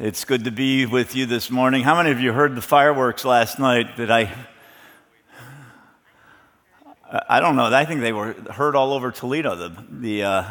It's 0.00 0.24
good 0.24 0.44
to 0.44 0.52
be 0.52 0.86
with 0.86 1.16
you 1.16 1.26
this 1.26 1.50
morning. 1.50 1.82
How 1.82 1.96
many 1.96 2.12
of 2.12 2.20
you 2.20 2.32
heard 2.32 2.54
the 2.54 2.62
fireworks 2.62 3.24
last 3.24 3.58
night 3.58 3.96
that 3.96 4.12
I 4.12 4.32
I 7.28 7.40
don't 7.40 7.56
know. 7.56 7.64
I 7.64 7.84
think 7.84 8.00
they 8.00 8.12
were 8.12 8.34
heard 8.48 8.76
all 8.76 8.92
over 8.92 9.10
Toledo. 9.10 9.56
The 9.56 9.84
the 9.90 10.22
uh, 10.22 10.44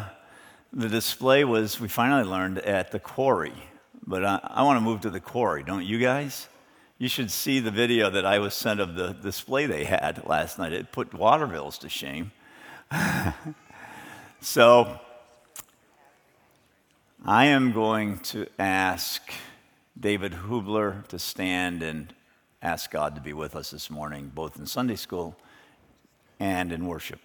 the 0.74 0.90
display 0.90 1.44
was 1.44 1.80
we 1.80 1.88
finally 1.88 2.24
learned 2.24 2.58
at 2.58 2.92
the 2.92 2.98
quarry, 2.98 3.54
but 4.06 4.22
I, 4.22 4.38
I 4.42 4.62
want 4.64 4.76
to 4.76 4.82
move 4.82 5.00
to 5.00 5.10
the 5.10 5.18
quarry. 5.18 5.62
Don't 5.62 5.86
you 5.86 5.98
guys? 5.98 6.46
You 6.98 7.08
should 7.08 7.30
see 7.30 7.58
the 7.58 7.70
video 7.70 8.10
that 8.10 8.26
I 8.26 8.40
was 8.40 8.52
sent 8.52 8.80
of 8.80 8.96
the 8.96 9.14
display 9.14 9.64
they 9.64 9.84
had 9.84 10.26
last 10.26 10.58
night. 10.58 10.74
It 10.74 10.92
put 10.92 11.12
Watervilles 11.12 11.78
to 11.78 11.88
shame. 11.88 12.32
so 14.42 15.00
I 17.24 17.46
am 17.46 17.72
going 17.72 18.18
to 18.20 18.46
ask 18.60 19.32
David 19.98 20.34
Hubler 20.34 21.02
to 21.08 21.18
stand 21.18 21.82
and 21.82 22.14
ask 22.62 22.92
God 22.92 23.16
to 23.16 23.20
be 23.20 23.32
with 23.32 23.56
us 23.56 23.72
this 23.72 23.90
morning, 23.90 24.30
both 24.32 24.56
in 24.56 24.66
Sunday 24.66 24.94
school 24.94 25.36
and 26.38 26.72
in 26.72 26.86
worship. 26.86 27.18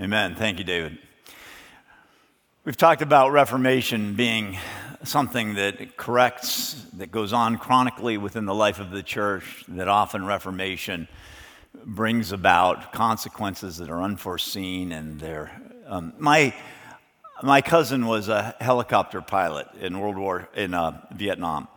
Amen. 0.00 0.34
Thank 0.34 0.58
you, 0.58 0.64
David. 0.64 0.98
We've 2.64 2.76
talked 2.76 3.00
about 3.00 3.30
Reformation 3.30 4.14
being 4.14 4.58
something 5.04 5.54
that 5.54 5.96
corrects, 5.96 6.84
that 6.94 7.12
goes 7.12 7.32
on 7.32 7.58
chronically 7.58 8.18
within 8.18 8.44
the 8.44 8.56
life 8.56 8.80
of 8.80 8.90
the 8.90 9.04
church, 9.04 9.64
that 9.68 9.86
often 9.86 10.26
Reformation 10.26 11.06
brings 11.84 12.32
about 12.32 12.92
consequences 12.92 13.76
that 13.76 13.88
are 13.88 14.02
unforeseen 14.02 14.90
and 14.90 15.20
they're. 15.20 15.52
Um, 15.86 16.12
my, 16.18 16.52
my 17.44 17.60
cousin 17.60 18.06
was 18.06 18.28
a 18.28 18.56
helicopter 18.60 19.22
pilot 19.22 19.68
in 19.80 20.00
World 20.00 20.16
War, 20.16 20.48
in 20.56 20.74
uh, 20.74 21.06
Vietnam. 21.12 21.68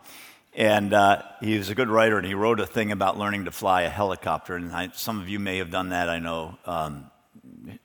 And 0.54 0.92
uh, 0.92 1.22
he 1.40 1.56
was 1.56 1.70
a 1.70 1.74
good 1.76 1.88
writer, 1.88 2.18
and 2.18 2.26
he 2.26 2.34
wrote 2.34 2.58
a 2.58 2.66
thing 2.66 2.90
about 2.90 3.16
learning 3.16 3.44
to 3.44 3.52
fly 3.52 3.82
a 3.82 3.88
helicopter. 3.88 4.56
And 4.56 4.72
I, 4.72 4.88
some 4.92 5.20
of 5.20 5.28
you 5.28 5.38
may 5.38 5.58
have 5.58 5.70
done 5.70 5.90
that. 5.90 6.08
I 6.08 6.18
know 6.18 6.58
um, 6.66 7.08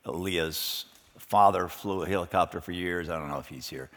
Leah's 0.05 0.85
father 1.17 1.67
flew 1.67 2.03
a 2.03 2.07
helicopter 2.07 2.61
for 2.61 2.71
years. 2.71 3.09
I 3.09 3.17
don't 3.17 3.29
know 3.29 3.39
if 3.39 3.47
he's 3.47 3.67
here. 3.67 3.89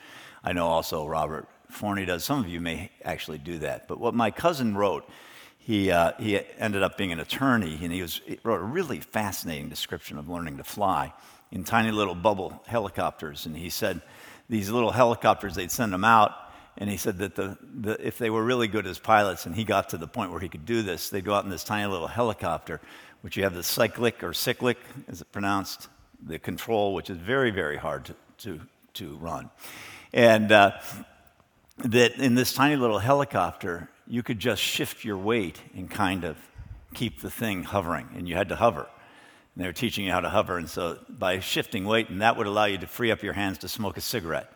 I 0.42 0.52
know 0.52 0.66
also 0.66 1.06
Robert 1.06 1.48
Forney 1.70 2.04
does. 2.04 2.24
Some 2.24 2.40
of 2.40 2.48
you 2.48 2.60
may 2.60 2.90
actually 3.04 3.38
do 3.38 3.58
that. 3.58 3.88
But 3.88 3.98
what 3.98 4.14
my 4.14 4.30
cousin 4.30 4.76
wrote, 4.76 5.08
he, 5.58 5.90
uh, 5.90 6.12
he 6.18 6.40
ended 6.58 6.82
up 6.82 6.96
being 6.96 7.12
an 7.12 7.20
attorney, 7.20 7.78
and 7.82 7.92
he, 7.92 8.02
was, 8.02 8.20
he 8.24 8.38
wrote 8.42 8.60
a 8.60 8.64
really 8.64 9.00
fascinating 9.00 9.68
description 9.68 10.18
of 10.18 10.28
learning 10.28 10.58
to 10.58 10.64
fly 10.64 11.12
in 11.50 11.64
tiny 11.64 11.90
little 11.90 12.14
bubble 12.14 12.62
helicopters. 12.66 13.46
And 13.46 13.56
he 13.56 13.70
said 13.70 14.00
these 14.48 14.70
little 14.70 14.92
helicopters, 14.92 15.54
they'd 15.54 15.70
send 15.70 15.92
them 15.92 16.04
out, 16.04 16.32
and 16.78 16.90
he 16.90 16.96
said 16.96 17.18
that 17.18 17.34
the, 17.34 17.56
the, 17.60 18.06
if 18.06 18.18
they 18.18 18.30
were 18.30 18.44
really 18.44 18.68
good 18.68 18.86
as 18.86 18.98
pilots 18.98 19.46
and 19.46 19.54
he 19.54 19.64
got 19.64 19.88
to 19.90 19.96
the 19.96 20.06
point 20.06 20.30
where 20.30 20.40
he 20.40 20.48
could 20.48 20.66
do 20.66 20.82
this, 20.82 21.08
they'd 21.08 21.24
go 21.24 21.34
out 21.34 21.44
in 21.44 21.50
this 21.50 21.64
tiny 21.64 21.90
little 21.90 22.06
helicopter 22.06 22.80
which 23.22 23.36
you 23.36 23.42
have 23.42 23.54
the 23.54 23.62
cyclic 23.62 24.22
or 24.22 24.32
cyclic, 24.32 24.78
as 25.08 25.20
it 25.20 25.30
pronounced, 25.32 25.88
the 26.24 26.38
control, 26.38 26.94
which 26.94 27.10
is 27.10 27.16
very, 27.16 27.50
very 27.50 27.76
hard 27.76 28.04
to, 28.06 28.14
to, 28.38 28.60
to 28.94 29.16
run. 29.16 29.50
And 30.12 30.50
uh, 30.52 30.78
that 31.78 32.16
in 32.16 32.34
this 32.34 32.52
tiny 32.52 32.76
little 32.76 32.98
helicopter, 32.98 33.90
you 34.06 34.22
could 34.22 34.38
just 34.38 34.62
shift 34.62 35.04
your 35.04 35.18
weight 35.18 35.60
and 35.74 35.90
kind 35.90 36.24
of 36.24 36.36
keep 36.94 37.20
the 37.20 37.30
thing 37.30 37.64
hovering, 37.64 38.08
and 38.14 38.28
you 38.28 38.34
had 38.34 38.48
to 38.48 38.56
hover. 38.56 38.86
And 39.54 39.64
they 39.64 39.68
were 39.68 39.72
teaching 39.72 40.04
you 40.04 40.12
how 40.12 40.20
to 40.20 40.28
hover, 40.28 40.58
and 40.58 40.68
so 40.68 40.98
by 41.08 41.40
shifting 41.40 41.84
weight, 41.84 42.08
and 42.08 42.22
that 42.22 42.36
would 42.36 42.46
allow 42.46 42.64
you 42.64 42.78
to 42.78 42.86
free 42.86 43.10
up 43.10 43.22
your 43.22 43.32
hands 43.32 43.58
to 43.58 43.68
smoke 43.68 43.96
a 43.96 44.00
cigarette. 44.00 44.52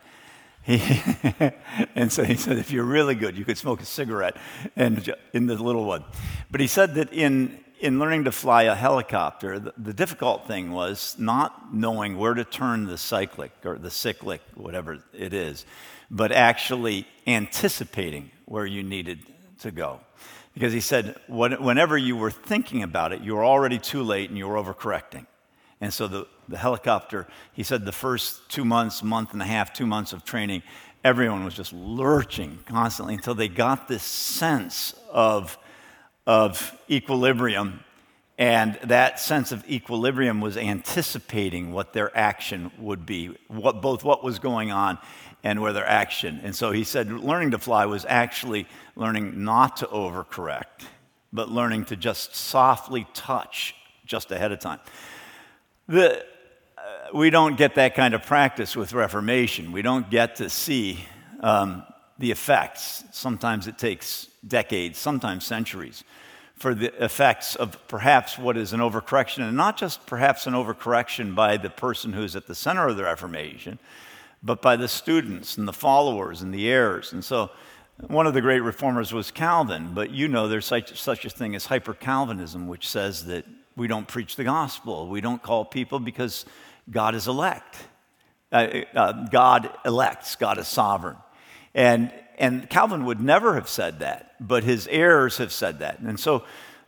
and 0.67 2.11
so 2.11 2.23
he 2.23 2.35
said, 2.35 2.57
if 2.59 2.71
you're 2.71 2.85
really 2.85 3.15
good, 3.15 3.35
you 3.35 3.43
could 3.43 3.57
smoke 3.57 3.81
a 3.81 3.85
cigarette 3.85 4.37
and 4.75 5.13
in 5.33 5.47
the 5.47 5.55
little 5.55 5.85
one. 5.85 6.03
But 6.51 6.61
he 6.61 6.67
said 6.67 6.95
that 6.95 7.11
in 7.11 7.63
in 7.81 7.97
learning 7.97 8.25
to 8.25 8.31
fly 8.31 8.63
a 8.63 8.75
helicopter, 8.75 9.57
the, 9.57 9.73
the, 9.75 9.93
difficult 9.93 10.45
thing 10.45 10.71
was 10.71 11.15
not 11.17 11.73
knowing 11.73 12.15
where 12.15 12.35
to 12.35 12.43
turn 12.45 12.85
the 12.85 12.97
cyclic 12.97 13.51
or 13.65 13.79
the 13.79 13.89
cyclic, 13.89 14.41
whatever 14.53 14.99
it 15.13 15.33
is, 15.33 15.65
but 16.11 16.31
actually 16.31 17.07
anticipating 17.25 18.29
where 18.45 18.67
you 18.67 18.83
needed 18.83 19.25
to 19.59 19.71
go. 19.71 19.99
Because 20.53 20.73
he 20.73 20.79
said, 20.79 21.15
whenever 21.27 21.97
you 21.97 22.15
were 22.15 22.29
thinking 22.29 22.83
about 22.83 23.13
it, 23.13 23.21
you 23.21 23.35
were 23.35 23.45
already 23.45 23.79
too 23.79 24.03
late 24.03 24.29
and 24.29 24.37
you 24.37 24.47
were 24.47 24.61
overcorrecting. 24.61 25.25
And 25.79 25.91
so 25.91 26.07
the, 26.07 26.27
the 26.47 26.57
helicopter, 26.57 27.25
he 27.51 27.63
said 27.63 27.85
the 27.85 27.91
first 27.91 28.47
two 28.47 28.63
months, 28.63 29.01
month 29.01 29.33
and 29.33 29.41
a 29.41 29.45
half, 29.45 29.73
two 29.73 29.87
months 29.87 30.13
of 30.13 30.23
training, 30.23 30.61
everyone 31.03 31.43
was 31.43 31.55
just 31.55 31.73
lurching 31.73 32.59
constantly 32.65 33.15
until 33.15 33.33
they 33.33 33.47
got 33.47 33.87
this 33.87 34.03
sense 34.03 34.93
of 35.09 35.57
of 36.25 36.77
equilibrium. 36.89 37.81
And 38.37 38.79
that 38.83 39.19
sense 39.19 39.51
of 39.51 39.69
equilibrium 39.69 40.41
was 40.41 40.57
anticipating 40.57 41.73
what 41.73 41.93
their 41.93 42.15
action 42.17 42.71
would 42.79 43.05
be, 43.05 43.37
what, 43.47 43.81
both 43.81 44.03
what 44.03 44.23
was 44.23 44.39
going 44.39 44.71
on 44.71 44.97
and 45.43 45.61
where 45.61 45.73
their 45.73 45.85
action. 45.85 46.41
And 46.43 46.55
so 46.55 46.71
he 46.71 46.83
said 46.83 47.11
learning 47.11 47.51
to 47.51 47.59
fly 47.59 47.85
was 47.85 48.05
actually 48.07 48.67
learning 48.95 49.43
not 49.43 49.77
to 49.77 49.87
overcorrect, 49.87 50.85
but 51.33 51.49
learning 51.49 51.85
to 51.85 51.95
just 51.95 52.35
softly 52.35 53.07
touch 53.13 53.75
just 54.05 54.31
ahead 54.31 54.51
of 54.51 54.59
time. 54.59 54.79
The, 55.87 56.19
uh, 56.77 56.81
we 57.13 57.29
don't 57.29 57.57
get 57.57 57.75
that 57.75 57.95
kind 57.95 58.13
of 58.13 58.23
practice 58.23 58.75
with 58.75 58.93
Reformation. 58.93 59.71
We 59.71 59.81
don't 59.81 60.09
get 60.09 60.37
to 60.37 60.49
see 60.49 61.05
um, 61.41 61.83
the 62.21 62.31
effects. 62.31 63.03
Sometimes 63.11 63.67
it 63.67 63.77
takes 63.77 64.27
decades, 64.47 64.97
sometimes 64.97 65.43
centuries, 65.43 66.03
for 66.55 66.73
the 66.73 66.93
effects 67.03 67.55
of 67.55 67.77
perhaps 67.87 68.37
what 68.37 68.55
is 68.55 68.71
an 68.71 68.79
overcorrection, 68.79 69.39
and 69.39 69.57
not 69.57 69.75
just 69.75 70.05
perhaps 70.05 70.47
an 70.47 70.53
overcorrection 70.53 71.35
by 71.35 71.57
the 71.57 71.69
person 71.69 72.13
who's 72.13 72.35
at 72.35 72.47
the 72.47 72.55
center 72.55 72.87
of 72.87 72.95
the 72.95 73.03
Reformation, 73.03 73.79
but 74.43 74.61
by 74.61 74.75
the 74.75 74.87
students 74.87 75.57
and 75.57 75.67
the 75.67 75.73
followers 75.73 76.41
and 76.41 76.53
the 76.53 76.69
heirs. 76.69 77.11
And 77.11 77.23
so, 77.23 77.49
one 78.07 78.25
of 78.25 78.33
the 78.33 78.41
great 78.41 78.61
reformers 78.61 79.13
was 79.13 79.29
Calvin, 79.29 79.91
but 79.93 80.09
you 80.09 80.27
know 80.27 80.47
there's 80.47 80.65
such, 80.65 80.99
such 80.99 81.25
a 81.25 81.29
thing 81.29 81.53
as 81.55 81.67
hyper 81.67 81.93
Calvinism, 81.93 82.67
which 82.67 82.87
says 82.87 83.25
that 83.25 83.45
we 83.75 83.87
don't 83.87 84.07
preach 84.07 84.35
the 84.35 84.43
gospel. 84.43 85.07
We 85.07 85.21
don't 85.21 85.41
call 85.41 85.65
people 85.65 85.99
because 85.99 86.45
God 86.89 87.13
is 87.13 87.27
elect. 87.27 87.77
Uh, 88.51 88.81
uh, 88.95 89.27
God 89.27 89.69
elects, 89.85 90.35
God 90.35 90.57
is 90.57 90.67
sovereign. 90.67 91.17
And, 91.73 92.11
and 92.37 92.69
Calvin 92.69 93.05
would 93.05 93.21
never 93.21 93.55
have 93.55 93.69
said 93.69 93.99
that, 93.99 94.35
but 94.39 94.63
his 94.63 94.87
heirs 94.87 95.37
have 95.37 95.51
said 95.51 95.79
that. 95.79 95.99
And 95.99 96.19
so 96.19 96.43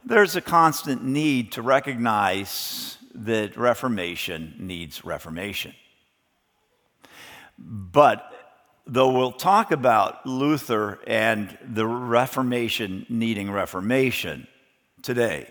there's 0.06 0.36
a 0.36 0.42
constant 0.42 1.04
need 1.04 1.54
to 1.54 1.62
recognize 1.62 2.98
that 3.14 3.56
Reformation 3.56 4.56
needs 4.58 5.06
reformation. 5.06 5.74
But 7.58 8.30
though 8.86 9.12
we'll 9.12 9.32
talk 9.32 9.72
about 9.72 10.26
Luther 10.26 11.00
and 11.08 11.58
the 11.66 11.86
Reformation 11.86 13.06
needing 13.10 13.50
reformation 13.52 14.48
today 15.02 15.48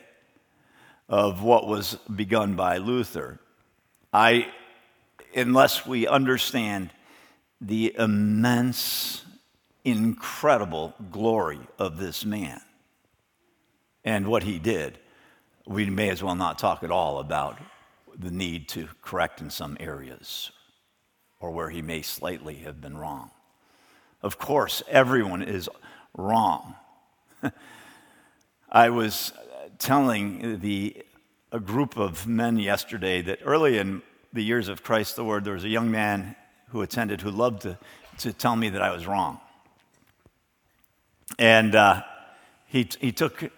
of 1.09 1.43
what 1.43 1.67
was 1.67 1.95
begun 2.15 2.57
by 2.57 2.79
Luther, 2.79 3.39
I, 4.13 4.49
unless 5.35 5.87
we 5.87 6.07
understand 6.07 6.91
the 7.61 7.95
immense, 7.97 9.22
incredible 9.85 10.95
glory 11.11 11.61
of 11.79 11.99
this 11.99 12.25
man 12.25 12.61
and 14.05 14.27
what 14.27 14.43
he 14.43 14.59
did, 14.59 14.99
we 15.67 15.89
may 15.91 16.11
as 16.11 16.23
well 16.23 16.35
not 16.35 16.59
talk 16.59 16.83
at 16.83 16.91
all 16.91 17.19
about 17.19 17.59
the 18.17 18.31
need 18.31 18.69
to 18.69 18.89
correct 19.01 19.41
in 19.41 19.51
some 19.51 19.77
areas 19.81 20.51
or 21.41 21.51
where 21.51 21.71
he 21.71 21.83
may 21.83 22.03
slightly 22.03 22.57
have 22.57 22.81
been 22.81 22.97
wrong. 22.97 23.31
Of 24.23 24.39
course, 24.39 24.83
everyone 24.89 25.43
is 25.43 25.69
wrong. 26.17 26.75
I 28.71 28.91
was 28.91 29.33
telling 29.79 30.61
the, 30.61 31.05
a 31.51 31.59
group 31.59 31.97
of 31.97 32.27
men 32.27 32.59
yesterday 32.59 33.23
that 33.23 33.41
early 33.45 33.79
in 33.79 34.03
the 34.33 34.43
years 34.43 34.69
of 34.69 34.83
Christ 34.83 35.17
the 35.17 35.25
Word, 35.25 35.45
there 35.45 35.55
was 35.55 35.65
a 35.65 35.69
young 35.69 35.91
man 35.91 36.37
who 36.69 36.83
attended 36.83 37.21
who 37.21 37.31
loved 37.31 37.63
to, 37.63 37.79
to 38.19 38.33
tell 38.33 38.57
me 38.57 38.69
that 38.71 38.81
I 38.81 38.93
was 38.93 39.07
wrong. 39.07 39.41
And 41.39 41.75
uh, 41.75 42.03
he, 42.67 42.89
he 43.01 43.13
took 43.13 43.51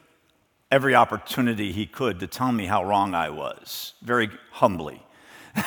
every 0.70 0.94
opportunity 0.94 1.72
he 1.72 1.86
could 1.86 2.20
to 2.20 2.26
tell 2.26 2.52
me 2.52 2.66
how 2.66 2.84
wrong 2.84 3.14
I 3.14 3.30
was, 3.30 3.94
very 4.02 4.30
humbly. 4.50 5.02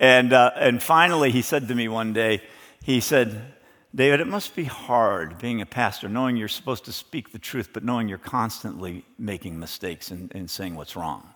And, 0.00 0.32
uh, 0.32 0.52
and 0.56 0.82
finally, 0.82 1.30
he 1.30 1.42
said 1.42 1.68
to 1.68 1.74
me 1.74 1.86
one 1.86 2.14
day, 2.14 2.42
he 2.82 3.00
said, 3.00 3.52
David, 3.94 4.20
it 4.20 4.26
must 4.26 4.56
be 4.56 4.64
hard 4.64 5.38
being 5.38 5.60
a 5.60 5.66
pastor, 5.66 6.08
knowing 6.08 6.38
you're 6.38 6.48
supposed 6.48 6.86
to 6.86 6.92
speak 6.92 7.32
the 7.32 7.38
truth, 7.38 7.70
but 7.74 7.84
knowing 7.84 8.08
you're 8.08 8.16
constantly 8.16 9.04
making 9.18 9.58
mistakes 9.58 10.10
and, 10.10 10.32
and 10.34 10.48
saying 10.48 10.74
what's 10.74 10.96
wrong. 10.96 11.28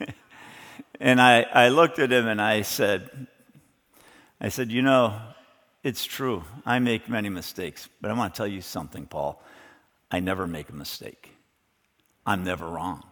and 1.00 1.20
I, 1.20 1.42
I 1.42 1.68
looked 1.68 2.00
at 2.00 2.10
him 2.10 2.26
and 2.26 2.42
I 2.42 2.62
said, 2.62 3.28
I 4.40 4.48
said, 4.48 4.72
you 4.72 4.82
know, 4.82 5.16
it's 5.84 6.04
true. 6.04 6.42
I 6.64 6.78
make 6.78 7.08
many 7.08 7.28
mistakes, 7.28 7.88
but 8.00 8.10
I 8.10 8.14
want 8.14 8.34
to 8.34 8.38
tell 8.38 8.48
you 8.48 8.62
something, 8.62 9.06
Paul. 9.06 9.40
I 10.10 10.18
never 10.18 10.46
make 10.46 10.70
a 10.70 10.74
mistake. 10.74 11.30
I'm 12.26 12.42
never 12.42 12.66
wrong. 12.66 13.04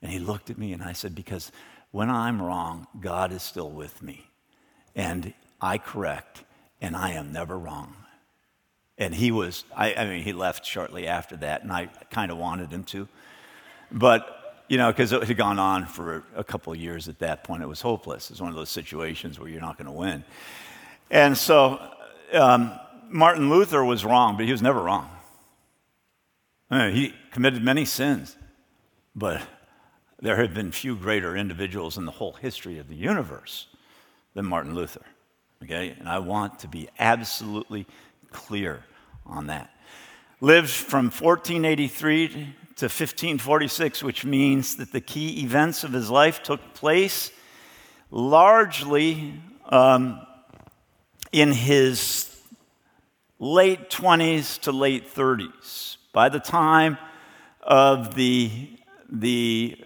And 0.00 0.10
he 0.10 0.18
looked 0.18 0.48
at 0.50 0.58
me 0.58 0.72
and 0.72 0.82
I 0.82 0.92
said, 0.92 1.14
Because 1.14 1.52
when 1.90 2.10
I'm 2.10 2.40
wrong, 2.40 2.86
God 3.00 3.32
is 3.32 3.42
still 3.42 3.70
with 3.70 4.02
me. 4.02 4.26
And 4.96 5.34
I 5.60 5.78
correct, 5.78 6.42
and 6.80 6.96
I 6.96 7.12
am 7.12 7.32
never 7.32 7.58
wrong. 7.58 7.94
And 8.96 9.14
he 9.14 9.30
was, 9.30 9.64
I, 9.76 9.94
I 9.94 10.06
mean, 10.06 10.22
he 10.22 10.32
left 10.32 10.64
shortly 10.64 11.06
after 11.06 11.36
that, 11.38 11.62
and 11.62 11.72
I 11.72 11.86
kind 12.10 12.30
of 12.30 12.38
wanted 12.38 12.70
him 12.70 12.84
to. 12.84 13.08
But, 13.90 14.64
you 14.68 14.78
know, 14.78 14.90
because 14.90 15.12
it 15.12 15.22
had 15.24 15.36
gone 15.36 15.58
on 15.58 15.86
for 15.86 16.24
a 16.34 16.44
couple 16.44 16.72
of 16.72 16.78
years 16.78 17.08
at 17.08 17.18
that 17.18 17.44
point, 17.44 17.62
it 17.62 17.66
was 17.66 17.80
hopeless. 17.80 18.30
It's 18.30 18.40
one 18.40 18.50
of 18.50 18.56
those 18.56 18.70
situations 18.70 19.38
where 19.38 19.48
you're 19.48 19.60
not 19.60 19.76
going 19.76 19.86
to 19.86 19.92
win. 19.92 20.24
And 21.14 21.38
so 21.38 21.80
um, 22.32 22.72
Martin 23.08 23.48
Luther 23.48 23.84
was 23.84 24.04
wrong, 24.04 24.36
but 24.36 24.46
he 24.46 24.50
was 24.50 24.60
never 24.60 24.82
wrong. 24.82 25.08
I 26.68 26.86
mean, 26.88 26.96
he 26.96 27.14
committed 27.30 27.62
many 27.62 27.84
sins, 27.84 28.36
but 29.14 29.40
there 30.20 30.34
have 30.34 30.54
been 30.54 30.72
few 30.72 30.96
greater 30.96 31.36
individuals 31.36 31.96
in 31.96 32.04
the 32.04 32.10
whole 32.10 32.32
history 32.32 32.80
of 32.80 32.88
the 32.88 32.96
universe 32.96 33.68
than 34.34 34.44
Martin 34.44 34.74
Luther. 34.74 35.02
Okay? 35.62 35.94
And 36.00 36.08
I 36.08 36.18
want 36.18 36.58
to 36.58 36.68
be 36.68 36.88
absolutely 36.98 37.86
clear 38.32 38.82
on 39.24 39.46
that. 39.46 39.70
Lived 40.40 40.68
from 40.68 41.04
1483 41.04 42.28
to 42.28 42.86
1546, 42.86 44.02
which 44.02 44.24
means 44.24 44.74
that 44.76 44.90
the 44.90 45.00
key 45.00 45.44
events 45.44 45.84
of 45.84 45.92
his 45.92 46.10
life 46.10 46.42
took 46.42 46.74
place 46.74 47.30
largely 48.10 49.40
um, 49.68 50.20
in 51.34 51.50
his 51.50 52.30
late 53.40 53.90
20s 53.90 54.60
to 54.60 54.70
late 54.70 55.12
30s. 55.12 55.96
By 56.12 56.28
the 56.28 56.38
time 56.38 56.96
of 57.60 58.14
the, 58.14 58.68
the 59.10 59.76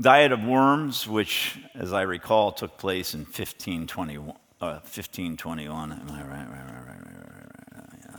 diet 0.00 0.32
of 0.32 0.42
worms, 0.42 1.06
which, 1.06 1.56
as 1.76 1.92
I 1.92 2.02
recall, 2.02 2.50
took 2.50 2.78
place 2.78 3.14
in 3.14 3.20
1521. 3.20 4.30
Uh, 4.60 4.80
1521, 4.82 5.92
am 5.92 6.10
I 6.10 6.22
right? 6.22 6.28
Right, 6.28 6.48
right, 6.48 6.50
right, 6.50 6.86
right, 6.86 6.98
right, 6.98 7.86
yeah. 8.00 8.18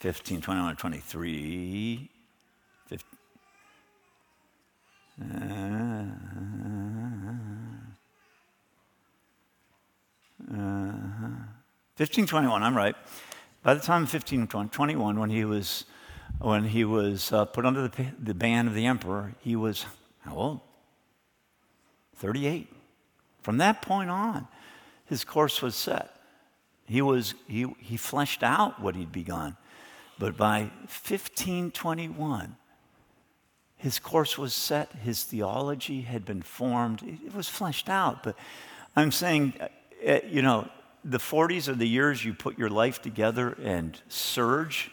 1521 0.00 0.76
23. 0.76 2.08
15, 2.86 3.06
uh, 10.50 10.56
uh, 10.56 11.51
1521, 11.96 12.62
I'm 12.62 12.76
right. 12.76 12.96
By 13.62 13.74
the 13.74 13.80
time 13.80 14.04
of 14.04 14.12
1521, 14.12 15.20
when 15.20 15.30
he 15.30 15.44
was, 15.44 15.84
when 16.40 16.64
he 16.64 16.84
was 16.84 17.32
uh, 17.32 17.44
put 17.44 17.66
under 17.66 17.86
the, 17.86 18.06
the 18.18 18.34
ban 18.34 18.66
of 18.66 18.74
the 18.74 18.86
emperor, 18.86 19.34
he 19.40 19.56
was 19.56 19.84
how 20.20 20.36
old? 20.36 20.60
38. 22.16 22.68
From 23.42 23.58
that 23.58 23.82
point 23.82 24.08
on, 24.08 24.46
his 25.06 25.24
course 25.24 25.60
was 25.60 25.74
set. 25.74 26.16
He, 26.86 27.02
was, 27.02 27.34
he, 27.46 27.66
he 27.78 27.96
fleshed 27.96 28.42
out 28.42 28.80
what 28.80 28.96
he'd 28.96 29.12
begun. 29.12 29.56
But 30.18 30.36
by 30.36 30.70
1521, 30.88 32.56
his 33.76 33.98
course 33.98 34.38
was 34.38 34.54
set, 34.54 34.92
his 34.92 35.24
theology 35.24 36.02
had 36.02 36.24
been 36.24 36.42
formed, 36.42 37.02
it 37.02 37.34
was 37.34 37.48
fleshed 37.48 37.88
out. 37.88 38.22
But 38.22 38.36
I'm 38.94 39.10
saying, 39.10 39.54
uh, 40.06 40.20
you 40.28 40.42
know, 40.42 40.68
the 41.04 41.18
40s 41.18 41.68
are 41.68 41.74
the 41.74 41.88
years 41.88 42.24
you 42.24 42.34
put 42.34 42.58
your 42.58 42.70
life 42.70 43.02
together 43.02 43.56
and 43.62 44.00
surge. 44.08 44.90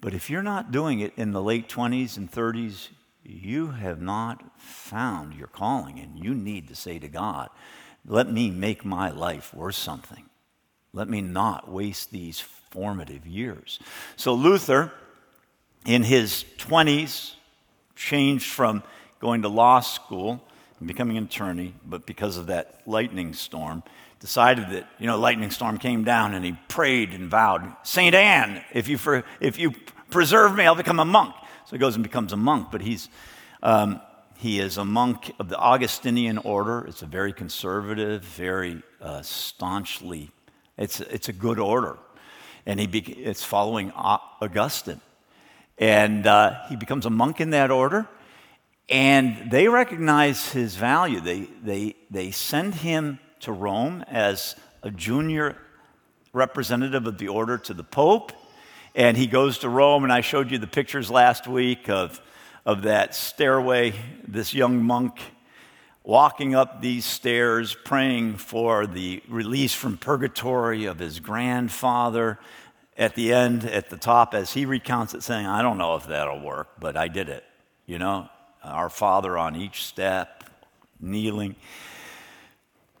But 0.00 0.14
if 0.14 0.30
you're 0.30 0.42
not 0.42 0.70
doing 0.70 1.00
it 1.00 1.12
in 1.16 1.32
the 1.32 1.42
late 1.42 1.68
20s 1.68 2.16
and 2.16 2.30
30s, 2.30 2.88
you 3.24 3.68
have 3.68 4.00
not 4.00 4.60
found 4.60 5.34
your 5.34 5.48
calling, 5.48 5.98
and 5.98 6.22
you 6.22 6.34
need 6.34 6.68
to 6.68 6.76
say 6.76 6.98
to 6.98 7.08
God, 7.08 7.48
let 8.06 8.30
me 8.30 8.50
make 8.50 8.84
my 8.84 9.10
life 9.10 9.52
worth 9.52 9.74
something. 9.74 10.24
Let 10.92 11.08
me 11.08 11.20
not 11.20 11.70
waste 11.70 12.10
these 12.12 12.38
formative 12.40 13.26
years. 13.26 13.80
So 14.16 14.34
Luther, 14.34 14.92
in 15.84 16.04
his 16.04 16.44
20s, 16.58 17.34
changed 17.96 18.46
from 18.46 18.82
going 19.18 19.42
to 19.42 19.48
law 19.48 19.80
school 19.80 20.42
and 20.78 20.86
becoming 20.86 21.16
an 21.16 21.24
attorney, 21.24 21.74
but 21.84 22.06
because 22.06 22.36
of 22.36 22.46
that 22.46 22.82
lightning 22.86 23.32
storm, 23.32 23.82
decided 24.20 24.70
that, 24.70 24.88
you 24.98 25.06
know, 25.06 25.18
lightning 25.18 25.50
storm 25.50 25.78
came 25.78 26.04
down 26.04 26.34
and 26.34 26.44
he 26.44 26.56
prayed 26.68 27.10
and 27.10 27.28
vowed, 27.28 27.72
St. 27.82 28.14
Anne, 28.14 28.64
if 28.72 28.88
you, 28.88 28.98
for, 28.98 29.24
if 29.40 29.58
you 29.58 29.72
preserve 30.10 30.54
me, 30.54 30.64
I'll 30.64 30.74
become 30.74 31.00
a 31.00 31.04
monk. 31.04 31.34
So 31.66 31.72
he 31.72 31.78
goes 31.78 31.94
and 31.94 32.02
becomes 32.02 32.32
a 32.32 32.36
monk, 32.36 32.68
but 32.70 32.80
he's, 32.80 33.08
um, 33.62 34.00
he 34.36 34.60
is 34.60 34.76
a 34.76 34.84
monk 34.84 35.32
of 35.38 35.48
the 35.48 35.56
Augustinian 35.56 36.38
order. 36.38 36.84
It's 36.86 37.02
a 37.02 37.06
very 37.06 37.32
conservative, 37.32 38.22
very 38.22 38.82
uh, 39.00 39.22
staunchly, 39.22 40.30
it's, 40.76 41.00
it's 41.00 41.28
a 41.28 41.32
good 41.32 41.58
order. 41.58 41.98
And 42.66 42.78
he 42.80 42.86
be, 42.86 43.00
it's 43.00 43.44
following 43.44 43.92
Augustine. 43.92 45.00
And 45.78 46.26
uh, 46.26 46.66
he 46.68 46.76
becomes 46.76 47.06
a 47.06 47.10
monk 47.10 47.40
in 47.40 47.50
that 47.50 47.70
order. 47.70 48.08
And 48.88 49.50
they 49.50 49.68
recognize 49.68 50.52
his 50.52 50.76
value. 50.76 51.20
They, 51.20 51.48
they, 51.62 51.96
they 52.10 52.30
send 52.30 52.74
him 52.74 53.18
to 53.40 53.52
Rome 53.52 54.04
as 54.08 54.56
a 54.82 54.90
junior 54.90 55.56
representative 56.32 57.06
of 57.06 57.18
the 57.18 57.28
order 57.28 57.58
to 57.58 57.74
the 57.74 57.84
Pope. 57.84 58.32
And 58.94 59.16
he 59.16 59.26
goes 59.26 59.58
to 59.58 59.68
Rome, 59.68 60.04
and 60.04 60.12
I 60.12 60.20
showed 60.20 60.50
you 60.50 60.58
the 60.58 60.66
pictures 60.66 61.10
last 61.10 61.46
week 61.46 61.88
of, 61.88 62.20
of 62.64 62.82
that 62.82 63.14
stairway, 63.14 63.94
this 64.26 64.54
young 64.54 64.82
monk 64.82 65.20
walking 66.06 66.54
up 66.54 66.80
these 66.80 67.04
stairs, 67.04 67.76
praying 67.84 68.36
for 68.36 68.86
the 68.86 69.22
release 69.28 69.74
from 69.74 69.98
purgatory 69.98 70.84
of 70.84 71.00
his 71.00 71.18
grandfather. 71.20 72.38
At 72.96 73.14
the 73.14 73.34
end, 73.34 73.64
at 73.64 73.90
the 73.90 73.98
top, 73.98 74.32
as 74.32 74.52
he 74.52 74.64
recounts 74.64 75.12
it, 75.12 75.22
saying, 75.22 75.44
I 75.44 75.60
don't 75.60 75.76
know 75.76 75.96
if 75.96 76.06
that'll 76.06 76.40
work, 76.40 76.68
but 76.80 76.96
I 76.96 77.08
did 77.08 77.28
it. 77.28 77.44
You 77.84 77.98
know, 77.98 78.30
our 78.62 78.88
Father 78.88 79.36
on 79.36 79.56
each 79.56 79.84
step, 79.84 80.44
kneeling. 81.00 81.56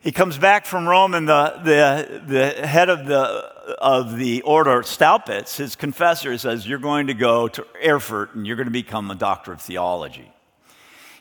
He 0.06 0.12
comes 0.12 0.38
back 0.38 0.66
from 0.66 0.86
Rome, 0.86 1.14
and 1.14 1.28
the, 1.28 1.60
the, 1.64 2.22
the 2.28 2.64
head 2.64 2.88
of 2.90 3.06
the, 3.06 3.16
of 3.16 4.16
the 4.16 4.42
order, 4.42 4.82
Staupitz, 4.82 5.56
his 5.56 5.74
confessor, 5.74 6.38
says, 6.38 6.64
You're 6.64 6.78
going 6.78 7.08
to 7.08 7.14
go 7.14 7.48
to 7.48 7.66
Erfurt 7.84 8.36
and 8.36 8.46
you're 8.46 8.54
going 8.54 8.68
to 8.68 8.70
become 8.70 9.10
a 9.10 9.16
doctor 9.16 9.52
of 9.52 9.60
theology. 9.60 10.30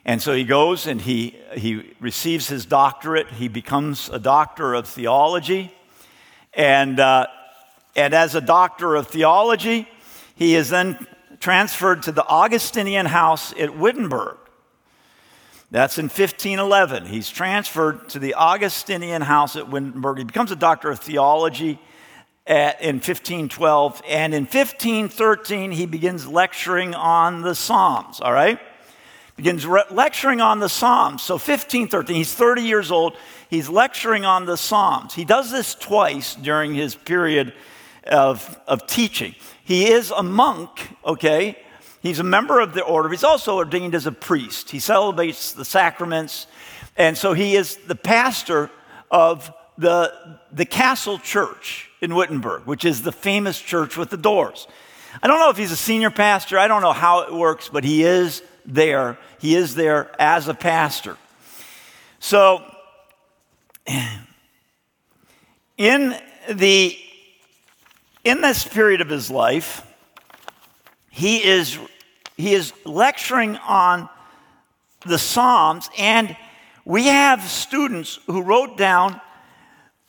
And 0.05 0.21
so 0.21 0.33
he 0.33 0.43
goes 0.43 0.85
and 0.85 1.01
he, 1.01 1.35
he 1.55 1.95
receives 1.99 2.47
his 2.47 2.67
doctorate. 2.67 3.27
He 3.31 3.47
becomes 3.47 4.07
a 4.09 4.19
doctor 4.19 4.75
of 4.75 4.87
theology. 4.87 5.73
And, 6.53 6.99
uh, 6.99 7.25
and 7.95 8.13
as 8.13 8.35
a 8.35 8.41
doctor 8.41 8.93
of 8.93 9.07
theology, 9.07 9.87
he 10.35 10.53
is 10.53 10.69
then 10.69 11.07
transferred 11.39 12.03
to 12.03 12.11
the 12.11 12.27
Augustinian 12.27 13.07
house 13.07 13.51
at 13.53 13.75
Wittenberg. 13.75 14.37
That's 15.75 15.97
in 15.97 16.05
1511. 16.05 17.05
He's 17.05 17.29
transferred 17.29 18.07
to 18.07 18.17
the 18.17 18.35
Augustinian 18.35 19.21
house 19.21 19.57
at 19.57 19.69
Wittenberg. 19.69 20.19
He 20.19 20.23
becomes 20.23 20.53
a 20.53 20.55
doctor 20.55 20.89
of 20.89 20.99
theology 20.99 21.81
at, 22.47 22.81
in 22.81 22.95
1512. 22.95 24.01
And 24.07 24.33
in 24.33 24.43
1513, 24.43 25.71
he 25.71 25.85
begins 25.85 26.29
lecturing 26.29 26.95
on 26.95 27.41
the 27.41 27.53
Psalms, 27.53 28.21
all 28.21 28.31
right? 28.31 28.57
Begins 29.35 29.67
re- 29.67 29.83
lecturing 29.91 30.39
on 30.39 30.61
the 30.61 30.69
Psalms. 30.69 31.23
So 31.23 31.33
1513, 31.33 32.15
he's 32.15 32.33
30 32.33 32.61
years 32.61 32.89
old. 32.89 33.17
He's 33.49 33.67
lecturing 33.67 34.23
on 34.23 34.45
the 34.45 34.55
Psalms. 34.55 35.13
He 35.13 35.25
does 35.25 35.51
this 35.51 35.75
twice 35.75 36.35
during 36.35 36.73
his 36.73 36.95
period 36.95 37.53
of, 38.07 38.57
of 38.65 38.87
teaching. 38.87 39.35
He 39.65 39.89
is 39.89 40.09
a 40.11 40.23
monk, 40.23 40.95
okay? 41.03 41.57
He's 42.05 42.19
a 42.19 42.23
member 42.23 42.59
of 42.59 42.73
the 42.73 42.83
order. 42.83 43.09
He's 43.09 43.23
also 43.23 43.55
ordained 43.55 43.95
as 43.95 44.05
a 44.05 44.11
priest. 44.11 44.71
He 44.71 44.79
celebrates 44.79 45.53
the 45.53 45.65
sacraments. 45.65 46.47
And 46.95 47.17
so 47.17 47.33
he 47.33 47.55
is 47.55 47.77
the 47.77 47.95
pastor 47.95 48.69
of 49.09 49.51
the, 49.77 50.39
the 50.51 50.65
Castle 50.65 51.17
Church 51.19 51.89
in 52.01 52.15
Wittenberg, 52.15 52.63
which 52.65 52.85
is 52.85 53.01
the 53.01 53.11
famous 53.11 53.59
church 53.59 53.97
with 53.97 54.09
the 54.09 54.17
doors. 54.17 54.67
I 55.21 55.27
don't 55.27 55.39
know 55.39 55.49
if 55.49 55.57
he's 55.57 55.71
a 55.71 55.77
senior 55.77 56.11
pastor. 56.11 56.57
I 56.59 56.67
don't 56.67 56.81
know 56.81 56.93
how 56.93 57.21
it 57.21 57.33
works, 57.33 57.69
but 57.69 57.83
he 57.83 58.03
is 58.03 58.43
there. 58.65 59.17
He 59.39 59.55
is 59.55 59.75
there 59.75 60.09
as 60.19 60.47
a 60.47 60.53
pastor. 60.53 61.17
So 62.19 62.63
in 65.77 66.15
the 66.51 66.97
in 68.23 68.41
this 68.41 68.67
period 68.67 69.01
of 69.01 69.09
his 69.09 69.29
life, 69.29 69.85
he 71.11 71.43
is 71.43 71.77
he 72.37 72.53
is 72.53 72.73
lecturing 72.85 73.57
on 73.57 74.09
the 75.05 75.17
Psalms, 75.17 75.89
and 75.97 76.35
we 76.83 77.07
have 77.07 77.41
students 77.43 78.19
who 78.27 78.41
wrote 78.41 78.77
down 78.77 79.21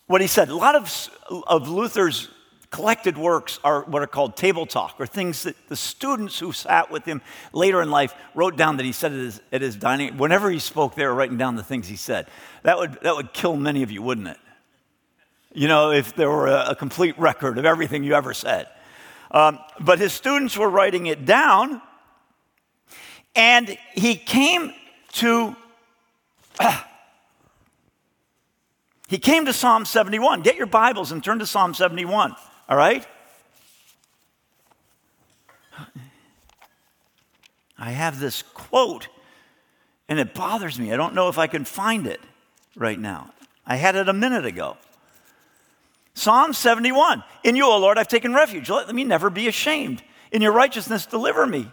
what 0.07 0.21
he 0.21 0.27
said. 0.27 0.49
A 0.49 0.57
lot 0.57 0.75
of, 0.75 1.11
of 1.47 1.69
Luther's 1.69 2.29
collected 2.71 3.17
works 3.17 3.59
are 3.65 3.83
what 3.85 4.03
are 4.03 4.07
called 4.07 4.37
table 4.37 4.67
talk, 4.67 4.97
or 4.99 5.07
things 5.07 5.45
that 5.45 5.57
the 5.69 5.77
students 5.77 6.39
who 6.39 6.53
sat 6.53 6.91
with 6.91 7.05
him 7.05 7.23
later 7.53 7.81
in 7.81 7.91
life 7.91 8.15
wrote 8.35 8.57
down 8.57 8.77
that 8.77 8.85
he 8.85 8.93
said 8.93 9.13
at 9.13 9.19
his, 9.19 9.41
at 9.53 9.63
his 9.63 9.77
dining. 9.77 10.17
Whenever 10.19 10.51
he 10.51 10.59
spoke, 10.59 10.95
they 10.95 11.05
were 11.05 11.15
writing 11.15 11.39
down 11.39 11.57
the 11.57 11.63
things 11.63 11.89
he 11.89 11.97
said. 11.97 12.27
That 12.63 12.79
would, 12.79 12.99
that 13.03 13.17
would 13.17 13.33
kill 13.33 13.57
many 13.57 13.83
of 13.83 13.91
you, 13.91 14.03
wouldn't 14.03 14.29
it? 14.29 14.39
You 15.55 15.69
know, 15.69 15.93
if 15.93 16.15
there 16.17 16.29
were 16.29 16.49
a, 16.49 16.71
a 16.71 16.75
complete 16.75 17.19
record 17.19 17.57
of 17.57 17.65
everything 17.65 18.05
you 18.05 18.15
ever 18.15 18.35
said. 18.35 18.69
Um, 19.31 19.59
but 19.81 19.99
his 19.99 20.13
students 20.13 20.57
were 20.57 20.69
writing 20.69 21.07
it 21.07 21.25
down, 21.25 21.81
and 23.37 23.77
he 23.93 24.17
came 24.17 24.73
to. 25.13 25.55
Uh, 26.59 26.81
he 29.09 29.19
came 29.19 29.47
to 29.47 29.53
Psalm 29.53 29.85
71. 29.85 30.43
Get 30.43 30.57
your 30.57 30.67
Bibles 30.67 31.13
and 31.13 31.23
turn 31.23 31.39
to 31.39 31.47
Psalm 31.47 31.75
71. 31.75 32.35
All 32.69 32.77
right? 32.77 33.07
I 37.79 37.91
have 37.91 38.19
this 38.19 38.43
quote, 38.43 39.09
and 40.09 40.19
it 40.19 40.35
bothers 40.35 40.79
me. 40.79 40.93
I 40.93 40.97
don't 40.97 41.15
know 41.15 41.29
if 41.29 41.39
I 41.39 41.47
can 41.47 41.67
find 41.67 42.07
it 42.07 42.21
right 42.75 42.99
now. 42.99 43.35
I 43.67 43.77
had 43.77 43.97
it 43.97 44.09
a 44.09 44.15
minute 44.15 44.47
ago. 44.47 44.79
Psalm 46.15 46.55
71 46.55 47.23
In 47.45 47.55
you, 47.55 47.67
O 47.67 47.79
Lord, 47.79 47.99
I've 47.99 48.09
taken 48.09 48.33
refuge. 48.33 48.71
Let 48.71 48.95
me 48.95 49.05
never 49.05 49.29
be 49.29 49.47
ashamed. 49.47 50.03
In 50.33 50.41
your 50.41 50.53
righteousness, 50.53 51.05
deliver 51.05 51.47
me 51.47 51.71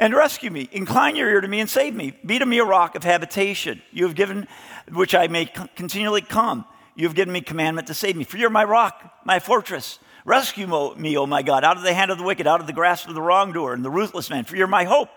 and 0.00 0.14
rescue 0.14 0.50
me. 0.50 0.68
Incline 0.72 1.14
your 1.14 1.28
ear 1.28 1.42
to 1.42 1.46
me 1.46 1.60
and 1.60 1.68
save 1.68 1.94
me. 1.94 2.14
Be 2.24 2.38
to 2.38 2.46
me 2.46 2.58
a 2.58 2.64
rock 2.64 2.96
of 2.96 3.04
habitation. 3.04 3.82
You 3.92 4.06
have 4.06 4.16
given, 4.16 4.48
which 4.90 5.14
I 5.14 5.28
may 5.28 5.44
continually 5.44 6.22
come. 6.22 6.64
You 6.96 7.06
have 7.06 7.14
given 7.14 7.32
me 7.32 7.42
commandment 7.42 7.86
to 7.88 7.94
save 7.94 8.16
me. 8.16 8.24
For 8.24 8.38
you're 8.38 8.50
my 8.50 8.64
rock, 8.64 9.14
my 9.24 9.38
fortress. 9.38 10.00
Rescue 10.24 10.66
me, 10.96 11.16
O 11.16 11.26
my 11.26 11.42
God, 11.42 11.64
out 11.64 11.76
of 11.76 11.82
the 11.82 11.94
hand 11.94 12.10
of 12.10 12.18
the 12.18 12.24
wicked, 12.24 12.46
out 12.46 12.60
of 12.60 12.66
the 12.66 12.72
grasp 12.72 13.08
of 13.08 13.14
the 13.14 13.22
wrongdoer 13.22 13.74
and 13.74 13.84
the 13.84 13.90
ruthless 13.90 14.30
man. 14.30 14.44
For 14.44 14.56
you're 14.56 14.66
my 14.66 14.84
hope. 14.84 15.10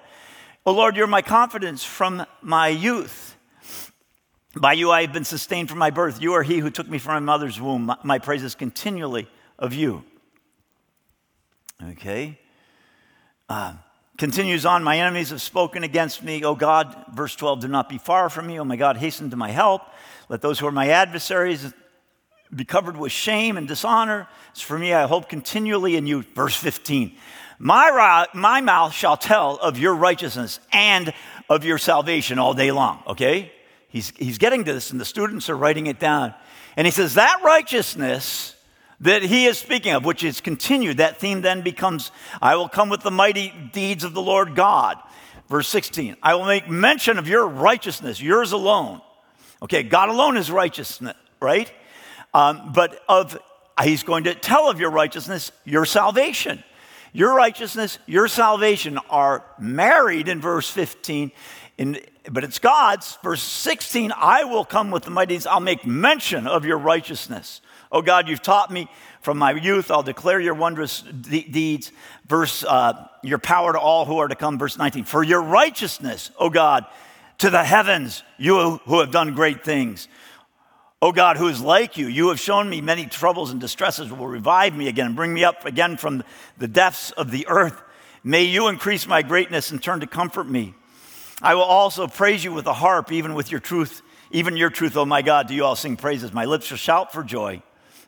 O 0.66 0.74
Lord, 0.74 0.98
you're 0.98 1.08
my 1.08 1.22
confidence 1.22 1.84
from 1.84 2.25
my 2.42 2.68
youth. 2.68 3.38
By 4.56 4.74
you 4.74 4.92
I 4.92 5.02
have 5.02 5.13
been 5.13 5.25
sustained 5.25 5.70
from 5.70 5.80
my 5.80 5.90
birth. 5.90 6.22
You 6.22 6.34
are 6.34 6.44
he 6.44 6.60
who 6.60 6.70
took 6.70 6.88
me 6.88 7.00
from 7.00 7.13
my 7.13 7.20
mother's 7.20 7.60
womb. 7.60 7.92
My, 8.04 8.20
praise 8.20 8.44
is 8.44 8.54
continually 8.54 9.28
of 9.58 9.74
you. 9.74 10.04
Okay. 11.82 12.40
Uh, 13.50 13.74
continues 14.17 14.65
on, 14.65 14.84
my 14.84 15.00
enemies 15.00 15.29
have 15.32 15.41
spoken 15.41 15.84
against 15.84 16.24
me. 16.24 16.43
O 16.43 16.55
God, 16.55 17.05
verse 17.13 17.36
12, 17.36 17.62
do 17.62 17.67
not 17.67 17.89
be 17.89 17.98
far 17.98 18.29
from 18.29 18.48
me. 18.48 18.60
O 18.60 18.63
my 18.63 18.75
God, 18.75 18.98
hasten 18.98 19.29
to 19.32 19.36
my 19.36 19.51
help. 19.51 19.82
Let 20.29 20.41
those 20.41 20.60
who 20.60 20.67
are 20.67 20.72
my 20.72 20.89
adversaries 20.89 21.74
be 22.53 22.65
covered 22.65 22.98
with 22.98 23.12
shame 23.12 23.58
and 23.58 23.67
dishonor. 23.67 24.27
As 24.55 24.62
for 24.62 24.77
me, 24.77 24.93
I 24.93 25.08
hope 25.08 25.29
continually 25.29 25.96
in 25.96 26.08
you. 26.08 26.24
Verse 26.36 26.55
15. 26.55 27.15
My, 27.60 28.27
my 28.34 28.62
mouth 28.62 28.93
shall 28.93 29.17
tell 29.17 29.55
of 29.58 29.77
your 29.77 29.96
righteousness 29.96 30.60
and 30.72 31.13
of 31.50 31.63
your 31.63 31.77
salvation 31.77 32.39
all 32.39 32.53
day 32.53 32.72
long. 32.72 33.03
Okay? 33.08 33.51
He's, 33.88 34.12
he's 34.17 34.38
getting 34.38 34.65
to 34.65 34.74
this, 34.74 34.91
and 34.91 35.00
the 35.00 35.05
students 35.05 35.50
are 35.50 35.58
writing 35.58 35.88
it 35.88 36.00
down. 36.00 36.34
And 36.75 36.88
he 36.88 36.91
says, 36.91 37.13
That 37.13 37.41
righteousness 37.43 38.53
that 39.04 39.22
he 39.22 39.46
is 39.46 39.58
speaking 39.58 39.94
of, 39.94 40.06
which 40.06 40.24
is 40.24 40.40
continued, 40.40 40.98
that 40.98 41.18
theme 41.18 41.42
then 41.42 41.62
becomes, 41.62 42.12
I 42.42 42.56
will 42.56 42.70
come 42.70 42.90
with 42.90 43.02
the 43.02 43.12
mighty 43.12 43.54
deeds 43.74 44.04
of 44.04 44.14
the 44.14 44.22
Lord 44.22 44.56
God. 44.56 44.98
Verse 45.50 45.68
16, 45.68 46.16
I 46.24 46.36
will 46.36 46.46
make 46.46 46.70
mention 46.70 47.18
of 47.18 47.28
your 47.28 47.46
righteousness, 47.48 48.22
yours 48.22 48.54
alone. 48.54 49.02
Okay, 49.62 49.84
God 49.84 50.10
alone 50.10 50.38
is 50.38 50.50
righteousness, 50.50 51.16
right? 51.42 51.72
Um, 52.34 52.72
but 52.74 53.02
of, 53.10 53.38
he's 53.82 54.04
going 54.04 54.24
to 54.24 54.36
tell 54.36 54.70
of 54.70 54.80
your 54.80 54.92
righteousness, 54.92 55.52
your 55.66 55.86
salvation. 55.86 56.64
Your 57.12 57.36
righteousness, 57.36 58.00
your 58.08 58.28
salvation 58.28 58.98
are 59.10 59.46
married 59.60 60.28
in 60.28 60.42
verse 60.42 60.70
15, 60.70 61.32
in, 61.78 62.00
but 62.32 62.44
it's 62.44 62.58
God's. 62.58 63.20
Verse 63.22 63.44
16, 63.44 64.14
I 64.16 64.46
will 64.46 64.66
come 64.66 64.92
with 64.92 65.04
the 65.04 65.12
mighties, 65.12 65.46
I'll 65.46 65.60
make 65.60 65.86
mention 65.86 66.48
of 66.48 66.66
your 66.66 66.78
righteousness. 66.78 67.62
Oh 67.94 68.02
God, 68.02 68.28
you've 68.28 68.42
taught 68.42 68.72
me 68.72 68.90
from 69.22 69.38
my 69.38 69.52
youth, 69.52 69.90
I'll 69.90 70.04
declare 70.04 70.40
your 70.40 70.56
wondrous 70.56 71.02
de- 71.02 71.48
deeds. 71.48 71.94
Verse, 72.28 72.66
uh, 72.66 73.08
your 73.22 73.38
power 73.38 73.72
to 73.72 73.80
all 73.80 74.04
who 74.06 74.18
are 74.18 74.28
to 74.28 74.36
come. 74.36 74.60
Verse 74.60 74.78
19, 74.78 75.06
for 75.06 75.24
your 75.24 75.42
righteousness, 75.42 76.30
oh 76.38 76.50
God, 76.50 76.86
to 77.38 77.50
the 77.50 77.64
heavens, 77.64 78.22
you 78.38 78.80
who 78.86 79.00
have 79.00 79.12
done 79.12 79.34
great 79.34 79.64
things. 79.64 80.10
O 81.02 81.12
God, 81.12 81.38
who 81.38 81.48
is 81.48 81.62
like 81.62 81.98
you, 81.98 82.08
you 82.08 82.30
have 82.30 82.40
shown 82.40 82.70
me 82.70 82.82
many 82.82 83.06
troubles 83.06 83.52
and 83.52 83.62
distresses 83.62 84.12
will 84.12 84.28
revive 84.28 84.76
me 84.76 84.88
again 84.88 85.08
and 85.08 85.16
bring 85.16 85.34
me 85.34 85.44
up 85.44 85.66
again 85.66 85.98
from 85.98 86.24
the 86.58 86.68
depths 86.68 87.12
of 87.12 87.30
the 87.30 87.46
earth. 87.48 87.82
May 88.24 88.44
you 88.44 88.70
increase 88.70 89.06
my 89.06 89.22
greatness 89.22 89.72
and 89.72 89.84
turn 89.84 90.00
to 90.00 90.08
comfort 90.08 90.50
me. 90.50 90.74
I 91.42 91.56
will 91.56 91.64
also 91.64 92.08
praise 92.08 92.44
you 92.44 92.54
with 92.54 92.68
a 92.68 92.74
harp, 92.74 93.12
even 93.12 93.34
with 93.34 93.52
your 93.52 93.60
truth, 93.60 94.02
even 94.32 94.56
your 94.56 94.70
truth, 94.70 94.96
oh 94.96 95.06
my 95.06 95.22
God, 95.22 95.48
do 95.48 95.54
you 95.54 95.66
all 95.66 95.76
sing 95.76 95.98
praises. 95.98 96.32
My 96.34 96.46
lips 96.46 96.66
shall 96.66 96.78
shout 96.78 97.12
for 97.12 97.24
joy. 97.24 97.62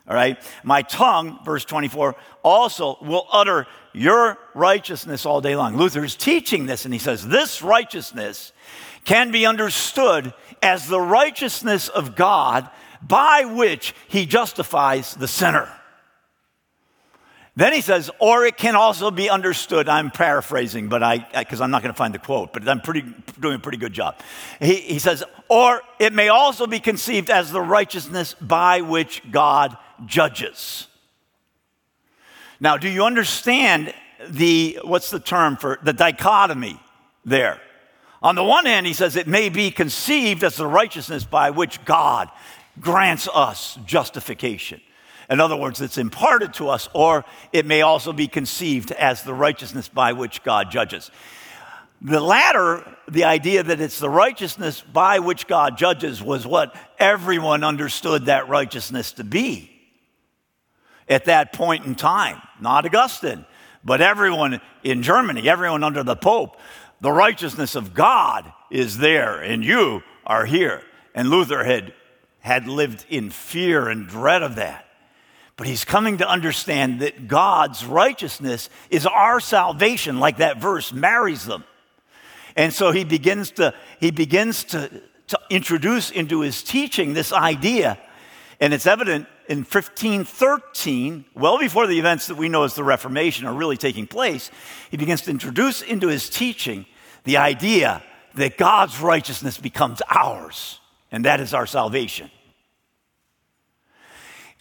All 0.08 0.14
right. 0.14 0.38
My 0.62 0.82
tongue, 0.82 1.40
verse 1.44 1.64
24, 1.64 2.14
also 2.42 2.98
will 3.02 3.26
utter 3.32 3.66
your 3.92 4.38
righteousness 4.54 5.26
all 5.26 5.40
day 5.40 5.56
long. 5.56 5.76
Luther 5.76 6.04
is 6.04 6.14
teaching 6.14 6.66
this, 6.66 6.84
and 6.84 6.94
he 6.94 7.00
says, 7.00 7.26
This 7.26 7.62
righteousness 7.62 8.52
can 9.04 9.30
be 9.30 9.46
understood 9.46 10.32
as 10.62 10.86
the 10.86 11.00
righteousness 11.00 11.88
of 11.88 12.14
God 12.14 12.68
by 13.02 13.44
which 13.44 13.94
he 14.08 14.26
justifies 14.26 15.14
the 15.14 15.28
sinner. 15.28 15.70
Then 17.56 17.72
he 17.72 17.80
says, 17.80 18.10
or 18.18 18.44
it 18.44 18.58
can 18.58 18.76
also 18.76 19.10
be 19.10 19.30
understood. 19.30 19.88
I'm 19.88 20.10
paraphrasing, 20.10 20.88
but 20.88 21.02
I, 21.02 21.26
because 21.38 21.62
I'm 21.62 21.70
not 21.70 21.82
going 21.82 21.92
to 21.92 21.96
find 21.96 22.12
the 22.12 22.18
quote, 22.18 22.52
but 22.52 22.68
I'm 22.68 22.82
pretty, 22.82 23.02
doing 23.40 23.54
a 23.54 23.58
pretty 23.58 23.78
good 23.78 23.94
job. 23.94 24.20
He, 24.60 24.74
he 24.74 24.98
says, 24.98 25.24
or 25.48 25.80
it 25.98 26.12
may 26.12 26.28
also 26.28 26.66
be 26.66 26.80
conceived 26.80 27.30
as 27.30 27.50
the 27.50 27.62
righteousness 27.62 28.34
by 28.34 28.82
which 28.82 29.22
God 29.30 29.78
judges. 30.04 30.88
Now, 32.60 32.76
do 32.76 32.88
you 32.88 33.04
understand 33.04 33.92
the, 34.28 34.78
what's 34.82 35.10
the 35.10 35.20
term 35.20 35.56
for 35.56 35.78
the 35.82 35.92
dichotomy 35.92 36.80
there? 37.24 37.60
On 38.22 38.34
the 38.34 38.44
one 38.44 38.64
hand, 38.64 38.86
he 38.86 38.94
says 38.94 39.14
it 39.16 39.26
may 39.26 39.48
be 39.48 39.70
conceived 39.70 40.42
as 40.42 40.56
the 40.56 40.66
righteousness 40.66 41.24
by 41.24 41.50
which 41.50 41.84
God 41.84 42.30
grants 42.80 43.28
us 43.32 43.78
justification. 43.84 44.80
In 45.28 45.40
other 45.40 45.56
words, 45.56 45.80
it's 45.80 45.98
imparted 45.98 46.54
to 46.54 46.68
us, 46.68 46.88
or 46.94 47.24
it 47.52 47.66
may 47.66 47.82
also 47.82 48.12
be 48.12 48.28
conceived 48.28 48.92
as 48.92 49.22
the 49.22 49.34
righteousness 49.34 49.88
by 49.88 50.12
which 50.12 50.42
God 50.42 50.70
judges. 50.70 51.10
The 52.00 52.20
latter, 52.20 52.96
the 53.08 53.24
idea 53.24 53.62
that 53.62 53.80
it's 53.80 53.98
the 53.98 54.10
righteousness 54.10 54.80
by 54.80 55.18
which 55.18 55.46
God 55.46 55.76
judges, 55.76 56.22
was 56.22 56.46
what 56.46 56.74
everyone 56.98 57.64
understood 57.64 58.26
that 58.26 58.48
righteousness 58.48 59.12
to 59.12 59.24
be 59.24 59.75
at 61.08 61.26
that 61.26 61.52
point 61.52 61.84
in 61.86 61.94
time. 61.94 62.40
Not 62.60 62.86
Augustine, 62.86 63.44
but 63.84 64.00
everyone 64.00 64.60
in 64.82 65.02
Germany, 65.02 65.48
everyone 65.48 65.84
under 65.84 66.02
the 66.02 66.16
Pope. 66.16 66.56
The 67.00 67.12
righteousness 67.12 67.74
of 67.74 67.94
God 67.94 68.50
is 68.70 68.98
there, 68.98 69.40
and 69.40 69.64
you 69.64 70.02
are 70.26 70.46
here. 70.46 70.82
And 71.14 71.28
Luther 71.28 71.64
had 71.64 71.92
had 72.46 72.68
lived 72.68 73.04
in 73.08 73.28
fear 73.28 73.88
and 73.88 74.06
dread 74.06 74.40
of 74.40 74.54
that. 74.54 74.86
But 75.56 75.66
he's 75.66 75.84
coming 75.84 76.18
to 76.18 76.28
understand 76.28 77.00
that 77.00 77.26
God's 77.26 77.84
righteousness 77.84 78.70
is 78.88 79.04
our 79.04 79.40
salvation, 79.40 80.20
like 80.20 80.36
that 80.36 80.58
verse 80.58 80.92
marries 80.92 81.44
them. 81.44 81.64
And 82.54 82.72
so 82.72 82.92
he 82.92 83.02
begins 83.02 83.50
to, 83.52 83.74
he 83.98 84.12
begins 84.12 84.62
to, 84.64 85.02
to 85.26 85.40
introduce 85.50 86.12
into 86.12 86.40
his 86.40 86.62
teaching 86.62 87.14
this 87.14 87.32
idea. 87.32 87.98
And 88.60 88.72
it's 88.72 88.86
evident 88.86 89.26
in 89.48 89.58
1513, 89.58 91.24
well 91.34 91.58
before 91.58 91.86
the 91.86 91.98
events 91.98 92.26
that 92.26 92.36
we 92.36 92.48
know 92.48 92.64
as 92.64 92.74
the 92.74 92.84
Reformation 92.84 93.46
are 93.46 93.54
really 93.54 93.76
taking 93.76 94.06
place, 94.06 94.50
he 94.90 94.96
begins 94.96 95.22
to 95.22 95.30
introduce 95.30 95.82
into 95.82 96.08
his 96.08 96.28
teaching 96.28 96.86
the 97.24 97.36
idea 97.36 98.02
that 98.34 98.58
God's 98.58 99.00
righteousness 99.00 99.58
becomes 99.58 100.02
ours, 100.08 100.80
and 101.10 101.24
that 101.24 101.40
is 101.40 101.54
our 101.54 101.66
salvation. 101.66 102.30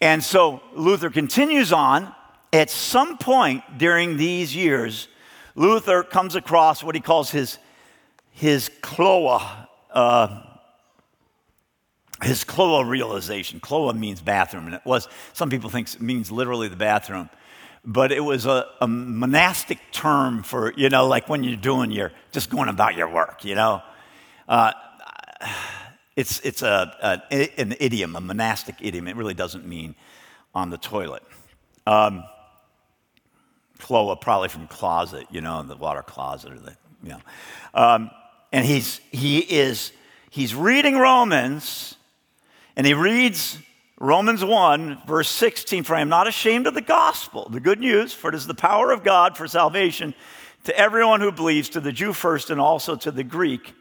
And 0.01 0.24
so 0.24 0.62
Luther 0.74 1.10
continues 1.10 1.72
on. 1.72 2.13
At 2.54 2.70
some 2.70 3.18
point 3.18 3.63
during 3.77 4.18
these 4.18 4.56
years, 4.56 5.08
Luther 5.56 6.04
comes 6.04 6.36
across 6.36 6.84
what 6.84 6.96
he 6.96 7.01
calls 7.01 7.32
his, 7.32 7.58
his 8.32 8.70
cloa. 8.82 9.68
Uh, 9.92 10.42
his 12.22 12.43
Kloa 12.43 12.88
realization. 12.88 13.60
Kloa 13.60 13.98
means 13.98 14.22
bathroom, 14.22 14.65
and 14.65 14.75
it 14.75 14.86
was, 14.86 15.07
some 15.34 15.50
people 15.50 15.69
think 15.69 15.93
it 15.93 16.01
means 16.01 16.31
literally 16.31 16.67
the 16.67 16.75
bathroom. 16.75 17.29
But 17.84 18.12
it 18.12 18.22
was 18.22 18.45
a, 18.45 18.65
a 18.81 18.88
monastic 18.88 19.77
term 19.91 20.41
for, 20.41 20.74
you 20.75 20.89
know, 20.89 21.07
like 21.07 21.29
when 21.29 21.43
you're 21.43 21.55
doing 21.55 21.91
your, 21.91 22.12
just 22.31 22.50
going 22.50 22.67
about 22.67 22.95
your 22.95 23.10
work, 23.10 23.45
you 23.45 23.53
know. 23.53 23.84
Uh, 24.48 24.72
it's 26.15 26.39
it's 26.39 26.62
a, 26.62 27.22
a, 27.31 27.60
an 27.60 27.75
idiom, 27.79 28.15
a 28.15 28.22
monastic 28.22 28.75
idiom. 28.81 29.07
It 29.07 29.15
really 29.15 29.34
doesn't 29.34 29.67
mean 29.67 29.93
on 30.55 30.69
the 30.69 30.77
toilet. 30.77 31.22
Um, 31.86 32.24
Kloa, 33.79 34.19
probably 34.19 34.50
from 34.50 34.67
closet, 34.67 35.27
you 35.29 35.41
know, 35.41 35.62
the 35.62 35.75
water 35.75 36.01
closet 36.01 36.53
or 36.53 36.60
the, 36.60 36.75
you 37.03 37.10
know. 37.10 37.22
Um, 37.74 38.10
and 38.51 38.65
he's, 38.65 39.00
he 39.12 39.39
is, 39.39 39.91
he's 40.29 40.55
reading 40.55 40.95
Romans, 40.95 41.95
and 42.75 42.86
he 42.86 42.94
reads 42.94 43.58
Romans 44.00 44.44
1, 44.44 45.03
verse 45.08 45.29
16 45.29 45.84
For 45.84 45.96
I 45.96 46.01
am 46.01 46.10
not 46.10 46.27
ashamed 46.27 46.67
of 46.67 46.74
the 46.74 46.82
gospel, 46.82 47.48
the 47.50 47.60
good 47.60 47.79
news, 47.79 48.13
for 48.13 48.29
it 48.29 48.36
is 48.36 48.48
the 48.48 48.53
power 48.53 48.91
of 48.91 49.03
God 49.03 49.38
for 49.38 49.48
salvation 49.48 50.13
to 50.65 50.77
everyone 50.77 51.22
who 51.22 51.32
believes, 51.32 51.70
to 51.70 51.79
the 51.79 51.91
Jew 51.91 52.12
first 52.12 52.50
and 52.50 52.60
also 52.60 52.96
to 52.98 53.12
the 53.12 53.24
Greek. 53.24 53.74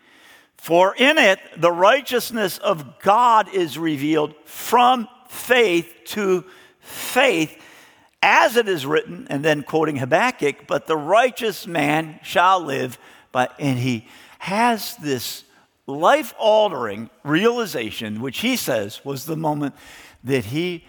For 0.57 0.95
in 0.97 1.19
it 1.19 1.41
the 1.57 1.73
righteousness 1.73 2.59
of 2.59 3.01
God 3.01 3.53
is 3.53 3.79
revealed 3.79 4.35
from 4.45 5.09
faith 5.29 5.93
to 6.07 6.45
faith, 6.81 7.61
as 8.23 8.57
it 8.57 8.69
is 8.69 8.87
written, 8.87 9.27
and 9.29 9.45
then 9.45 9.63
quoting 9.63 9.97
Habakkuk, 9.97 10.67
but 10.67 10.87
the 10.87 10.97
righteous 10.97 11.67
man 11.67 12.21
shall 12.23 12.61
live 12.61 12.99
by, 13.33 13.49
and 13.59 13.79
he 13.79 14.07
has 14.39 14.97
this 14.97 15.45
life 15.87 16.35
altering 16.38 17.11
realization, 17.23 18.21
which 18.21 18.38
he 18.38 18.57
says 18.57 19.05
was 19.05 19.26
the 19.26 19.37
moment 19.37 19.75
that 20.23 20.47
he 20.47 20.87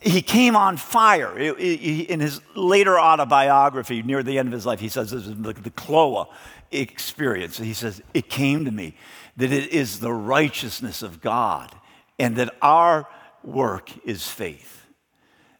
he 0.00 0.22
came 0.22 0.56
on 0.56 0.78
fire. 0.78 1.36
In 1.38 2.20
his 2.20 2.40
later 2.54 2.98
autobiography, 2.98 4.02
near 4.02 4.22
the 4.22 4.38
end 4.38 4.48
of 4.48 4.52
his 4.52 4.64
life, 4.64 4.80
he 4.80 4.88
says 4.88 5.10
this 5.10 5.26
is 5.26 5.36
the, 5.36 5.52
Kloa 5.52 6.26
experience. 6.70 7.58
He 7.58 7.74
says, 7.74 8.00
It 8.14 8.30
came 8.30 8.64
to 8.64 8.70
me 8.70 8.96
that 9.36 9.52
it 9.52 9.70
is 9.72 10.00
the 10.00 10.12
righteousness 10.12 11.02
of 11.02 11.20
God 11.20 11.74
and 12.18 12.36
that 12.36 12.54
our 12.62 13.06
work 13.44 13.90
is 14.06 14.26
faith 14.26 14.86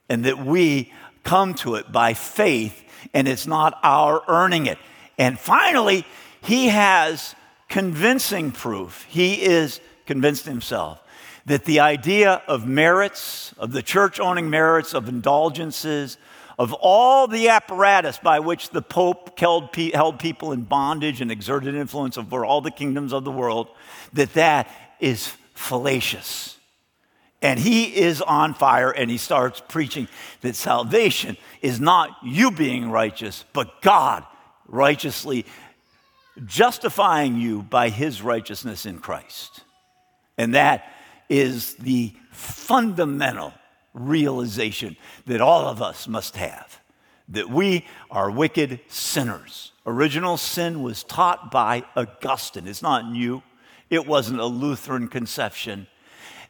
and 0.08 0.24
that 0.24 0.44
we 0.44 0.92
come 1.22 1.54
to 1.54 1.74
it 1.74 1.92
by 1.92 2.14
faith 2.14 2.82
and 3.12 3.28
it's 3.28 3.46
not 3.46 3.78
our 3.82 4.22
earning 4.28 4.66
it. 4.66 4.78
And 5.18 5.38
finally, 5.38 6.06
he 6.42 6.68
has 6.68 7.34
convincing 7.68 8.52
proof. 8.52 9.06
He 9.08 9.42
is 9.42 9.80
convinced 10.06 10.44
himself 10.44 11.00
that 11.46 11.64
the 11.64 11.80
idea 11.80 12.42
of 12.46 12.66
merits, 12.66 13.54
of 13.58 13.72
the 13.72 13.82
church 13.82 14.20
owning 14.20 14.50
merits, 14.50 14.94
of 14.94 15.08
indulgences, 15.08 16.18
of 16.58 16.74
all 16.74 17.26
the 17.26 17.48
apparatus 17.48 18.18
by 18.18 18.38
which 18.38 18.70
the 18.70 18.82
Pope 18.82 19.38
held, 19.38 20.18
people 20.18 20.52
in 20.52 20.62
bondage 20.62 21.20
and 21.22 21.30
exerted 21.30 21.74
influence 21.74 22.18
over 22.18 22.44
all 22.44 22.60
the 22.60 22.70
kingdoms 22.70 23.14
of 23.14 23.24
the 23.24 23.30
world, 23.30 23.68
that 24.12 24.34
that 24.34 24.68
is 25.00 25.34
fallacious. 25.54 26.58
And 27.40 27.58
he 27.58 27.96
is 27.96 28.20
on 28.20 28.52
fire 28.52 28.90
and 28.90 29.10
he 29.10 29.16
starts 29.16 29.62
preaching 29.66 30.06
that 30.42 30.54
salvation 30.54 31.38
is 31.62 31.80
not 31.80 32.10
you 32.22 32.50
being 32.50 32.90
righteous, 32.90 33.46
but 33.54 33.80
God 33.80 34.24
righteously 34.68 35.46
justifying 36.46 37.36
you 37.36 37.62
by 37.62 37.88
his 37.88 38.22
righteousness 38.22 38.86
in 38.86 38.98
Christ. 38.98 39.62
And 40.38 40.54
that 40.54 40.90
is 41.28 41.74
the 41.74 42.14
fundamental 42.30 43.52
realization 43.92 44.96
that 45.26 45.40
all 45.40 45.66
of 45.66 45.82
us 45.82 46.08
must 46.08 46.36
have 46.36 46.80
that 47.30 47.48
we 47.48 47.86
are 48.10 48.30
wicked 48.30 48.80
sinners. 48.88 49.72
Original 49.86 50.36
sin 50.36 50.82
was 50.82 51.04
taught 51.04 51.50
by 51.50 51.84
Augustine. 51.96 52.66
It's 52.66 52.82
not 52.82 53.10
new, 53.10 53.42
it 53.88 54.06
wasn't 54.06 54.40
a 54.40 54.46
Lutheran 54.46 55.08
conception. 55.08 55.86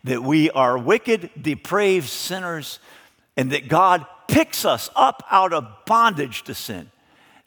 That 0.04 0.22
we 0.22 0.50
are 0.50 0.78
wicked, 0.78 1.30
depraved 1.40 2.08
sinners, 2.08 2.78
and 3.36 3.52
that 3.52 3.68
God 3.68 4.06
picks 4.28 4.64
us 4.64 4.88
up 4.96 5.22
out 5.30 5.52
of 5.52 5.66
bondage 5.84 6.42
to 6.44 6.54
sin 6.54 6.90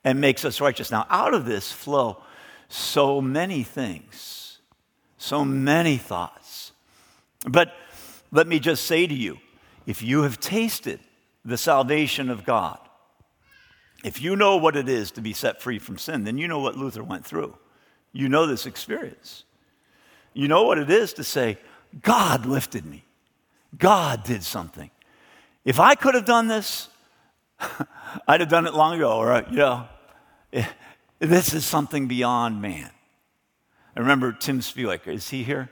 and 0.03 0.21
makes 0.21 0.45
us 0.45 0.61
righteous. 0.61 0.91
Now, 0.91 1.07
out 1.09 1.33
of 1.33 1.45
this 1.45 1.71
flow 1.71 2.21
so 2.73 3.21
many 3.21 3.61
things, 3.61 4.57
so 5.17 5.45
many 5.45 5.97
thoughts. 5.97 6.71
But 7.47 7.71
let 8.31 8.47
me 8.47 8.59
just 8.59 8.85
say 8.85 9.05
to 9.05 9.13
you 9.13 9.37
if 9.85 10.01
you 10.01 10.23
have 10.23 10.39
tasted 10.39 10.99
the 11.45 11.57
salvation 11.57 12.31
of 12.31 12.45
God, 12.45 12.79
if 14.03 14.21
you 14.21 14.35
know 14.35 14.57
what 14.57 14.75
it 14.75 14.89
is 14.89 15.11
to 15.11 15.21
be 15.21 15.33
set 15.33 15.61
free 15.61 15.77
from 15.77 15.99
sin, 15.99 16.23
then 16.23 16.39
you 16.39 16.47
know 16.47 16.59
what 16.59 16.75
Luther 16.75 17.03
went 17.03 17.25
through. 17.25 17.55
You 18.11 18.27
know 18.27 18.47
this 18.47 18.65
experience. 18.65 19.43
You 20.33 20.47
know 20.47 20.63
what 20.63 20.79
it 20.79 20.89
is 20.89 21.13
to 21.13 21.23
say, 21.23 21.59
God 22.01 22.47
lifted 22.47 22.85
me. 22.85 23.05
God 23.77 24.23
did 24.23 24.43
something. 24.43 24.89
If 25.63 25.79
I 25.79 25.93
could 25.93 26.15
have 26.15 26.25
done 26.25 26.47
this, 26.47 26.89
I'd 28.27 28.39
have 28.39 28.49
done 28.49 28.65
it 28.65 28.73
long 28.73 28.95
ago, 28.95 29.15
or, 29.15 29.45
you 29.49 29.57
know, 29.57 29.87
this 31.29 31.53
is 31.53 31.65
something 31.65 32.07
beyond 32.07 32.61
man. 32.61 32.89
I 33.95 33.99
remember 33.99 34.33
Tim 34.33 34.59
Spivak, 34.59 35.07
is 35.07 35.29
he 35.29 35.43
here? 35.43 35.69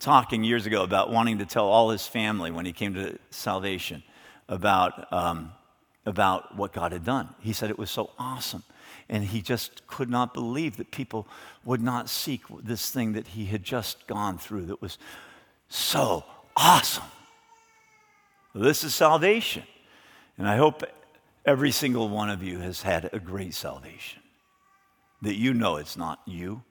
Talking 0.00 0.44
years 0.44 0.66
ago 0.66 0.84
about 0.84 1.10
wanting 1.10 1.38
to 1.38 1.46
tell 1.46 1.66
all 1.66 1.90
his 1.90 2.06
family 2.06 2.50
when 2.50 2.64
he 2.64 2.72
came 2.72 2.94
to 2.94 3.18
salvation 3.30 4.02
about, 4.48 5.12
um, 5.12 5.52
about 6.06 6.56
what 6.56 6.72
God 6.72 6.92
had 6.92 7.04
done. 7.04 7.30
He 7.40 7.52
said 7.52 7.70
it 7.70 7.78
was 7.78 7.90
so 7.90 8.10
awesome. 8.18 8.62
And 9.08 9.24
he 9.24 9.42
just 9.42 9.86
could 9.86 10.08
not 10.08 10.34
believe 10.34 10.76
that 10.76 10.92
people 10.92 11.26
would 11.64 11.82
not 11.82 12.08
seek 12.08 12.42
this 12.62 12.90
thing 12.90 13.14
that 13.14 13.28
he 13.28 13.46
had 13.46 13.64
just 13.64 14.06
gone 14.06 14.38
through 14.38 14.66
that 14.66 14.80
was 14.80 14.98
so 15.68 16.24
awesome. 16.56 17.04
This 18.54 18.84
is 18.84 18.94
salvation. 18.94 19.64
And 20.36 20.46
I 20.46 20.56
hope 20.56 20.84
every 21.44 21.72
single 21.72 22.08
one 22.08 22.30
of 22.30 22.42
you 22.42 22.60
has 22.60 22.82
had 22.82 23.10
a 23.12 23.18
great 23.18 23.54
salvation 23.54 24.22
that 25.22 25.36
you 25.36 25.54
know 25.54 25.76
it's 25.76 25.96
not 25.96 26.20
you, 26.26 26.62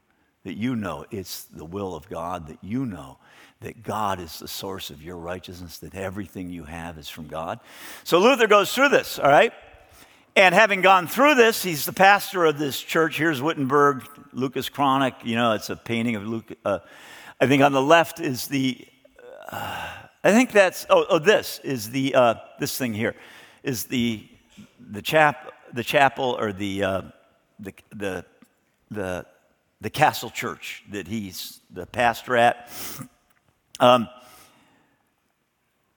that 0.43 0.55
you 0.55 0.75
know 0.75 1.05
it's 1.11 1.43
the 1.43 1.65
will 1.65 1.95
of 1.95 2.07
God, 2.07 2.47
that 2.47 2.63
you 2.63 2.85
know 2.85 3.17
that 3.61 3.83
God 3.83 4.19
is 4.19 4.39
the 4.39 4.47
source 4.47 4.89
of 4.89 5.01
your 5.01 5.17
righteousness, 5.17 5.79
that 5.79 5.95
everything 5.95 6.49
you 6.49 6.63
have 6.63 6.97
is 6.97 7.09
from 7.09 7.27
God. 7.27 7.59
So 8.03 8.19
Luther 8.19 8.47
goes 8.47 8.73
through 8.73 8.89
this, 8.89 9.19
all 9.19 9.29
right? 9.29 9.51
And 10.35 10.53
having 10.53 10.81
gone 10.81 11.07
through 11.07 11.33
this, 11.35 11.63
he's 11.63 11.85
the 11.85 11.93
pastor 11.93 12.45
of 12.45 12.59
this 12.59 12.79
church. 12.79 13.17
Here's 13.17 13.41
Wittenberg, 13.41 14.03
Lucas 14.31 14.69
Cranach. 14.69 15.25
You 15.25 15.35
know, 15.35 15.53
it's 15.53 15.71
a 15.71 15.75
painting 15.75 16.15
of 16.15 16.27
Luke. 16.27 16.53
Uh, 16.63 16.79
I 17.41 17.47
think 17.47 17.63
on 17.63 17.71
the 17.71 17.81
left 17.81 18.19
is 18.19 18.47
the, 18.47 18.87
uh, 19.51 19.89
I 20.23 20.31
think 20.31 20.51
that's, 20.51 20.85
oh, 20.91 21.05
oh 21.09 21.19
this 21.19 21.59
is 21.63 21.89
the, 21.89 22.13
uh, 22.13 22.35
this 22.59 22.77
thing 22.77 22.93
here 22.93 23.15
is 23.63 23.85
the, 23.85 24.27
the, 24.79 25.01
chap, 25.01 25.51
the 25.73 25.83
chapel 25.83 26.37
or 26.39 26.53
the, 26.53 26.83
uh, 26.83 27.01
the, 27.59 27.73
the 27.95 28.25
the, 28.91 29.25
the 29.81 29.89
castle 29.89 30.29
church 30.29 30.83
that 30.91 31.07
he's 31.07 31.59
the 31.71 31.85
pastor 31.85 32.35
at. 32.35 32.69
Um, 33.79 34.07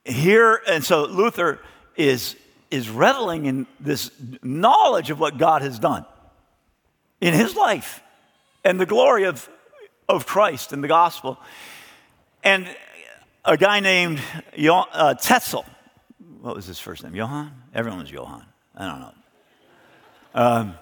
here, 0.04 0.60
and 0.68 0.84
so 0.84 1.04
Luther 1.04 1.60
is, 1.96 2.36
is 2.70 2.88
reveling 2.88 3.46
in 3.46 3.66
this 3.78 4.10
knowledge 4.42 5.10
of 5.10 5.20
what 5.20 5.38
God 5.38 5.62
has 5.62 5.78
done 5.78 6.04
in 7.20 7.34
his 7.34 7.54
life 7.54 8.02
and 8.64 8.80
the 8.80 8.86
glory 8.86 9.24
of, 9.24 9.48
of 10.08 10.26
Christ 10.26 10.72
and 10.72 10.82
the 10.82 10.88
gospel. 10.88 11.38
And 12.42 12.68
a 13.44 13.56
guy 13.56 13.80
named 13.80 14.20
uh, 14.56 15.14
Tetzel, 15.14 15.64
what 16.40 16.56
was 16.56 16.66
his 16.66 16.78
first 16.78 17.04
name? 17.04 17.14
Johann? 17.14 17.52
Everyone 17.74 18.00
was 18.00 18.10
Johann. 18.10 18.44
I 18.74 18.86
don't 18.86 19.00
know. 19.00 19.12
Um, 20.34 20.74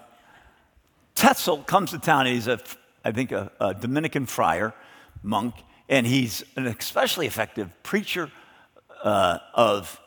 Tetzel 1.19 1.57
comes 1.63 1.91
to 1.91 1.99
town. 1.99 2.27
He's, 2.27 2.47
a, 2.47 2.61
I 3.03 3.11
think, 3.11 3.33
a, 3.33 3.51
a 3.59 3.73
Dominican 3.73 4.25
friar, 4.25 4.73
monk, 5.21 5.53
and 5.89 6.07
he's 6.07 6.45
an 6.55 6.65
especially 6.65 7.27
effective 7.27 7.71
preacher 7.83 8.31
uh, 9.03 9.39
of, 9.53 9.99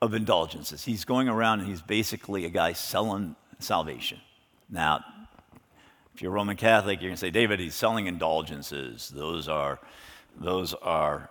of 0.00 0.14
indulgences. 0.14 0.84
He's 0.84 1.04
going 1.04 1.28
around 1.28 1.58
and 1.58 1.68
he's 1.68 1.82
basically 1.82 2.44
a 2.44 2.50
guy 2.50 2.72
selling 2.72 3.34
salvation. 3.58 4.20
Now, 4.70 5.04
if 6.14 6.22
you're 6.22 6.30
Roman 6.30 6.56
Catholic, 6.56 7.00
you're 7.00 7.08
going 7.08 7.16
to 7.16 7.20
say, 7.20 7.30
David, 7.30 7.58
he's 7.58 7.74
selling 7.74 8.06
indulgences. 8.06 9.08
Those 9.08 9.48
are, 9.48 9.80
those 10.38 10.72
are, 10.74 11.30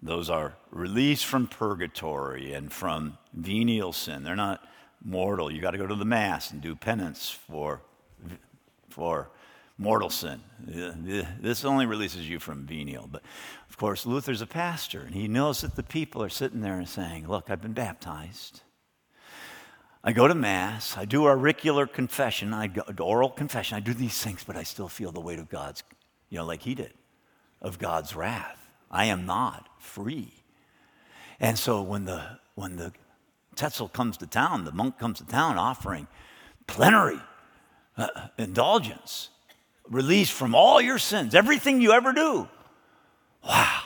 those 0.00 0.30
are 0.30 0.54
release 0.70 1.24
from 1.24 1.48
purgatory 1.48 2.52
and 2.52 2.72
from 2.72 3.18
venial 3.32 3.92
sin. 3.92 4.22
They're 4.22 4.36
not 4.36 4.62
mortal. 5.04 5.50
You 5.50 5.60
got 5.60 5.72
to 5.72 5.78
go 5.78 5.88
to 5.88 5.96
the 5.96 6.04
Mass 6.04 6.52
and 6.52 6.60
do 6.60 6.76
penance 6.76 7.28
for 7.28 7.82
for 8.88 9.30
mortal 9.80 10.10
sin. 10.10 10.40
This 11.40 11.64
only 11.64 11.86
releases 11.86 12.28
you 12.28 12.38
from 12.38 12.66
venial. 12.66 13.08
But 13.10 13.22
of 13.68 13.78
course, 13.78 14.04
Luther's 14.04 14.42
a 14.42 14.46
pastor, 14.46 15.00
and 15.00 15.14
he 15.14 15.26
knows 15.26 15.62
that 15.62 15.74
the 15.74 15.82
people 15.82 16.22
are 16.22 16.28
sitting 16.28 16.60
there 16.60 16.78
and 16.78 16.88
saying, 16.88 17.26
Look, 17.26 17.50
I've 17.50 17.62
been 17.62 17.72
baptized. 17.72 18.60
I 20.02 20.12
go 20.12 20.26
to 20.26 20.34
Mass, 20.34 20.96
I 20.96 21.04
do 21.04 21.26
auricular 21.26 21.86
confession, 21.86 22.54
I 22.54 22.68
go 22.68 23.04
oral 23.04 23.28
confession, 23.28 23.76
I 23.76 23.80
do 23.80 23.92
these 23.92 24.18
things, 24.22 24.44
but 24.44 24.56
I 24.56 24.62
still 24.62 24.88
feel 24.88 25.12
the 25.12 25.20
weight 25.20 25.38
of 25.38 25.50
God's, 25.50 25.82
you 26.30 26.38
know, 26.38 26.46
like 26.46 26.62
he 26.62 26.74
did, 26.74 26.94
of 27.60 27.78
God's 27.78 28.16
wrath. 28.16 28.58
I 28.90 29.06
am 29.06 29.26
not 29.26 29.68
free. 29.78 30.32
And 31.38 31.58
so 31.58 31.82
when 31.82 32.04
the 32.04 32.38
when 32.54 32.76
the 32.76 32.92
Tetzel 33.56 33.88
comes 33.88 34.16
to 34.18 34.26
town, 34.26 34.64
the 34.64 34.72
monk 34.72 34.98
comes 34.98 35.18
to 35.18 35.26
town 35.26 35.58
offering 35.58 36.06
plenary 36.66 37.20
uh, 37.96 38.08
indulgence, 38.38 39.30
release 39.88 40.30
from 40.30 40.54
all 40.54 40.80
your 40.80 40.98
sins, 40.98 41.34
everything 41.34 41.80
you 41.80 41.92
ever 41.92 42.12
do. 42.12 42.48
Wow, 43.44 43.80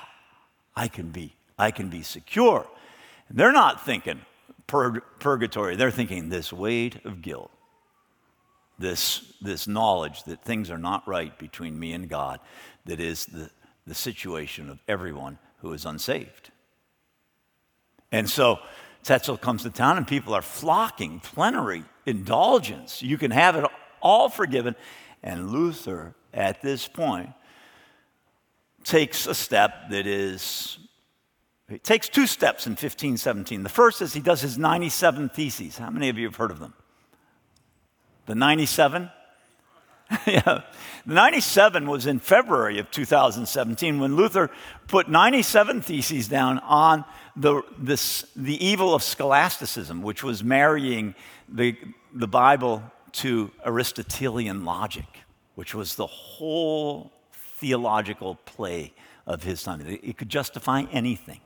I 0.76 0.88
can 0.88 1.10
be, 1.10 1.36
I 1.58 1.70
can 1.70 1.88
be 1.88 2.02
secure. 2.02 2.66
And 3.28 3.38
they're 3.38 3.52
not 3.52 3.84
thinking 3.84 4.20
pur- 4.66 5.00
purgatory, 5.18 5.76
they're 5.76 5.90
thinking 5.90 6.28
this 6.28 6.52
weight 6.52 7.04
of 7.04 7.22
guilt, 7.22 7.50
this, 8.78 9.32
this 9.40 9.66
knowledge 9.66 10.24
that 10.24 10.42
things 10.42 10.70
are 10.70 10.78
not 10.78 11.06
right 11.06 11.36
between 11.38 11.78
me 11.78 11.92
and 11.92 12.08
God, 12.08 12.40
that 12.84 13.00
is 13.00 13.26
the, 13.26 13.50
the 13.86 13.94
situation 13.94 14.68
of 14.68 14.80
everyone 14.88 15.38
who 15.58 15.72
is 15.72 15.84
unsaved. 15.84 16.50
And 18.12 18.28
so 18.28 18.58
Tetzel 19.02 19.36
comes 19.36 19.62
to 19.62 19.70
town 19.70 19.96
and 19.96 20.06
people 20.06 20.34
are 20.34 20.42
flocking, 20.42 21.20
plenary 21.20 21.84
indulgence. 22.06 23.02
You 23.02 23.18
can 23.18 23.30
have 23.30 23.56
it 23.56 23.64
all 24.04 24.28
forgiven. 24.28 24.76
And 25.22 25.50
Luther, 25.50 26.14
at 26.32 26.62
this 26.62 26.86
point, 26.86 27.30
takes 28.84 29.26
a 29.26 29.34
step 29.34 29.90
that 29.90 30.06
is, 30.06 30.78
he 31.68 31.78
takes 31.78 32.08
two 32.08 32.26
steps 32.26 32.66
in 32.66 32.72
1517. 32.72 33.62
The 33.62 33.68
first 33.68 34.02
is 34.02 34.12
he 34.12 34.20
does 34.20 34.42
his 34.42 34.58
97 34.58 35.30
Theses. 35.30 35.78
How 35.78 35.90
many 35.90 36.10
of 36.10 36.18
you 36.18 36.26
have 36.26 36.36
heard 36.36 36.50
of 36.50 36.60
them? 36.60 36.74
The 38.26 38.34
97? 38.34 39.10
yeah. 40.26 40.62
The 41.06 41.14
97 41.14 41.86
was 41.86 42.06
in 42.06 42.18
February 42.18 42.78
of 42.78 42.90
2017 42.90 43.98
when 43.98 44.16
Luther 44.16 44.50
put 44.86 45.08
97 45.08 45.82
theses 45.82 46.28
down 46.28 46.58
on 46.60 47.04
the, 47.36 47.62
this, 47.78 48.26
the 48.36 48.64
evil 48.64 48.94
of 48.94 49.02
scholasticism, 49.02 50.02
which 50.02 50.22
was 50.22 50.44
marrying 50.44 51.14
the, 51.48 51.76
the 52.12 52.28
Bible 52.28 52.82
to 53.14 53.50
Aristotelian 53.64 54.64
logic, 54.64 55.06
which 55.54 55.74
was 55.74 55.96
the 55.96 56.06
whole 56.06 57.12
theological 57.32 58.36
play 58.44 58.92
of 59.26 59.42
his 59.42 59.62
time. 59.62 59.80
It 59.86 60.18
could 60.18 60.28
justify 60.28 60.84
anything. 60.92 61.40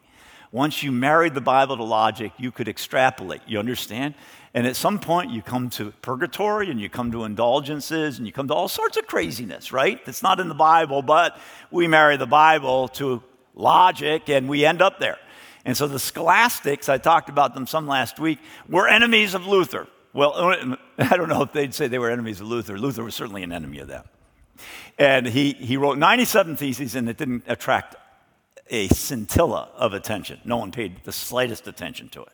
Once 0.51 0.83
you 0.83 0.91
married 0.91 1.35
the 1.35 1.43
Bible 1.43 1.77
to 1.77 1.85
logic, 1.85 2.33
you 2.39 2.51
could 2.51 2.69
extrapolate. 2.69 3.43
You 3.47 3.59
understand? 3.59 4.15
And 4.55 4.67
at 4.67 4.77
some 4.77 4.99
point, 4.99 5.31
you 5.31 5.43
come 5.43 5.69
to 5.71 5.93
purgatory 6.01 6.71
and 6.71 6.81
you 6.81 6.89
come 6.89 7.13
to 7.13 7.25
indulgences 7.25 8.17
and 8.17 8.27
you 8.27 8.33
come 8.33 8.49
to 8.49 8.55
all 8.55 8.69
sorts 8.69 8.97
of 8.97 9.07
craziness, 9.07 9.73
right? 9.73 10.03
That's 10.07 10.23
not 10.23 10.41
in 10.41 10.49
the 10.49 10.55
Bible, 10.55 11.03
but 11.03 11.39
we 11.71 11.87
marry 11.87 12.17
the 12.17 12.27
Bible 12.27 12.89
to 12.89 13.23
logic 13.55 14.31
and 14.31 14.49
we 14.49 14.65
end 14.65 14.81
up 14.81 14.99
there. 15.01 15.19
And 15.67 15.77
so 15.77 15.87
the 15.87 15.99
scholastics, 15.99 16.89
I 16.89 16.97
talked 16.97 17.29
about 17.29 17.53
them 17.53 17.67
some 17.67 17.87
last 17.87 18.19
week, 18.19 18.39
were 18.71 18.89
enemies 18.89 19.35
of 19.35 19.47
Luther. 19.47 19.87
Well, 20.19 20.33
I 20.99 21.17
don't 21.17 21.29
know 21.29 21.43
if 21.43 21.53
they'd 21.53 21.73
say 21.73 21.87
they 21.87 22.01
were 22.01 22.11
enemies 22.11 22.41
of 22.41 22.49
Luther. 22.49 22.77
Luther 22.77 23.05
was 23.05 23.15
certainly 23.15 23.45
an 23.45 23.53
enemy 23.53 23.79
of 23.79 23.87
them. 23.87 24.03
And 24.99 25.27
he, 25.27 25.53
he 25.53 25.77
wrote 25.77 25.97
97 25.97 26.57
theses, 26.57 26.97
and 26.97 27.09
it 27.09 27.17
didn't 27.17 27.45
attract 27.47 27.95
a 28.69 28.89
scintilla 28.89 29.69
of 29.77 29.93
attention. 29.93 30.41
No 30.45 30.57
one 30.57 30.73
paid 30.73 31.05
the 31.05 31.13
slightest 31.13 31.69
attention 31.69 32.09
to 32.09 32.23
it. 32.23 32.33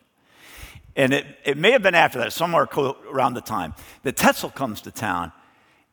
And 0.95 1.13
it, 1.13 1.27
it 1.45 1.57
may 1.57 1.69
have 1.73 1.83
been 1.83 1.93
after 1.93 2.17
that, 2.17 2.33
somewhere 2.33 2.67
around 3.11 3.35
the 3.35 3.41
time, 3.41 3.75
that 4.01 4.17
Tetzel 4.17 4.49
comes 4.49 4.81
to 4.81 4.91
town, 4.91 5.31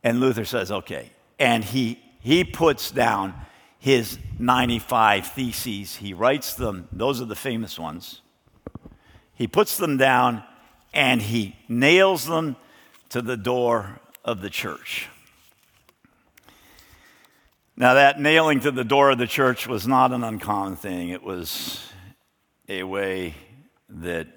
and 0.02 0.18
Luther 0.18 0.46
says, 0.46 0.72
okay. 0.72 1.10
And 1.38 1.62
he, 1.62 2.00
he 2.20 2.42
puts 2.42 2.90
down 2.90 3.34
his 3.78 4.18
95 4.38 5.26
theses. 5.26 5.96
He 5.96 6.14
writes 6.14 6.54
them, 6.54 6.88
those 6.90 7.20
are 7.20 7.26
the 7.26 7.36
famous 7.36 7.78
ones. 7.78 8.22
He 9.34 9.46
puts 9.46 9.76
them 9.76 9.98
down 9.98 10.42
and 10.92 11.22
he 11.22 11.56
nails 11.68 12.26
them 12.26 12.56
to 13.10 13.22
the 13.22 13.36
door 13.36 14.00
of 14.24 14.40
the 14.40 14.50
church. 14.50 15.08
Now, 17.76 17.94
that 17.94 18.20
nailing 18.20 18.60
to 18.60 18.70
the 18.70 18.84
door 18.84 19.10
of 19.10 19.18
the 19.18 19.26
church 19.26 19.66
was 19.66 19.86
not 19.86 20.12
an 20.12 20.22
uncommon 20.22 20.76
thing. 20.76 21.08
It 21.08 21.22
was 21.22 21.80
a 22.68 22.82
way 22.82 23.34
that, 23.88 24.28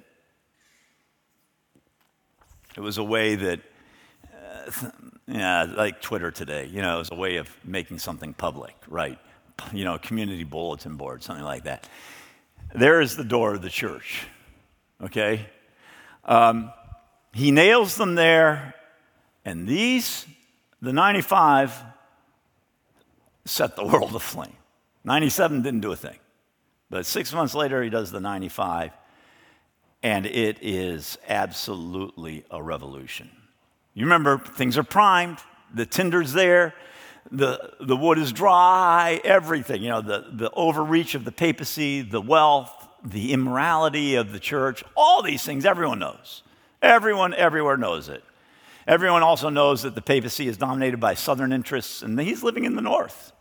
it 2.76 2.80
was 2.80 2.98
a 2.98 3.04
way 3.04 3.36
that, 3.36 3.60
uh, 4.34 4.90
yeah, 5.28 5.64
like 5.76 6.02
Twitter 6.02 6.32
today, 6.32 6.66
you 6.66 6.82
know, 6.82 6.96
it 6.96 7.00
was 7.00 7.12
a 7.12 7.16
way 7.16 7.36
of 7.38 7.50
making 7.64 8.00
something 8.00 8.34
public, 8.34 8.76
right? 8.88 9.20
you 9.74 9.86
know, 9.86 9.98
community 9.98 10.44
bulletin 10.44 10.96
board, 10.96 11.24
something 11.24 11.44
like 11.44 11.64
that. 11.64 11.88
There 12.74 13.02
is 13.02 13.16
the 13.16 13.24
door 13.24 13.56
of 13.56 13.62
the 13.62 13.70
church, 13.70 14.28
okay? 15.02 15.46
Um, 16.26 16.72
he 17.34 17.52
nails 17.52 17.96
them 17.96 18.16
there, 18.16 18.76
and 19.44 19.68
these, 19.68 20.26
the 20.82 20.94
95, 20.94 21.84
set 23.46 23.76
the 23.76 23.86
world 23.86 24.16
aflame. 24.16 24.56
97 25.04 25.62
didn't 25.62 25.82
do 25.82 25.92
a 25.92 25.96
thing. 25.96 26.18
But 26.90 27.06
six 27.06 27.34
months 27.34 27.54
later, 27.54 27.84
he 27.84 27.90
does 27.90 28.12
the 28.12 28.20
95, 28.20 28.92
and 30.02 30.26
it 30.26 30.58
is 30.62 31.18
absolutely 31.28 32.46
a 32.50 32.62
revolution. 32.62 33.30
You 33.94 34.06
remember, 34.06 34.38
things 34.38 34.78
are 34.78 34.84
primed, 34.84 35.38
the 35.74 35.86
tinder's 35.86 36.34
there, 36.34 36.74
the, 37.32 37.74
the 37.80 37.96
wood 37.96 38.20
is 38.20 38.32
dry, 38.32 39.20
everything, 39.24 39.82
you 39.82 39.90
know, 39.90 40.02
the, 40.02 40.26
the 40.32 40.52
overreach 40.52 41.16
of 41.16 41.26
the 41.26 41.32
papacy, 41.32 42.02
the 42.02 42.22
wealth, 42.22 42.85
the 43.06 43.34
immorality 43.34 44.16
of 44.16 44.32
the 44.32 44.40
church, 44.40 44.84
all 44.96 45.22
these 45.22 45.44
things 45.44 45.66
everyone 45.66 46.00
knows. 46.00 46.44
Everyone 46.82 47.34
everywhere 47.34 47.78
knows 47.78 48.10
it. 48.10 48.24
Everyone 48.88 49.24
also 49.24 49.50
knows 49.50 49.84
that 49.84 49.96
the 49.96 50.02
papacy 50.02 50.48
is 50.48 50.58
dominated 50.58 51.00
by 51.00 51.14
southern 51.14 51.52
interests, 51.52 52.02
and 52.02 52.20
he's 52.20 52.44
living 52.44 52.66
in 52.66 52.76
the 52.76 52.82
north 52.82 53.32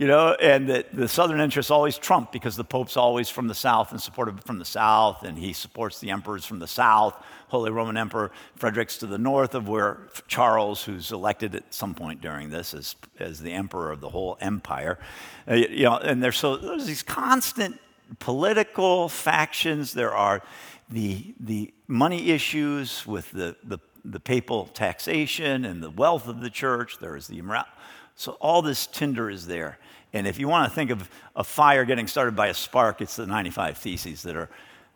you 0.00 0.06
know, 0.06 0.34
and 0.40 0.66
that 0.70 0.94
the 0.94 1.06
southern 1.06 1.40
interests 1.40 1.70
always 1.70 1.98
trump 1.98 2.32
because 2.32 2.56
the 2.56 2.64
Pope's 2.64 2.96
always 2.96 3.28
from 3.28 3.48
the 3.48 3.54
south 3.54 3.90
and 3.90 4.00
supported 4.00 4.42
from 4.44 4.58
the 4.58 4.64
south, 4.64 5.24
and 5.24 5.36
he 5.36 5.52
supports 5.52 6.00
the 6.00 6.08
emperors 6.08 6.46
from 6.46 6.58
the 6.58 6.66
south. 6.66 7.14
Holy 7.48 7.70
Roman 7.70 7.98
Emperor 7.98 8.30
Frederick's 8.56 8.96
to 8.98 9.06
the 9.06 9.18
north 9.18 9.54
of 9.54 9.68
where 9.68 9.98
Charles, 10.26 10.84
who's 10.84 11.12
elected 11.12 11.54
at 11.54 11.74
some 11.74 11.94
point 11.94 12.22
during 12.22 12.48
this 12.48 12.72
as, 12.72 12.96
as 13.18 13.40
the 13.40 13.52
emperor 13.52 13.92
of 13.92 14.00
the 14.00 14.08
whole 14.08 14.38
empire, 14.40 14.98
uh, 15.46 15.54
you 15.54 15.84
know, 15.84 15.98
and 15.98 16.22
there's 16.22 16.38
so 16.38 16.56
there's 16.56 16.86
these 16.86 17.02
constant 17.02 17.78
political 18.18 19.08
factions. 19.08 19.92
There 19.92 20.14
are 20.14 20.42
the 20.88 21.34
the 21.38 21.72
money 21.86 22.30
issues 22.30 23.06
with 23.06 23.30
the 23.30 23.56
the, 23.64 23.78
the 24.04 24.20
papal 24.20 24.66
taxation 24.66 25.64
and 25.64 25.82
the 25.82 25.90
wealth 25.90 26.26
of 26.26 26.40
the 26.40 26.50
church. 26.50 26.98
There 26.98 27.16
is 27.16 27.26
the 27.26 27.38
immorality. 27.38 27.70
So 28.16 28.32
all 28.32 28.60
this 28.60 28.86
tinder 28.86 29.30
is 29.30 29.46
there. 29.46 29.78
And 30.12 30.26
if 30.26 30.38
you 30.38 30.48
want 30.48 30.68
to 30.68 30.74
think 30.74 30.90
of 30.90 31.08
a 31.36 31.44
fire 31.44 31.84
getting 31.84 32.06
started 32.06 32.34
by 32.34 32.48
a 32.48 32.54
spark, 32.54 33.00
it's 33.00 33.16
the 33.16 33.26
95 33.26 33.78
Theses 33.78 34.22
that, 34.24 34.36
are, 34.36 34.50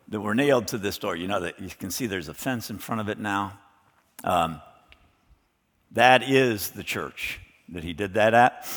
that 0.09 0.19
were 0.19 0.35
nailed 0.35 0.67
to 0.67 0.77
this 0.77 0.97
door. 0.97 1.15
You 1.15 1.27
know 1.27 1.39
that 1.39 1.59
you 1.59 1.69
can 1.69 1.89
see 1.89 2.05
there's 2.05 2.27
a 2.27 2.33
fence 2.33 2.69
in 2.69 2.77
front 2.77 3.01
of 3.01 3.09
it 3.09 3.17
now. 3.17 3.57
Um, 4.23 4.61
that 5.91 6.23
is 6.29 6.71
the 6.71 6.83
church 6.83 7.39
that 7.69 7.83
he 7.83 7.93
did 7.93 8.15
that 8.15 8.33
at. 8.33 8.67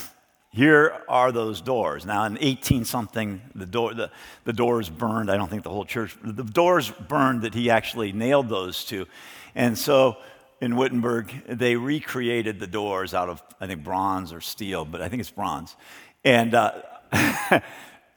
Here 0.51 1.03
are 1.09 1.31
those 1.31 1.61
doors. 1.61 2.07
Now, 2.07 2.25
in 2.25 2.39
18 2.41 2.85
something, 2.85 3.43
the, 3.55 3.67
door, 3.67 3.93
the, 3.93 4.11
the 4.45 4.53
doors 4.53 4.89
burned. 4.89 5.31
I 5.31 5.37
don't 5.37 5.49
think 5.49 5.63
the 5.63 5.71
whole 5.71 5.85
church, 5.85 6.17
the 6.23 6.43
doors 6.43 6.91
burned 6.91 7.43
that 7.43 7.55
he 7.55 7.71
actually 7.71 8.13
nailed 8.13 8.49
those 8.49 8.85
to. 8.87 9.07
And 9.55 9.77
so 9.77 10.17
in 10.61 10.77
Wittenberg, 10.77 11.33
they 11.47 11.77
recreated 11.77 12.61
the 12.61 12.67
doors 12.67 13.13
out 13.13 13.29
of, 13.29 13.43
I 13.61 13.67
think, 13.67 13.85
bronze 13.85 14.33
or 14.33 14.41
steel, 14.41 14.85
but 14.85 15.03
I 15.03 15.09
think 15.09 15.21
it's 15.21 15.31
bronze. 15.31 15.77
And, 16.25 16.55
uh, 16.55 16.81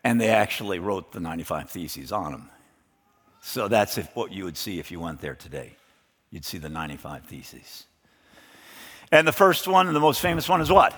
and 0.04 0.20
they 0.20 0.30
actually 0.30 0.80
wrote 0.80 1.12
the 1.12 1.20
95 1.20 1.70
Theses 1.70 2.12
on 2.12 2.32
them. 2.32 2.50
So 3.42 3.68
that's 3.68 3.98
if, 3.98 4.16
what 4.16 4.32
you 4.32 4.46
would 4.46 4.58
see 4.58 4.80
if 4.80 4.90
you 4.90 5.00
went 5.00 5.20
there 5.20 5.36
today. 5.36 5.76
You'd 6.30 6.46
see 6.46 6.60
the 6.60 6.70
95 6.70 7.26
Theses. 7.26 7.86
And 9.12 9.28
the 9.28 9.34
first 9.34 9.68
one, 9.68 9.88
and 9.88 9.96
the 9.96 10.00
most 10.00 10.22
famous 10.22 10.48
one, 10.48 10.62
is 10.62 10.72
what? 10.72 10.96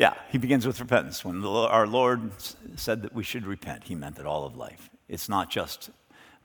Yeah, 0.00 0.14
he 0.30 0.38
begins 0.38 0.66
with 0.66 0.80
repentance. 0.80 1.26
When 1.26 1.44
our 1.44 1.86
Lord 1.86 2.30
said 2.76 3.02
that 3.02 3.12
we 3.12 3.22
should 3.22 3.46
repent, 3.46 3.84
he 3.84 3.94
meant 3.94 4.16
that 4.16 4.24
all 4.24 4.46
of 4.46 4.56
life. 4.56 4.88
It's 5.10 5.28
not 5.28 5.50
just 5.50 5.90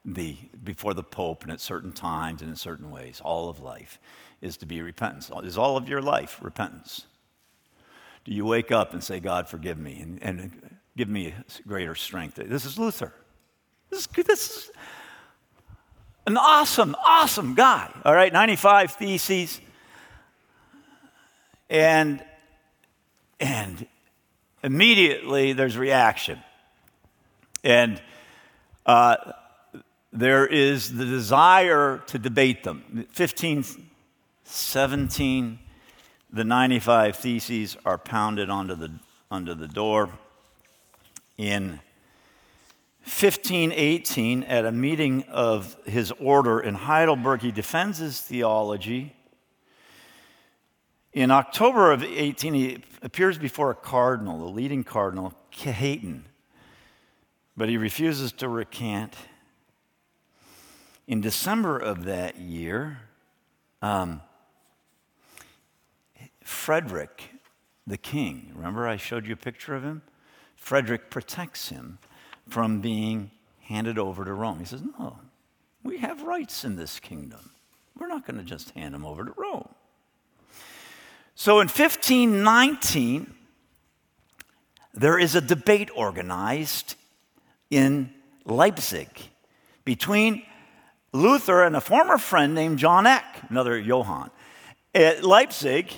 the, 0.03 0.35
before 0.61 0.93
the 0.93 1.03
Pope 1.03 1.43
and 1.43 1.53
at 1.53 1.61
certain 1.61 1.93
times 1.93 2.41
and 2.41 2.49
in 2.49 2.57
certain 2.57 2.91
ways. 2.91 3.21
All 3.23 3.47
of 3.47 3.61
life 3.61 3.97
is 4.41 4.57
to 4.57 4.65
be 4.65 4.81
repentance. 4.81 5.31
Is 5.41 5.57
all 5.57 5.77
of 5.77 5.87
your 5.87 6.01
life 6.01 6.37
repentance? 6.41 7.05
Do 8.25 8.33
you 8.33 8.43
wake 8.43 8.73
up 8.73 8.91
and 8.91 9.01
say, 9.01 9.21
God, 9.21 9.47
forgive 9.47 9.77
me 9.77 10.01
and, 10.01 10.21
and 10.21 10.77
give 10.97 11.07
me 11.07 11.33
greater 11.65 11.95
strength? 11.95 12.35
This 12.35 12.65
is 12.65 12.77
Luther. 12.77 13.13
This 13.89 14.01
is, 14.01 14.07
this 14.25 14.49
is 14.49 14.71
an 16.27 16.35
awesome, 16.35 16.93
awesome 17.05 17.55
guy. 17.55 17.89
All 18.03 18.13
right, 18.13 18.33
95 18.33 18.91
theses. 18.95 19.61
And, 21.69 22.21
and 23.39 23.87
immediately 24.63 25.53
there's 25.53 25.77
reaction. 25.77 26.39
And 27.63 28.01
uh, 28.85 29.15
there 30.13 30.45
is 30.47 30.95
the 30.95 31.05
desire 31.05 32.01
to 32.07 32.19
debate 32.19 32.63
them. 32.63 33.07
15, 33.11 33.65
17, 34.43 35.59
the 36.31 36.43
95 36.43 37.15
theses 37.17 37.77
are 37.85 37.97
pounded 37.97 38.49
onto 38.49 38.75
the, 38.75 38.91
onto 39.29 39.53
the 39.53 39.67
door. 39.67 40.09
In 41.37 41.79
1518, 43.03 44.43
at 44.43 44.65
a 44.65 44.71
meeting 44.71 45.23
of 45.29 45.75
his 45.85 46.11
order 46.19 46.59
in 46.59 46.75
Heidelberg, 46.75 47.41
he 47.41 47.51
defends 47.51 47.97
his 47.99 48.19
theology. 48.21 49.15
In 51.15 51.31
October 51.31 51.93
of 51.93 52.03
18, 52.03 52.53
he 52.53 52.83
appears 53.01 53.37
before 53.37 53.71
a 53.71 53.75
cardinal, 53.75 54.37
the 54.37 54.51
leading 54.51 54.83
cardinal, 54.83 55.33
Cajetan, 55.49 56.23
but 57.55 57.69
he 57.69 57.77
refuses 57.77 58.33
to 58.33 58.49
recant. 58.49 59.15
In 61.07 61.21
December 61.21 61.79
of 61.79 62.03
that 62.03 62.37
year, 62.37 62.99
um, 63.81 64.23
Frederick, 66.43 67.29
the 67.87 67.97
king, 67.97 68.51
remember 68.53 68.85
I 68.85 68.97
showed 68.97 69.25
you 69.25 69.33
a 69.35 69.37
picture 69.37 69.73
of 69.73 69.83
him? 69.83 70.01
Frederick 70.57 71.09
protects 71.09 71.69
him 71.69 71.97
from 72.49 72.81
being 72.81 73.31
handed 73.61 73.97
over 73.97 74.25
to 74.25 74.33
Rome. 74.33 74.59
He 74.59 74.65
says, 74.65 74.81
No, 74.99 75.19
we 75.81 75.99
have 75.99 76.23
rights 76.23 76.65
in 76.65 76.75
this 76.75 76.99
kingdom. 76.99 77.51
We're 77.97 78.07
not 78.07 78.27
going 78.27 78.37
to 78.37 78.43
just 78.43 78.71
hand 78.71 78.93
him 78.93 79.05
over 79.05 79.23
to 79.23 79.33
Rome. 79.37 79.74
So 81.35 81.59
in 81.59 81.67
1519, 81.67 83.33
there 84.93 85.19
is 85.19 85.35
a 85.35 85.41
debate 85.41 85.89
organized 85.93 86.95
in 87.69 88.13
Leipzig 88.45 89.09
between 89.83 90.43
Luther 91.11 91.63
and 91.63 91.75
a 91.75 91.81
former 91.81 92.17
friend 92.17 92.55
named 92.55 92.79
John 92.79 93.05
Eck, 93.05 93.43
another 93.49 93.77
Johann, 93.77 94.29
at 94.93 95.25
Leipzig. 95.25 95.91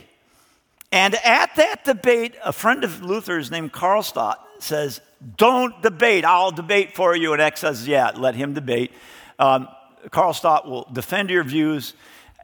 And 0.91 1.13
at 1.15 1.56
that 1.58 1.86
debate, 1.86 2.34
a 2.43 2.52
friend 2.52 2.84
of 2.84 3.04
Luther's 3.04 3.52
named 3.52 3.73
Karlstadt 3.73 4.38
says, 4.58 5.02
Don't 5.36 5.84
debate, 5.84 6.26
I'll 6.26 6.52
debate 6.52 6.95
for 6.95 7.15
you. 7.15 7.34
And 7.34 7.41
Eck 7.41 7.58
says, 7.58 7.88
Yeah, 7.88 8.12
let 8.15 8.34
him 8.34 8.54
debate. 8.54 8.91
Um, 9.38 9.67
Karlstadt 10.10 10.65
will 10.65 10.88
defend 10.91 11.30
your 11.30 11.43
views. 11.43 11.93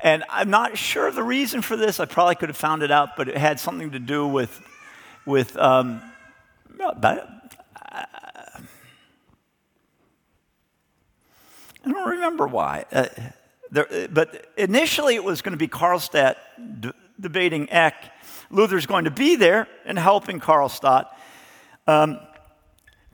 And 0.04 0.26
I'm 0.30 0.50
not 0.50 0.78
sure 0.78 1.10
the 1.12 1.24
reason 1.24 1.62
for 1.62 1.78
this. 1.78 2.02
I 2.02 2.06
probably 2.06 2.36
could 2.36 2.50
have 2.50 2.58
found 2.58 2.84
it 2.84 2.92
out, 2.92 3.16
but 3.16 3.30
it 3.30 3.38
had 3.38 3.58
something 3.58 3.92
to 3.92 4.00
do 4.00 4.28
with, 4.28 4.62
with 5.26 5.56
um, 5.56 6.02
I 6.82 7.22
don't 11.86 12.10
remember 12.10 12.48
why. 12.48 12.84
Uh, 12.92 13.08
there, 13.72 14.10
but 14.12 14.48
initially, 14.58 15.16
it 15.16 15.24
was 15.24 15.42
going 15.42 15.54
to 15.54 15.58
be 15.58 15.70
Karlstadt 15.70 16.36
d- 16.82 16.92
debating 17.18 17.72
Eck. 17.72 17.96
Luther's 18.52 18.86
going 18.86 19.06
to 19.06 19.12
be 19.12 19.38
there 19.38 19.70
and 19.86 19.98
helping 19.98 20.42
Karlstadt. 20.42 21.06
Um, 21.88 22.20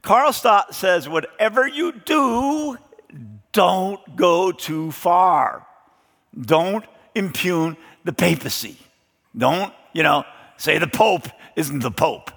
Karlstadt 0.01 0.73
says, 0.73 1.07
whatever 1.07 1.67
you 1.67 1.91
do, 1.91 2.77
don't 3.51 4.15
go 4.15 4.51
too 4.51 4.91
far. 4.91 5.67
Don't 6.39 6.85
impugn 7.15 7.77
the 8.03 8.13
papacy. 8.13 8.77
Don't, 9.37 9.73
you 9.93 10.03
know, 10.03 10.23
say 10.57 10.77
the 10.77 10.87
Pope 10.87 11.27
isn't 11.55 11.79
the 11.79 11.91
Pope. 11.91 12.31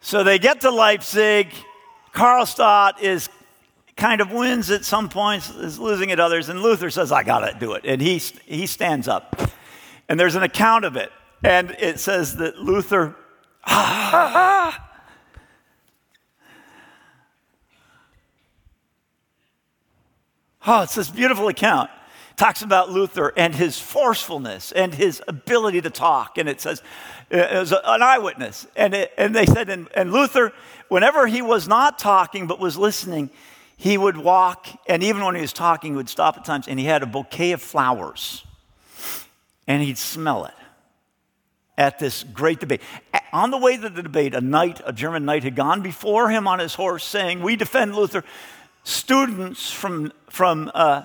So 0.00 0.22
they 0.22 0.38
get 0.38 0.60
to 0.62 0.70
Leipzig. 0.70 1.48
Karlstadt 2.12 3.00
is 3.00 3.28
kind 3.96 4.20
of 4.20 4.30
wins 4.32 4.70
at 4.70 4.84
some 4.84 5.08
points, 5.08 5.50
is 5.50 5.78
losing 5.78 6.10
at 6.10 6.20
others, 6.20 6.48
and 6.48 6.60
Luther 6.60 6.90
says, 6.90 7.12
I 7.12 7.22
got 7.22 7.40
to 7.40 7.56
do 7.58 7.72
it. 7.72 7.82
And 7.84 8.00
he, 8.00 8.18
he 8.44 8.66
stands 8.66 9.08
up. 9.08 9.50
And 10.08 10.18
there's 10.18 10.34
an 10.34 10.42
account 10.42 10.84
of 10.84 10.96
it. 10.96 11.10
And 11.42 11.70
it 11.78 12.00
says 12.00 12.36
that 12.36 12.58
Luther, 12.58 13.16
ah, 13.66 14.93
oh, 20.66 20.82
it's 20.82 20.94
this 20.94 21.10
beautiful 21.10 21.48
account. 21.48 21.90
talks 22.36 22.62
about 22.62 22.90
Luther 22.90 23.32
and 23.36 23.54
his 23.54 23.78
forcefulness 23.78 24.72
and 24.72 24.94
his 24.94 25.22
ability 25.28 25.80
to 25.82 25.90
talk. 25.90 26.38
And 26.38 26.48
it 26.48 26.60
says, 26.60 26.82
uh, 27.32 27.36
it 27.36 27.58
was 27.58 27.72
an 27.72 28.02
eyewitness. 28.02 28.66
And, 28.76 28.94
it, 28.94 29.12
and 29.16 29.34
they 29.34 29.46
said, 29.46 29.68
and, 29.68 29.88
and 29.94 30.12
Luther, 30.12 30.52
whenever 30.88 31.26
he 31.26 31.42
was 31.42 31.68
not 31.68 31.98
talking 31.98 32.46
but 32.46 32.58
was 32.58 32.76
listening, 32.76 33.30
he 33.76 33.98
would 33.98 34.16
walk, 34.16 34.68
and 34.88 35.02
even 35.02 35.24
when 35.24 35.34
he 35.34 35.40
was 35.40 35.52
talking, 35.52 35.92
he 35.92 35.96
would 35.96 36.08
stop 36.08 36.36
at 36.36 36.44
times, 36.44 36.68
and 36.68 36.78
he 36.78 36.86
had 36.86 37.02
a 37.02 37.06
bouquet 37.06 37.52
of 37.52 37.60
flowers, 37.60 38.44
and 39.66 39.82
he'd 39.82 39.98
smell 39.98 40.44
it 40.44 40.54
at 41.76 41.98
this 41.98 42.22
great 42.22 42.60
debate. 42.60 42.80
On 43.32 43.50
the 43.50 43.58
way 43.58 43.76
to 43.76 43.88
the 43.88 44.02
debate, 44.02 44.32
a 44.32 44.40
knight, 44.40 44.80
a 44.86 44.92
German 44.92 45.24
knight, 45.24 45.42
had 45.42 45.56
gone 45.56 45.82
before 45.82 46.30
him 46.30 46.46
on 46.46 46.60
his 46.60 46.74
horse, 46.74 47.04
saying, 47.04 47.42
"We 47.42 47.56
defend 47.56 47.96
Luther." 47.96 48.22
Students 48.84 49.70
from 49.70 50.12
from 50.28 50.70
uh, 50.74 51.04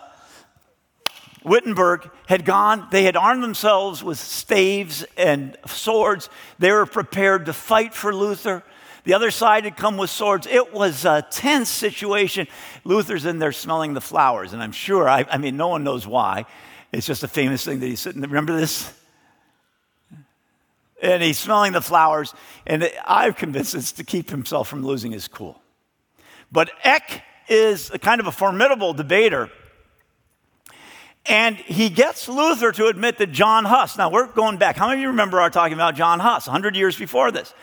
Wittenberg 1.43 2.09
had 2.27 2.45
gone. 2.45 2.87
They 2.91 3.03
had 3.03 3.15
armed 3.15 3.43
themselves 3.43 4.03
with 4.03 4.19
staves 4.19 5.05
and 5.17 5.57
swords. 5.65 6.29
They 6.57 6.71
were 6.71 6.85
prepared 6.85 7.45
to 7.45 7.53
fight 7.53 7.93
for 7.93 8.13
Luther. 8.13 8.63
The 9.05 9.13
other 9.13 9.31
side 9.31 9.63
had 9.63 9.77
come 9.77 9.97
with 9.97 10.09
swords. 10.09 10.45
It 10.45 10.73
was 10.73 11.05
a 11.05 11.25
tense 11.31 11.69
situation. 11.69 12.47
Luther's 12.83 13.25
in 13.25 13.39
there 13.39 13.53
smelling 13.53 13.93
the 13.93 14.01
flowers, 14.01 14.51
and 14.51 14.61
I'm 14.61 14.73
sure, 14.73 15.07
I, 15.07 15.25
I 15.29 15.37
mean, 15.37 15.55
no 15.55 15.69
one 15.69 15.83
knows 15.83 16.05
why. 16.05 16.45
It's 16.91 17.07
just 17.07 17.23
a 17.23 17.27
famous 17.27 17.63
thing 17.63 17.79
that 17.79 17.87
he's 17.87 18.01
sitting 18.01 18.21
there. 18.21 18.29
Remember 18.29 18.57
this? 18.57 18.91
And 21.01 21.23
he's 21.23 21.39
smelling 21.39 21.71
the 21.71 21.81
flowers, 21.81 22.33
and 22.67 22.91
I'm 23.05 23.33
convinced 23.33 23.73
it's 23.73 23.93
to 23.93 24.03
keep 24.03 24.29
himself 24.29 24.67
from 24.67 24.85
losing 24.85 25.13
his 25.13 25.29
cool. 25.29 25.61
But 26.51 26.69
Eck 26.83 27.23
is 27.49 27.91
a 27.91 27.99
kind 27.99 28.21
of 28.21 28.27
a 28.27 28.31
formidable 28.31 28.93
debater. 28.93 29.49
And 31.25 31.57
he 31.57 31.89
gets 31.89 32.27
Luther 32.27 32.71
to 32.71 32.87
admit 32.87 33.17
that 33.17 33.31
John 33.31 33.65
Huss, 33.65 33.97
now 33.97 34.09
we're 34.09 34.27
going 34.27 34.57
back. 34.57 34.77
How 34.77 34.87
many 34.87 34.99
of 34.99 35.03
you 35.03 35.07
remember 35.09 35.39
our 35.39 35.49
talking 35.49 35.73
about 35.73 35.95
John 35.95 36.19
Huss 36.19 36.47
100 36.47 36.75
years 36.75 36.97
before 36.97 37.31
this? 37.31 37.53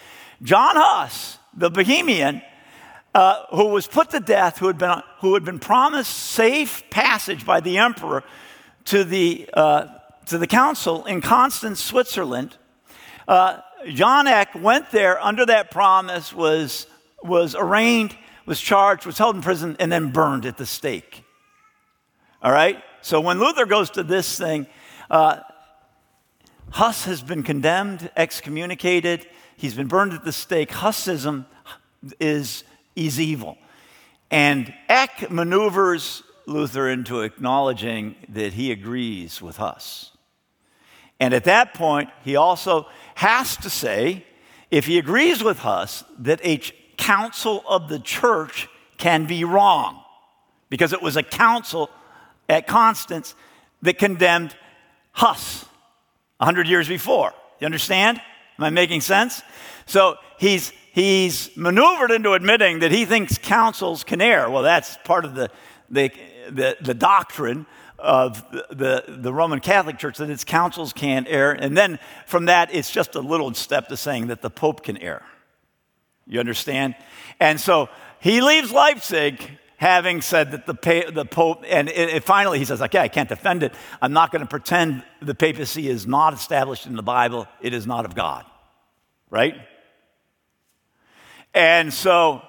John 0.42 0.76
Huss, 0.76 1.38
the 1.56 1.70
Bohemian, 1.70 2.42
uh, 3.14 3.44
who 3.50 3.68
was 3.68 3.86
put 3.86 4.10
to 4.10 4.20
death, 4.20 4.58
who 4.58 4.66
had, 4.66 4.76
been, 4.76 5.02
who 5.20 5.34
had 5.34 5.44
been 5.44 5.58
promised 5.58 6.12
safe 6.12 6.84
passage 6.90 7.46
by 7.46 7.60
the 7.60 7.78
emperor 7.78 8.22
to 8.84 9.04
the, 9.04 9.48
uh, 9.54 9.86
to 10.26 10.36
the 10.38 10.46
council 10.46 11.06
in 11.06 11.20
Constance, 11.20 11.80
Switzerland. 11.80 12.56
Uh, 13.26 13.60
John 13.88 14.26
Eck 14.26 14.54
went 14.54 14.90
there 14.90 15.20
under 15.20 15.46
that 15.46 15.70
promise, 15.70 16.32
was, 16.32 16.86
was 17.22 17.54
arraigned, 17.54 18.16
was 18.46 18.60
charged, 18.60 19.04
was 19.04 19.18
held 19.18 19.36
in 19.36 19.42
prison, 19.42 19.76
and 19.78 19.92
then 19.92 20.10
burned 20.12 20.46
at 20.46 20.56
the 20.56 20.66
stake. 20.66 21.24
All 22.42 22.52
right? 22.52 22.82
So 23.02 23.20
when 23.20 23.38
Luther 23.38 23.66
goes 23.66 23.90
to 23.90 24.02
this 24.02 24.38
thing, 24.38 24.66
uh, 25.10 25.40
Huss 26.70 27.04
has 27.04 27.22
been 27.22 27.42
condemned, 27.42 28.10
excommunicated. 28.16 29.26
He's 29.56 29.74
been 29.74 29.88
burned 29.88 30.12
at 30.12 30.24
the 30.24 30.32
stake. 30.32 30.70
Hussism 30.70 31.46
is, 32.20 32.64
is 32.94 33.20
evil. 33.20 33.58
And 34.30 34.72
Eck 34.88 35.30
maneuvers 35.30 36.22
Luther 36.46 36.88
into 36.88 37.22
acknowledging 37.22 38.16
that 38.28 38.52
he 38.52 38.72
agrees 38.72 39.42
with 39.42 39.56
Huss. 39.56 40.12
And 41.18 41.32
at 41.32 41.44
that 41.44 41.74
point, 41.74 42.10
he 42.22 42.36
also 42.36 42.86
has 43.14 43.56
to 43.58 43.70
say, 43.70 44.24
if 44.70 44.86
he 44.86 44.98
agrees 44.98 45.42
with 45.42 45.60
Huss, 45.60 46.04
that 46.18 46.40
a 46.44 46.60
council 46.96 47.62
of 47.68 47.88
the 47.88 47.98
church 47.98 48.68
can 48.98 49.26
be 49.26 49.44
wrong, 49.44 50.02
because 50.70 50.92
it 50.92 51.02
was 51.02 51.16
a 51.16 51.22
council 51.22 51.90
at 52.48 52.66
Constance 52.66 53.34
that 53.82 53.98
condemned 53.98 54.56
Huss 55.12 55.64
100 56.38 56.68
years 56.68 56.88
before. 56.88 57.32
You 57.60 57.66
understand? 57.66 58.20
Am 58.58 58.64
I 58.64 58.70
making 58.70 59.00
sense? 59.00 59.42
So 59.86 60.16
he's, 60.38 60.72
he's 60.92 61.54
maneuvered 61.56 62.10
into 62.10 62.32
admitting 62.32 62.80
that 62.80 62.92
he 62.92 63.04
thinks 63.04 63.38
councils 63.38 64.04
can 64.04 64.20
err. 64.20 64.50
Well, 64.50 64.62
that's 64.62 64.96
part 65.04 65.24
of 65.24 65.34
the, 65.34 65.50
the, 65.90 66.10
the, 66.50 66.76
the 66.80 66.94
doctrine 66.94 67.66
of 67.98 68.50
the, 68.50 68.66
the, 68.70 69.04
the, 69.16 69.32
Roman 69.32 69.60
Catholic 69.60 69.98
Church 69.98 70.18
that 70.18 70.28
its 70.28 70.44
councils 70.44 70.92
can't 70.92 71.26
err. 71.28 71.52
And 71.52 71.76
then 71.76 71.98
from 72.26 72.46
that, 72.46 72.74
it's 72.74 72.90
just 72.90 73.14
a 73.14 73.20
little 73.20 73.52
step 73.54 73.88
to 73.88 73.96
saying 73.96 74.26
that 74.26 74.42
the 74.42 74.50
Pope 74.50 74.84
can 74.84 74.98
err. 74.98 75.22
You 76.26 76.40
understand? 76.40 76.96
And 77.40 77.60
so 77.60 77.88
he 78.20 78.40
leaves 78.40 78.72
Leipzig 78.72 79.40
having 79.76 80.22
said 80.22 80.52
that 80.52 80.66
the, 80.66 81.12
the 81.12 81.24
Pope, 81.24 81.62
and 81.68 81.88
it, 81.88 82.08
it 82.08 82.24
finally 82.24 82.58
he 82.58 82.64
says, 82.64 82.80
okay, 82.80 82.98
I 82.98 83.08
can't 83.08 83.28
defend 83.28 83.62
it. 83.62 83.74
I'm 84.00 84.12
not 84.12 84.32
going 84.32 84.40
to 84.40 84.48
pretend 84.48 85.04
the 85.20 85.34
papacy 85.34 85.88
is 85.88 86.06
not 86.06 86.32
established 86.32 86.86
in 86.86 86.96
the 86.96 87.02
Bible, 87.02 87.46
it 87.60 87.74
is 87.74 87.86
not 87.86 88.04
of 88.04 88.14
God. 88.14 88.44
Right? 89.30 89.54
And 91.54 91.92
so 91.92 92.42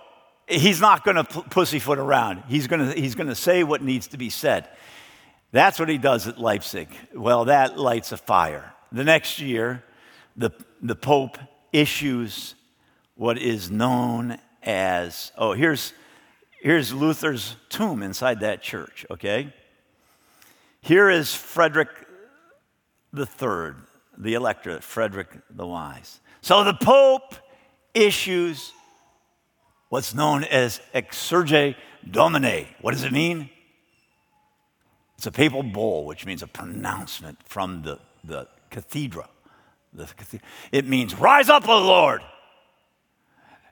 he's 0.47 0.79
not 0.79 1.03
going 1.03 1.17
to 1.17 1.23
pussyfoot 1.23 1.97
around. 1.97 2.43
He's 2.47 2.67
going 2.67 2.89
to, 2.89 2.99
he's 2.99 3.15
to 3.15 3.35
say 3.35 3.63
what 3.63 3.81
needs 3.81 4.07
to 4.07 4.17
be 4.17 4.29
said. 4.29 4.69
That's 5.51 5.79
what 5.79 5.89
he 5.89 5.97
does 5.97 6.27
at 6.27 6.39
Leipzig. 6.39 6.89
Well, 7.13 7.45
that 7.45 7.77
lights 7.77 8.11
a 8.11 8.17
fire. 8.17 8.73
The 8.91 9.03
next 9.03 9.39
year, 9.39 9.83
the, 10.35 10.51
the 10.81 10.95
Pope 10.95 11.37
issues 11.71 12.55
what 13.17 13.37
is 13.37 13.69
known 13.69 14.37
as 14.63 15.31
oh, 15.37 15.53
here's, 15.53 15.91
here's 16.61 16.93
Luther's 16.93 17.55
tomb 17.69 18.01
inside 18.03 18.39
that 18.41 18.61
church, 18.61 19.05
okay? 19.11 19.53
Here 20.81 21.09
is 21.09 21.33
Frederick 21.33 21.89
the 23.11 23.25
Third, 23.25 23.77
the 24.17 24.35
elector, 24.35 24.79
Frederick 24.79 25.29
the 25.49 25.65
Wise. 25.65 26.21
So 26.41 26.63
the 26.63 26.73
Pope 26.73 27.35
issues 27.93 28.71
what's 29.89 30.13
known 30.13 30.43
as 30.43 30.79
Exsurge 30.93 31.75
Domine. 32.09 32.67
What 32.81 32.91
does 32.91 33.03
it 33.03 33.11
mean? 33.11 33.49
It's 35.17 35.25
a 35.25 35.31
papal 35.31 35.63
bull, 35.63 36.05
which 36.05 36.25
means 36.25 36.43
a 36.43 36.47
pronouncement 36.47 37.39
from 37.43 37.81
the, 37.81 37.99
the 38.23 38.47
cathedra. 38.69 39.27
The. 39.93 40.07
It 40.71 40.87
means, 40.87 41.15
Rise 41.15 41.49
up, 41.49 41.67
O 41.67 41.79
Lord! 41.79 42.21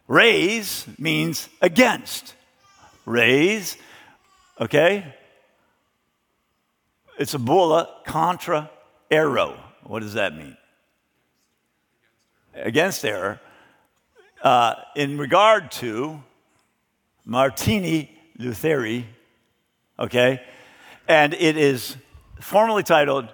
Raise 0.08 0.86
means 1.00 1.50
against. 1.62 2.36
Raise, 3.06 3.78
okay? 4.60 5.16
It's 7.18 7.34
a 7.34 7.40
bulla 7.40 7.90
contra 8.06 8.70
error. 9.10 9.56
What 9.84 10.02
does 10.02 10.14
that 10.14 10.36
mean? 10.36 10.58
Against 12.54 13.06
error. 13.06 13.40
Uh, 14.44 14.76
in 14.96 15.18
regard 15.18 15.72
to 15.72 16.22
Martini 17.24 18.12
Lutheri, 18.38 19.06
okay? 19.98 20.42
And 21.08 21.34
it 21.34 21.58
is 21.58 21.96
formally 22.40 22.84
titled 22.84 23.28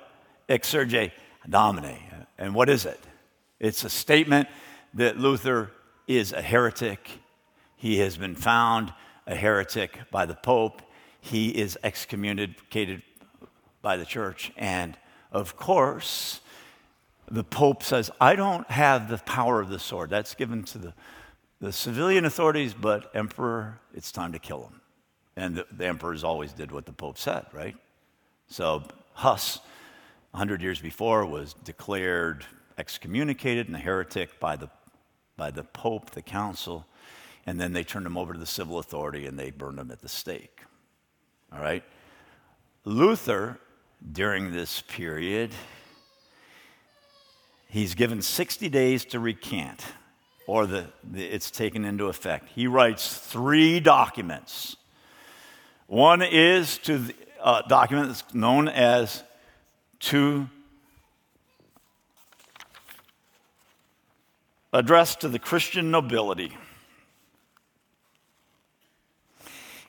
Exsurge 0.47 1.12
Domine. 1.49 1.97
And 2.38 2.55
what 2.55 2.69
is 2.69 2.86
it? 2.86 2.99
It's 3.60 3.84
a 3.84 3.89
statement 3.89 4.47
that 4.93 5.17
Luther 5.17 5.71
is 6.17 6.34
a 6.34 6.41
heretic. 6.41 7.19
He 7.76 8.00
has 8.00 8.17
been 8.17 8.36
found 8.36 8.93
a 9.28 9.36
heretic 9.36 10.00
by 10.12 10.26
the 10.26 10.36
Pope. 10.36 10.82
He 11.19 11.50
is 11.50 11.78
excommunicated 11.84 13.04
by 13.82 13.97
the 13.97 14.06
church. 14.06 14.52
And 14.58 14.97
of 15.32 15.56
course, 15.56 16.41
the 17.30 17.43
Pope 17.43 17.84
says, 17.84 18.12
I 18.19 18.36
don't 18.36 18.69
have 18.69 19.10
the 19.10 19.17
power 19.19 19.62
of 19.62 19.69
the 19.69 19.80
sword. 19.80 20.10
That's 20.10 20.36
given 20.36 20.63
to 20.63 20.78
the, 20.78 20.93
the 21.60 21.71
civilian 21.71 22.26
authorities, 22.26 22.74
but 22.74 23.12
Emperor, 23.15 23.80
it's 23.93 24.12
time 24.12 24.34
to 24.34 24.39
kill 24.39 24.63
him. 24.63 24.82
And 25.36 25.56
the, 25.56 25.65
the 25.71 25.86
emperors 25.86 26.24
always 26.24 26.52
did 26.52 26.71
what 26.71 26.86
the 26.86 26.91
Pope 26.91 27.17
said, 27.17 27.45
right? 27.54 27.76
So 28.47 28.84
Huss, 29.13 29.60
100 30.32 30.62
years 30.62 30.82
before, 30.82 31.26
was 31.26 31.54
declared 31.63 32.45
excommunicated 32.78 33.67
and 33.67 33.76
a 33.76 33.80
heretic 33.80 34.39
by 34.39 34.56
the 34.56 34.69
by 35.37 35.51
the 35.51 35.63
Pope, 35.63 36.11
the 36.11 36.21
council, 36.21 36.85
and 37.45 37.59
then 37.59 37.73
they 37.73 37.83
turned 37.83 38.05
him 38.05 38.17
over 38.17 38.33
to 38.33 38.39
the 38.39 38.45
civil 38.45 38.79
authority 38.79 39.25
and 39.25 39.37
they 39.37 39.51
burned 39.51 39.79
him 39.79 39.91
at 39.91 40.01
the 40.01 40.09
stake. 40.09 40.61
All 41.51 41.59
right? 41.59 41.83
Luther, 42.85 43.59
during 44.11 44.51
this 44.51 44.81
period, 44.81 45.51
he's 47.67 47.95
given 47.95 48.21
60 48.21 48.69
days 48.69 49.05
to 49.05 49.19
recant, 49.19 49.83
or 50.47 50.65
the, 50.65 50.87
the, 51.03 51.23
it's 51.23 51.51
taken 51.51 51.85
into 51.85 52.05
effect. 52.05 52.49
He 52.55 52.67
writes 52.67 53.15
three 53.17 53.79
documents. 53.79 54.75
One 55.87 56.21
is 56.21 56.77
to 56.79 56.97
the 56.99 57.15
uh, 57.41 57.61
document 57.63 58.07
that's 58.09 58.33
known 58.33 58.67
as 58.67 59.23
to 59.99 60.49
addressed 64.73 65.21
to 65.21 65.29
the 65.29 65.39
Christian 65.39 65.91
nobility. 65.91 66.55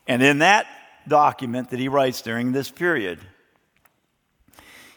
And 0.07 0.23
in 0.23 0.39
that 0.39 0.67
document 1.07 1.71
that 1.71 1.79
he 1.79 1.89
writes 1.89 2.23
during 2.23 2.53
this 2.53 2.71
period, 2.71 3.21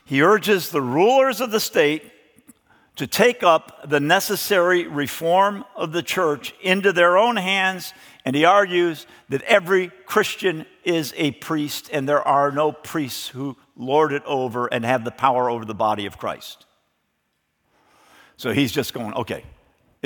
he 0.04 0.22
urges 0.22 0.70
the 0.70 0.82
rulers 0.82 1.42
of 1.42 1.52
the 1.52 1.60
state 1.60 2.12
to 2.96 3.08
take 3.08 3.44
up 3.44 3.90
the 3.90 4.00
necessary 4.00 4.88
reform 4.88 5.66
of 5.76 5.92
the 5.92 6.04
church 6.04 6.54
into 6.62 6.94
their 6.94 7.18
own 7.18 7.36
hands. 7.36 7.94
And 8.24 8.36
he 8.36 8.46
argues 8.46 9.06
that 9.30 9.42
every 9.44 9.92
Christian 10.06 10.66
is 10.84 11.14
a 11.18 11.32
priest, 11.32 11.90
and 11.92 12.08
there 12.08 12.26
are 12.26 12.52
no 12.52 12.72
priests 12.72 13.28
who 13.28 13.58
lord 13.76 14.14
it 14.14 14.24
over 14.26 14.68
and 14.68 14.86
have 14.86 15.04
the 15.04 15.12
power 15.12 15.50
over 15.50 15.66
the 15.66 15.76
body 15.76 16.06
of 16.06 16.18
Christ. 16.18 16.66
So 18.38 18.54
he's 18.54 18.72
just 18.72 18.94
going, 18.94 19.14
okay, 19.14 19.44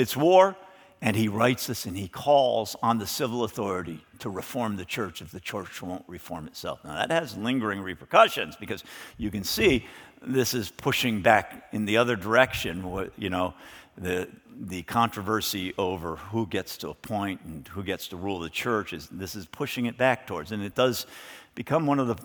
it's 0.00 0.16
war, 0.16 0.56
and 1.02 1.16
he 1.16 1.28
writes 1.28 1.66
this 1.66 1.86
and 1.86 1.96
he 1.96 2.08
calls 2.08 2.76
on 2.82 2.98
the 2.98 3.06
civil 3.06 3.44
authority 3.44 4.04
to 4.18 4.28
reform 4.28 4.76
the 4.76 4.84
church 4.84 5.22
if 5.22 5.30
the 5.30 5.40
church 5.40 5.80
won't 5.80 6.04
reform 6.06 6.46
itself. 6.46 6.84
Now, 6.84 6.94
that 6.94 7.10
has 7.10 7.36
lingering 7.36 7.80
repercussions 7.80 8.56
because 8.56 8.84
you 9.16 9.30
can 9.30 9.44
see 9.44 9.86
this 10.22 10.52
is 10.52 10.70
pushing 10.70 11.22
back 11.22 11.68
in 11.72 11.86
the 11.86 11.96
other 11.96 12.16
direction. 12.16 13.10
You 13.16 13.30
know, 13.30 13.54
the, 13.96 14.28
the 14.54 14.82
controversy 14.82 15.72
over 15.78 16.16
who 16.16 16.46
gets 16.46 16.76
to 16.78 16.90
appoint 16.90 17.40
and 17.44 17.66
who 17.68 17.82
gets 17.82 18.08
to 18.08 18.16
rule 18.16 18.40
the 18.40 18.50
church 18.50 18.92
is 18.92 19.08
this 19.08 19.34
is 19.34 19.46
pushing 19.46 19.86
it 19.86 19.96
back 19.96 20.26
towards, 20.26 20.52
and 20.52 20.62
it 20.62 20.74
does 20.74 21.06
become 21.54 21.86
one 21.86 21.98
of 21.98 22.08
the 22.08 22.16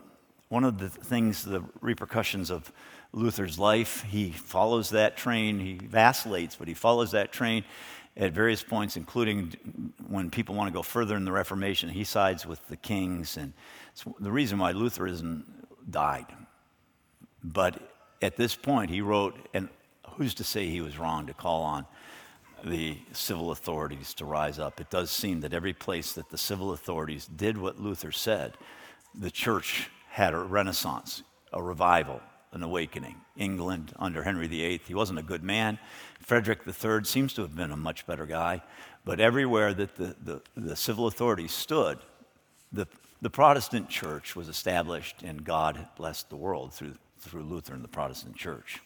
one 0.55 0.63
of 0.63 0.77
the 0.77 0.87
things, 0.87 1.43
the 1.43 1.61
repercussions 1.81 2.49
of 2.49 2.71
Luther's 3.11 3.59
life. 3.59 4.03
He 4.03 4.31
follows 4.31 4.91
that 4.91 5.17
train. 5.17 5.59
He 5.59 5.73
vacillates, 5.73 6.55
but 6.55 6.69
he 6.69 6.73
follows 6.73 7.11
that 7.11 7.33
train 7.33 7.65
at 8.15 8.31
various 8.31 8.63
points, 8.63 8.95
including 8.95 9.53
when 10.07 10.29
people 10.29 10.55
want 10.55 10.69
to 10.69 10.73
go 10.73 10.81
further 10.81 11.17
in 11.17 11.25
the 11.25 11.31
Reformation. 11.33 11.89
He 11.89 12.05
sides 12.05 12.45
with 12.45 12.65
the 12.69 12.77
kings, 12.77 13.35
and 13.35 13.51
it's 13.91 14.05
the 14.21 14.31
reason 14.31 14.57
why 14.57 14.71
Lutheranism 14.71 15.43
died. 15.89 16.27
But 17.43 17.81
at 18.21 18.37
this 18.37 18.55
point, 18.55 18.89
he 18.89 19.01
wrote, 19.01 19.35
and 19.53 19.67
who's 20.11 20.33
to 20.35 20.45
say 20.45 20.67
he 20.67 20.79
was 20.79 20.97
wrong 20.97 21.27
to 21.27 21.33
call 21.33 21.63
on 21.63 21.85
the 22.63 22.97
civil 23.11 23.51
authorities 23.51 24.13
to 24.13 24.23
rise 24.23 24.57
up? 24.57 24.79
It 24.79 24.89
does 24.89 25.11
seem 25.11 25.41
that 25.41 25.53
every 25.53 25.73
place 25.73 26.13
that 26.13 26.29
the 26.29 26.37
civil 26.37 26.71
authorities 26.71 27.25
did 27.27 27.57
what 27.57 27.81
Luther 27.81 28.13
said, 28.13 28.53
the 29.13 29.29
church 29.29 29.89
had 30.15 30.33
a 30.33 30.37
renaissance, 30.37 31.23
a 31.51 31.61
revival, 31.61 32.21
an 32.53 32.63
awakening. 32.63 33.17
England 33.35 33.91
under 33.99 34.23
Henry 34.23 34.47
VIII, 34.47 34.79
he 34.87 34.93
wasn't 34.93 35.19
a 35.19 35.21
good 35.21 35.43
man. 35.43 35.77
Frederick 36.21 36.59
III 36.65 37.03
seems 37.03 37.33
to 37.33 37.41
have 37.41 37.53
been 37.53 37.69
a 37.69 37.75
much 37.75 38.07
better 38.07 38.25
guy. 38.25 38.63
But 39.03 39.19
everywhere 39.19 39.73
that 39.73 39.97
the, 39.97 40.15
the, 40.23 40.41
the 40.55 40.75
civil 40.77 41.07
authorities 41.07 41.51
stood, 41.51 41.99
the, 42.71 42.87
the 43.21 43.29
Protestant 43.29 43.89
church 43.89 44.37
was 44.37 44.47
established, 44.47 45.21
and 45.21 45.43
God 45.43 45.85
blessed 45.97 46.29
the 46.29 46.37
world 46.37 46.73
through, 46.73 46.93
through 47.19 47.43
Luther 47.43 47.73
and 47.73 47.83
the 47.83 47.89
Protestant 47.89 48.37
church. 48.37 48.81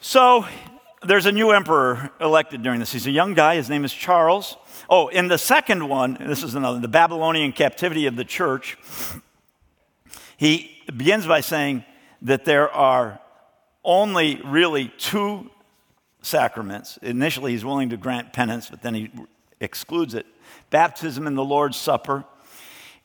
So 0.00 0.46
there's 1.04 1.26
a 1.26 1.32
new 1.32 1.50
emperor 1.50 2.10
elected 2.22 2.62
during 2.62 2.80
this. 2.80 2.90
He's 2.90 3.06
a 3.06 3.10
young 3.10 3.34
guy. 3.34 3.56
His 3.56 3.68
name 3.68 3.84
is 3.84 3.92
Charles. 3.92 4.56
Oh, 4.88 5.08
in 5.08 5.28
the 5.28 5.36
second 5.36 5.86
one, 5.86 6.16
this 6.18 6.42
is 6.42 6.54
another, 6.54 6.80
the 6.80 6.88
Babylonian 6.88 7.52
captivity 7.52 8.06
of 8.06 8.16
the 8.16 8.24
church, 8.24 8.78
he 10.36 10.70
begins 10.94 11.26
by 11.26 11.40
saying, 11.40 11.84
that 12.22 12.44
there 12.44 12.70
are 12.70 13.20
only 13.84 14.40
really 14.44 14.92
two 14.98 15.50
sacraments. 16.22 16.96
Initially, 17.02 17.52
he's 17.52 17.64
willing 17.64 17.90
to 17.90 17.96
grant 17.96 18.32
penance, 18.32 18.68
but 18.68 18.82
then 18.82 18.94
he 18.94 19.10
excludes 19.60 20.14
it 20.14 20.26
baptism 20.70 21.26
and 21.26 21.36
the 21.36 21.44
Lord's 21.44 21.76
Supper. 21.76 22.24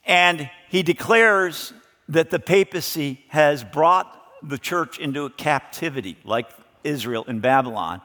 And 0.05 0.49
he 0.69 0.81
declares 0.81 1.73
that 2.09 2.31
the 2.31 2.39
papacy 2.39 3.23
has 3.27 3.63
brought 3.63 4.17
the 4.41 4.57
church 4.57 4.97
into 4.97 5.25
a 5.25 5.29
captivity, 5.29 6.17
like 6.23 6.49
Israel 6.83 7.23
in 7.27 7.39
Babylon. 7.39 8.01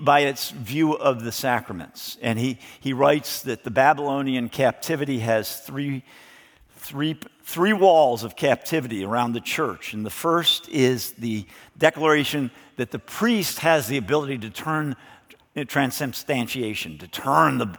by 0.00 0.20
its 0.20 0.50
view 0.50 0.94
of 0.94 1.24
the 1.24 1.32
sacraments. 1.32 2.18
And 2.20 2.38
he, 2.38 2.58
he 2.80 2.92
writes 2.92 3.42
that 3.42 3.64
the 3.64 3.70
Babylonian 3.70 4.48
captivity 4.48 5.20
has 5.20 5.60
three, 5.60 6.04
three, 6.76 7.18
three 7.42 7.72
walls 7.72 8.24
of 8.24 8.36
captivity 8.36 9.04
around 9.04 9.32
the 9.32 9.40
church. 9.40 9.94
And 9.94 10.06
the 10.06 10.10
first 10.10 10.68
is 10.68 11.12
the 11.12 11.46
declaration 11.76 12.50
that 12.76 12.90
the 12.90 12.98
priest 12.98 13.60
has 13.60 13.88
the 13.88 13.96
ability 13.96 14.38
to 14.38 14.50
turn 14.50 14.96
eh, 15.56 15.64
transubstantiation, 15.64 16.98
to 16.98 17.08
turn 17.08 17.58
the, 17.58 17.76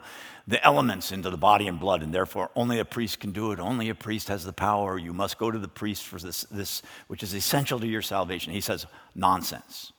the 0.47 0.63
elements 0.65 1.11
into 1.11 1.29
the 1.29 1.37
body 1.37 1.67
and 1.67 1.79
blood, 1.79 2.03
and 2.03 2.13
therefore 2.13 2.51
only 2.55 2.79
a 2.79 2.85
priest 2.85 3.19
can 3.19 3.31
do 3.31 3.51
it. 3.51 3.59
Only 3.59 3.89
a 3.89 3.95
priest 3.95 4.27
has 4.27 4.43
the 4.43 4.53
power. 4.53 4.97
You 4.97 5.13
must 5.13 5.37
go 5.37 5.49
to 5.49 5.59
the 5.59 5.67
priest 5.67 6.03
for 6.03 6.19
this, 6.19 6.43
this 6.51 6.81
which 7.07 7.23
is 7.23 7.33
essential 7.33 7.79
to 7.79 7.87
your 7.87 8.01
salvation. 8.01 8.53
He 8.53 8.61
says, 8.61 8.85
nonsense. 9.15 9.93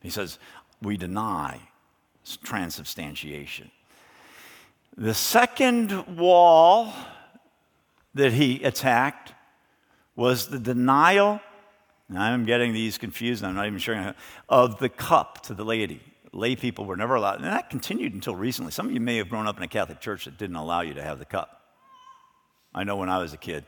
He 0.00 0.10
says, 0.10 0.38
we 0.80 0.96
deny 0.96 1.60
transubstantiation. 2.42 3.70
The 4.96 5.14
second 5.14 6.16
wall 6.16 6.92
that 8.14 8.32
he 8.32 8.62
attacked 8.62 9.32
was 10.16 10.48
the 10.48 10.58
denial, 10.58 11.40
I'm 12.14 12.44
getting 12.44 12.72
these 12.72 12.98
confused, 12.98 13.44
I'm 13.44 13.54
not 13.54 13.66
even 13.66 13.78
sure, 13.78 14.14
of 14.48 14.78
the 14.78 14.88
cup 14.88 15.42
to 15.44 15.54
the 15.54 15.64
laity. 15.64 16.00
Lay 16.32 16.56
people 16.56 16.84
were 16.84 16.96
never 16.96 17.14
allowed, 17.14 17.36
and 17.36 17.44
that 17.44 17.70
continued 17.70 18.14
until 18.14 18.34
recently. 18.34 18.72
Some 18.72 18.86
of 18.86 18.92
you 18.92 19.00
may 19.00 19.16
have 19.16 19.28
grown 19.28 19.46
up 19.46 19.56
in 19.56 19.62
a 19.62 19.68
Catholic 19.68 20.00
church 20.00 20.26
that 20.26 20.36
didn't 20.36 20.56
allow 20.56 20.82
you 20.82 20.94
to 20.94 21.02
have 21.02 21.18
the 21.18 21.24
cup. 21.24 21.62
I 22.74 22.84
know 22.84 22.96
when 22.96 23.08
I 23.08 23.18
was 23.18 23.32
a 23.32 23.38
kid, 23.38 23.64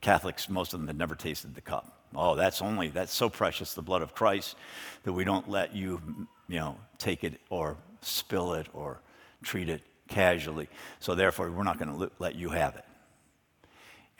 Catholics, 0.00 0.48
most 0.48 0.74
of 0.74 0.80
them 0.80 0.88
had 0.88 0.98
never 0.98 1.14
tasted 1.14 1.54
the 1.54 1.60
cup. 1.60 2.00
Oh, 2.14 2.34
that's 2.34 2.60
only, 2.60 2.88
that's 2.88 3.14
so 3.14 3.30
precious, 3.30 3.72
the 3.72 3.82
blood 3.82 4.02
of 4.02 4.14
Christ, 4.14 4.56
that 5.04 5.12
we 5.12 5.24
don't 5.24 5.48
let 5.48 5.74
you, 5.74 6.00
you 6.48 6.58
know, 6.58 6.76
take 6.98 7.24
it 7.24 7.40
or 7.48 7.76
spill 8.02 8.54
it 8.54 8.66
or 8.74 9.00
treat 9.42 9.68
it 9.68 9.82
casually. 10.08 10.68
So 10.98 11.14
therefore, 11.14 11.50
we're 11.50 11.62
not 11.62 11.78
going 11.78 11.96
to 11.96 12.10
let 12.18 12.34
you 12.34 12.50
have 12.50 12.76
it. 12.76 12.84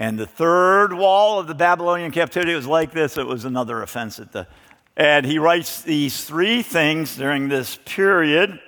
And 0.03 0.19
the 0.19 0.27
third 0.27 0.93
wall 0.93 1.39
of 1.39 1.47
the 1.47 1.55
Babylonian 1.55 2.11
captivity 2.11 2.57
was 2.57 2.67
like 2.67 2.91
this. 2.91 3.17
It 3.17 3.25
was 3.25 3.45
another 3.45 3.83
offense 3.83 4.19
at 4.19 4.33
the, 4.33 4.49
and 4.97 5.25
he 5.25 5.39
writes 5.39 5.83
these 5.83 6.25
three 6.25 6.63
things 6.63 7.15
during 7.15 7.49
this 7.49 7.79
period. 7.85 8.59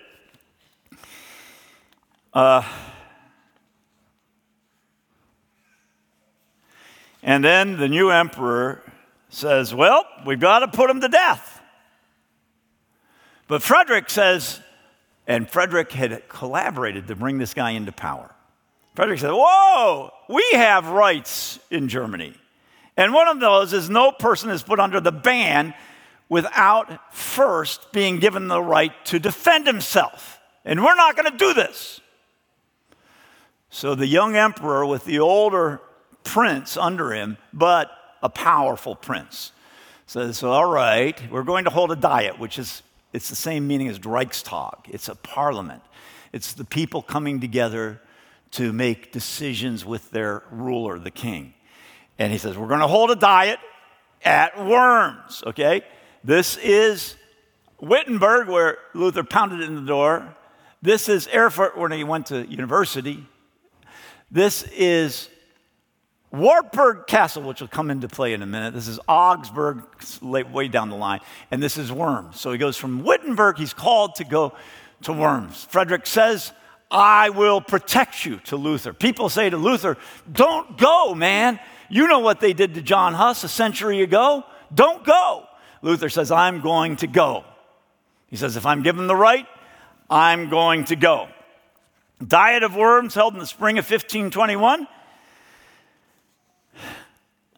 Uh, 2.32 2.62
and 7.24 7.45
then 7.45 7.78
the 7.78 7.89
new 7.89 8.11
emperor 8.11 8.85
says, 9.28 9.74
Well, 9.74 10.07
we've 10.24 10.39
got 10.39 10.61
to 10.61 10.68
put 10.68 10.89
him 10.89 11.01
to 11.01 11.09
death. 11.09 11.61
But 13.49 13.61
Frederick 13.61 14.09
says, 14.09 14.61
and 15.26 15.51
Frederick 15.51 15.91
had 15.91 16.28
collaborated 16.28 17.09
to 17.09 17.16
bring 17.16 17.39
this 17.39 17.55
guy 17.55 17.70
into 17.72 17.91
power. 17.91 18.32
Frederick 18.95 19.18
said, 19.18 19.32
Whoa, 19.32 20.12
we 20.29 20.45
have 20.53 20.89
rights 20.89 21.59
in 21.70 21.89
Germany. 21.89 22.35
And 22.97 23.12
one 23.12 23.29
of 23.29 23.41
those 23.41 23.72
is 23.72 23.91
no 23.91 24.12
person 24.12 24.51
is 24.51 24.62
put 24.62 24.79
under 24.79 25.01
the 25.01 25.12
ban 25.12 25.75
without 26.29 27.14
first 27.14 27.93
being 27.93 28.18
given 28.18 28.49
the 28.49 28.62
right 28.62 28.93
to 29.07 29.18
defend 29.18 29.66
himself. 29.66 30.41
And 30.64 30.83
we're 30.83 30.95
not 30.95 31.16
going 31.16 31.31
to 31.31 31.37
do 31.37 31.53
this. 31.55 32.01
So 33.70 33.95
the 33.95 34.07
young 34.07 34.37
emperor 34.37 34.87
with 34.87 35.05
the 35.05 35.18
older 35.18 35.81
prince 36.22 36.77
under 36.77 37.12
him, 37.12 37.37
but 37.53 37.91
a 38.22 38.29
powerful 38.29 38.95
prince. 38.95 39.53
Says, 40.07 40.43
all 40.43 40.66
right, 40.66 41.20
we're 41.31 41.43
going 41.43 41.64
to 41.64 41.70
hold 41.70 41.91
a 41.91 41.97
diet, 41.97 42.39
which 42.39 42.59
is, 42.59 42.83
it's 43.12 43.29
the 43.29 43.37
same 43.37 43.66
meaning 43.66 43.89
as 43.89 43.99
Reichstag. 44.05 44.89
It's 44.89 45.09
a 45.09 45.14
parliament. 45.14 45.83
It's 46.33 46.53
the 46.53 46.64
people 46.64 47.03
coming 47.03 47.41
together 47.41 48.01
to 48.55 48.73
make 48.73 49.13
decisions 49.13 49.85
with 49.85 50.11
their 50.11 50.43
ruler, 50.51 50.99
the 50.99 51.11
king. 51.11 51.55
And 52.19 52.33
he 52.33 52.39
says, 52.39 52.57
we're 52.57 52.69
going 52.69 52.81
to 52.81 52.87
hold 52.87 53.11
a 53.11 53.17
diet 53.17 53.59
at 54.25 54.57
Worms, 54.65 55.43
okay? 55.47 55.83
This 56.23 56.57
is 56.59 57.17
Wittenberg, 57.81 58.49
where 58.49 58.79
Luther 58.95 59.25
pounded 59.25 59.61
in 59.61 59.75
the 59.75 59.83
door. 59.83 60.37
This 60.83 61.09
is 61.09 61.29
Erfurt, 61.35 61.77
when 61.77 61.91
he 61.91 62.05
went 62.05 62.27
to 62.27 62.47
university. 62.47 63.27
This 64.31 64.63
is 64.73 65.29
Wartburg 66.31 67.07
Castle, 67.09 67.43
which 67.43 67.61
will 67.61 67.69
come 67.69 67.91
into 67.91 68.07
play 68.07 68.35
in 68.35 68.43
a 68.43 68.47
minute. 68.47 68.73
This 68.73 68.87
is 68.87 69.01
Augsburg, 69.09 69.83
way 70.23 70.69
down 70.69 70.91
the 70.91 70.97
line. 70.97 71.21
And 71.51 71.63
this 71.63 71.77
is 71.77 71.91
Worms. 71.91 72.41
So 72.41 72.53
he 72.53 72.59
goes 72.59 72.77
from 72.77 73.03
Wittenberg, 73.03 73.59
he's 73.59 73.75
called 73.75 74.15
to 74.17 74.25
go 74.25 74.53
to 75.03 75.13
Worms. 75.13 75.67
Frederick 75.69 76.07
says, 76.07 76.53
I 76.95 77.31
will 77.31 77.61
protect 77.61 78.25
you 78.25 78.37
to 78.45 78.57
Luther. 78.57 78.93
People 78.93 79.29
say 79.29 79.51
to 79.51 79.57
Luther, 79.57 79.97
Don't 80.31 80.79
go, 80.79 81.13
man. 81.13 81.59
You 81.91 82.07
know 82.07 82.21
what 82.21 82.39
they 82.39 82.53
did 82.53 82.75
to 82.75 82.83
John 82.83 83.15
Huss 83.15 83.43
a 83.43 83.49
century 83.49 84.03
ago. 84.03 84.45
Don't 84.73 85.05
go. 85.05 85.45
Luther 85.83 86.09
says, 86.09 86.31
I'm 86.31 86.61
going 86.61 86.97
to 86.97 87.09
go. 87.09 87.45
He 88.29 88.37
says, 88.37 88.57
If 88.57 88.65
I'm 88.65 88.85
given 88.85 89.09
the 89.09 89.17
right, 89.17 89.47
I'm 90.09 90.49
going 90.49 90.85
to 90.85 90.97
go. 90.97 91.29
Diet 92.25 92.63
of 92.63 92.77
Worms 92.77 93.15
held 93.15 93.35
in 93.35 93.41
the 93.41 93.47
spring 93.47 93.77
of 93.79 93.85
1521. 93.85 94.87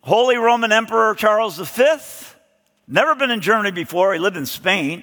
Holy 0.00 0.36
Roman 0.38 0.72
Emperor 0.72 1.14
Charles 1.14 1.58
V, 1.58 1.84
never 2.88 3.14
been 3.14 3.30
in 3.30 3.42
Germany 3.42 3.72
before, 3.72 4.14
he 4.14 4.18
lived 4.18 4.38
in 4.38 4.46
Spain, 4.46 5.02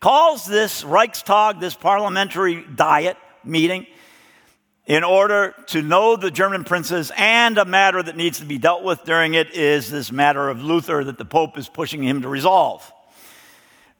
calls 0.00 0.46
this 0.46 0.84
Reichstag, 0.84 1.60
this 1.60 1.74
parliamentary 1.74 2.64
diet 2.74 3.18
meeting, 3.46 3.86
in 4.86 5.02
order 5.02 5.54
to 5.68 5.82
know 5.82 6.16
the 6.16 6.30
German 6.30 6.64
princes 6.64 7.10
and 7.16 7.56
a 7.56 7.64
matter 7.64 8.02
that 8.02 8.16
needs 8.16 8.40
to 8.40 8.44
be 8.44 8.58
dealt 8.58 8.82
with 8.82 9.02
during 9.04 9.34
it 9.34 9.50
is 9.52 9.90
this 9.90 10.12
matter 10.12 10.48
of 10.48 10.62
Luther 10.62 11.04
that 11.04 11.16
the 11.16 11.24
Pope 11.24 11.56
is 11.56 11.68
pushing 11.68 12.02
him 12.02 12.22
to 12.22 12.28
resolve. 12.28 12.92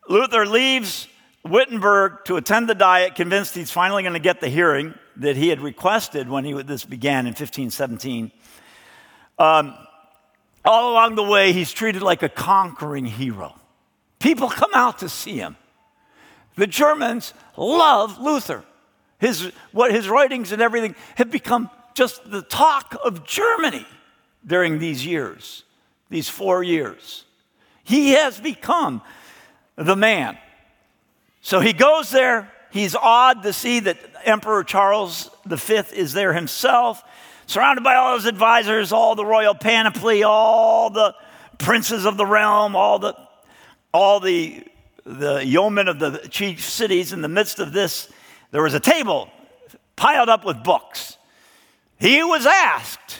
Luther 0.08 0.44
leaves 0.44 1.08
Wittenberg 1.42 2.24
to 2.26 2.36
attend 2.36 2.68
the 2.68 2.74
diet, 2.74 3.14
convinced 3.14 3.54
he's 3.54 3.70
finally 3.70 4.02
going 4.02 4.14
to 4.14 4.18
get 4.18 4.40
the 4.40 4.48
hearing 4.48 4.94
that 5.16 5.36
he 5.36 5.48
had 5.48 5.60
requested 5.60 6.28
when 6.28 6.44
he, 6.44 6.52
this 6.62 6.84
began 6.84 7.20
in 7.20 7.32
1517. 7.32 8.30
Um, 9.38 9.74
all 10.64 10.92
along 10.92 11.14
the 11.14 11.22
way, 11.22 11.52
he's 11.52 11.72
treated 11.72 12.02
like 12.02 12.22
a 12.22 12.28
conquering 12.28 13.04
hero. 13.04 13.54
People 14.18 14.48
come 14.48 14.70
out 14.74 14.98
to 14.98 15.08
see 15.08 15.36
him. 15.36 15.56
The 16.56 16.66
Germans 16.66 17.34
love 17.56 18.18
Luther. 18.18 18.64
His, 19.18 19.52
what 19.72 19.92
his 19.92 20.08
writings 20.08 20.52
and 20.52 20.60
everything 20.60 20.94
have 21.16 21.30
become 21.30 21.70
just 21.94 22.30
the 22.30 22.42
talk 22.42 22.96
of 23.04 23.24
Germany 23.24 23.86
during 24.46 24.78
these 24.78 25.06
years, 25.06 25.64
these 26.10 26.28
four 26.28 26.62
years. 26.62 27.24
He 27.84 28.10
has 28.12 28.40
become 28.40 29.02
the 29.76 29.96
man. 29.96 30.38
So 31.40 31.60
he 31.60 31.72
goes 31.72 32.10
there. 32.10 32.50
He's 32.70 32.94
awed 32.94 33.42
to 33.44 33.52
see 33.52 33.80
that 33.80 33.98
Emperor 34.24 34.64
Charles 34.64 35.30
V 35.46 35.74
is 35.94 36.12
there 36.12 36.32
himself 36.32 37.02
surrounded 37.46 37.84
by 37.84 37.94
all 37.94 38.14
his 38.14 38.24
advisors, 38.24 38.92
all 38.92 39.14
the 39.14 39.24
royal 39.24 39.54
panoply, 39.54 40.22
all 40.22 40.90
the 40.90 41.14
princes 41.58 42.04
of 42.04 42.16
the 42.16 42.26
realm, 42.26 42.74
all 42.74 42.98
the, 42.98 43.14
all 43.92 44.20
the, 44.20 44.64
the 45.04 45.44
yeomen 45.44 45.88
of 45.88 45.98
the 45.98 46.26
chief 46.30 46.64
cities. 46.64 47.12
In 47.12 47.22
the 47.22 47.28
midst 47.28 47.58
of 47.58 47.72
this, 47.72 48.08
there 48.54 48.62
was 48.62 48.74
a 48.74 48.78
table 48.78 49.28
piled 49.96 50.28
up 50.28 50.44
with 50.44 50.62
books. 50.62 51.18
He 51.98 52.22
was 52.22 52.46
asked, 52.46 53.18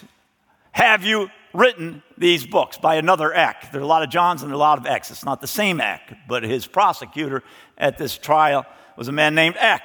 Have 0.71 1.03
you 1.03 1.29
written 1.53 2.05
these 2.17 2.47
books 2.47 2.79
by 2.79 2.95
another 2.95 3.35
Eck? 3.35 3.73
There 3.73 3.81
are 3.81 3.83
a 3.83 3.87
lot 3.89 4.05
of 4.05 4.11
Johns 4.11 4.45
and 4.45 4.53
a 4.53 4.57
lot 4.57 4.79
of 4.79 4.87
Ecks. 4.87 5.11
It's 5.11 5.25
not 5.25 5.41
the 5.41 5.49
same 5.49 5.81
Eck, 5.81 6.19
but 6.29 6.45
his 6.45 6.69
prosecutor 6.69 7.43
at 7.77 7.99
this 7.99 8.17
trial 8.17 8.65
was 8.97 9.09
a 9.09 9.13
man 9.13 9.35
named 9.35 9.57
Eck. 9.59 9.83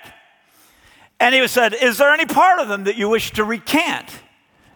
And 1.20 1.34
he 1.34 1.42
was 1.42 1.50
said, 1.50 1.74
Is 1.74 1.98
there 1.98 2.12
any 2.12 2.28
part 2.28 2.60
of 2.60 2.68
them 2.68 2.84
that 2.84 2.96
you 2.96 3.10
wish 3.10 3.32
to 3.32 3.44
recant? 3.44 4.08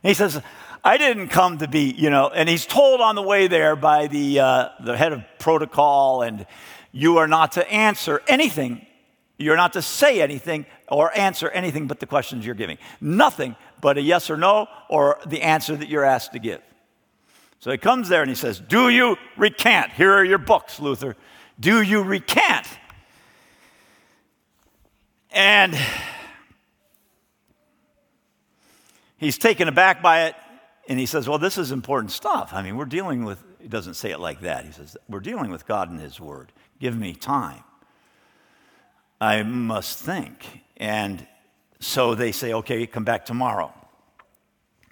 And 0.01 0.09
he 0.09 0.15
says, 0.15 0.41
I 0.84 0.97
didn't 0.97 1.28
come 1.28 1.59
to 1.59 1.67
be, 1.67 1.93
you 1.95 2.09
know, 2.09 2.30
and 2.30 2.49
he's 2.49 2.65
told 2.65 2.99
on 2.99 3.13
the 3.13 3.21
way 3.21 3.45
there 3.45 3.76
by 3.76 4.07
the, 4.07 4.39
uh, 4.39 4.69
the 4.84 4.97
head 4.97 5.13
of 5.13 5.24
protocol, 5.38 6.24
and 6.24 6.47
you 6.91 7.19
are 7.19 7.28
not 7.28 7.51
to 7.51 7.71
answer 7.71 8.24
anything. 8.28 8.88
You're 9.38 9.57
not 9.57 9.73
to 9.73 9.81
say 9.81 10.21
anything 10.21 10.65
or 10.88 11.15
answer 11.17 11.49
anything 11.49 11.88
but 11.88 11.99
the 11.99 12.05
questions 12.05 12.45
you're 12.45 12.55
giving. 12.55 12.77
Nothing 13.01 13.55
but 13.81 13.97
a 13.97 14.01
yes 14.01 14.29
or 14.29 14.38
no 14.38 14.67
or 14.89 15.19
the 15.25 15.41
answer 15.41 15.75
that 15.75 15.89
you're 15.89 16.05
asked 16.05 16.34
to 16.34 16.39
give. 16.39 16.61
So 17.59 17.71
he 17.71 17.77
comes 17.77 18.09
there 18.09 18.21
and 18.21 18.29
he 18.29 18.36
says, 18.36 18.59
Do 18.59 18.89
you 18.89 19.17
recant? 19.38 19.93
Here 19.93 20.13
are 20.13 20.23
your 20.23 20.38
books, 20.38 20.79
Luther. 20.79 21.15
Do 21.59 21.81
you 21.81 22.03
recant? 22.03 22.67
And 25.31 25.75
he's 29.17 29.38
taken 29.38 29.67
aback 29.67 30.01
by 30.01 30.25
it 30.25 30.36
and 30.88 30.99
he 30.99 31.05
says, 31.05 31.27
Well, 31.27 31.39
this 31.39 31.57
is 31.57 31.71
important 31.71 32.11
stuff. 32.11 32.51
I 32.53 32.61
mean, 32.61 32.77
we're 32.77 32.86
dealing 32.86 33.23
with, 33.23 33.43
he 33.59 33.67
doesn't 33.67 33.95
say 33.95 34.11
it 34.11 34.19
like 34.19 34.41
that. 34.41 34.65
He 34.65 34.71
says, 34.71 34.97
We're 35.09 35.21
dealing 35.21 35.49
with 35.49 35.65
God 35.65 35.89
and 35.89 35.99
His 35.99 36.19
Word. 36.19 36.51
Give 36.79 36.97
me 36.97 37.13
time. 37.13 37.63
I 39.24 39.43
must 39.43 39.99
think. 39.99 40.45
And 40.76 41.26
so 41.80 42.13
they 42.13 42.34
say, 42.34 42.53
okay, 42.53 42.86
come 42.86 43.05
back 43.05 43.26
tomorrow. 43.26 43.74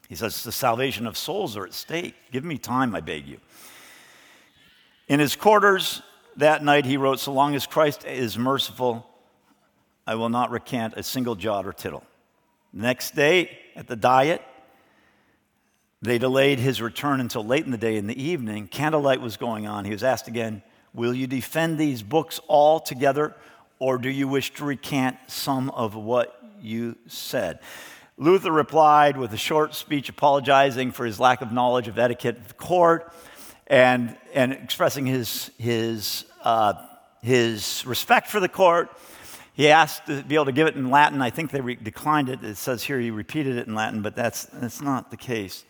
He 0.07 0.15
says, 0.15 0.43
the 0.43 0.53
salvation 0.53 1.05
of 1.05 1.17
souls 1.17 1.57
are 1.57 1.65
at 1.65 1.73
stake. 1.73 2.15
Give 2.31 2.45
me 2.45 2.57
time, 2.57 2.95
I 2.95 3.01
beg 3.01 3.27
you. 3.27 3.39
In 5.09 5.19
his 5.19 5.35
quarters 5.35 6.01
that 6.37 6.63
night, 6.63 6.85
he 6.85 6.95
wrote, 6.95 7.19
So 7.19 7.33
long 7.33 7.55
as 7.55 7.67
Christ 7.67 8.05
is 8.05 8.37
merciful, 8.37 9.05
I 10.07 10.15
will 10.15 10.29
not 10.29 10.49
recant 10.49 10.93
a 10.95 11.03
single 11.03 11.35
jot 11.35 11.65
or 11.65 11.73
tittle. 11.73 12.03
Next 12.71 13.13
day, 13.13 13.59
at 13.75 13.87
the 13.87 13.97
diet, 13.97 14.41
they 16.01 16.17
delayed 16.17 16.57
his 16.57 16.81
return 16.81 17.19
until 17.19 17.45
late 17.45 17.65
in 17.65 17.71
the 17.71 17.77
day. 17.77 17.97
In 17.97 18.07
the 18.07 18.21
evening, 18.21 18.69
candlelight 18.69 19.19
was 19.19 19.35
going 19.35 19.67
on. 19.67 19.83
He 19.83 19.91
was 19.91 20.05
asked 20.05 20.29
again, 20.29 20.63
Will 20.93 21.13
you 21.13 21.27
defend 21.27 21.77
these 21.77 22.01
books 22.01 22.39
all 22.47 22.79
together, 22.79 23.35
or 23.81 23.97
do 23.97 24.11
you 24.11 24.27
wish 24.27 24.53
to 24.53 24.63
recant 24.63 25.17
some 25.25 25.71
of 25.71 25.95
what 25.95 26.39
you 26.61 26.95
said? 27.07 27.59
Luther 28.15 28.51
replied 28.51 29.17
with 29.17 29.33
a 29.33 29.37
short 29.37 29.73
speech 29.73 30.07
apologizing 30.07 30.91
for 30.91 31.03
his 31.03 31.19
lack 31.19 31.41
of 31.41 31.51
knowledge 31.51 31.87
of 31.87 31.97
etiquette 31.97 32.37
of 32.37 32.47
the 32.49 32.53
court 32.53 33.11
and, 33.65 34.15
and 34.35 34.53
expressing 34.53 35.07
his, 35.07 35.49
his, 35.57 36.25
uh, 36.43 36.75
his 37.23 37.83
respect 37.87 38.27
for 38.27 38.39
the 38.39 38.47
court. 38.47 38.95
He 39.53 39.69
asked 39.69 40.05
to 40.05 40.21
be 40.21 40.35
able 40.35 40.45
to 40.45 40.51
give 40.51 40.67
it 40.67 40.75
in 40.75 40.91
Latin. 40.91 41.19
I 41.19 41.31
think 41.31 41.49
they 41.49 41.61
re- 41.61 41.75
declined 41.75 42.29
it. 42.29 42.43
It 42.43 42.57
says 42.57 42.83
here 42.83 42.99
he 42.99 43.09
repeated 43.09 43.57
it 43.57 43.65
in 43.67 43.73
Latin, 43.73 44.03
but 44.03 44.15
that's, 44.15 44.43
that's 44.43 44.79
not 44.79 45.09
the 45.09 45.17
case. 45.17 45.65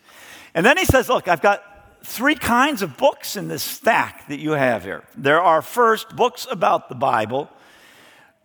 And 0.52 0.66
then 0.66 0.76
he 0.76 0.84
says, 0.84 1.08
Look, 1.08 1.28
I've 1.28 1.40
got 1.40 1.64
three 2.04 2.34
kinds 2.34 2.82
of 2.82 2.98
books 2.98 3.36
in 3.36 3.48
this 3.48 3.62
stack 3.62 4.28
that 4.28 4.38
you 4.38 4.50
have 4.50 4.84
here. 4.84 5.02
There 5.16 5.40
are 5.40 5.62
first 5.62 6.14
books 6.14 6.46
about 6.50 6.90
the 6.90 6.94
Bible, 6.94 7.48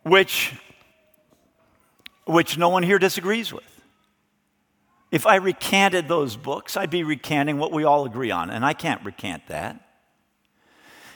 which, 0.09 0.53
which 2.25 2.57
no 2.57 2.69
one 2.69 2.83
here 2.83 2.99
disagrees 2.99 3.53
with. 3.53 3.63
If 5.11 5.25
I 5.25 5.35
recanted 5.35 6.07
those 6.07 6.35
books, 6.35 6.75
I'd 6.75 6.89
be 6.89 7.03
recanting 7.03 7.57
what 7.57 7.71
we 7.71 7.83
all 7.83 8.05
agree 8.05 8.31
on, 8.31 8.49
and 8.49 8.65
I 8.65 8.73
can't 8.73 9.03
recant 9.05 9.47
that. 9.47 9.79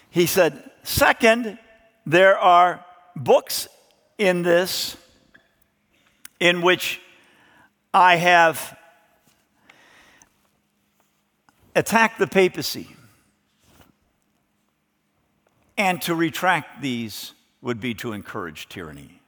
He 0.09 0.25
said, 0.25 0.69
Second, 0.83 1.59
there 2.05 2.37
are 2.37 2.85
books 3.15 3.67
in 4.17 4.43
this 4.43 4.97
in 6.39 6.61
which 6.61 6.99
I 7.93 8.15
have 8.15 8.77
attacked 11.75 12.19
the 12.19 12.27
papacy. 12.27 12.87
And 15.77 16.01
to 16.03 16.15
retract 16.15 16.81
these 16.81 17.33
would 17.61 17.79
be 17.79 17.93
to 17.95 18.13
encourage 18.13 18.67
tyranny. 18.69 19.21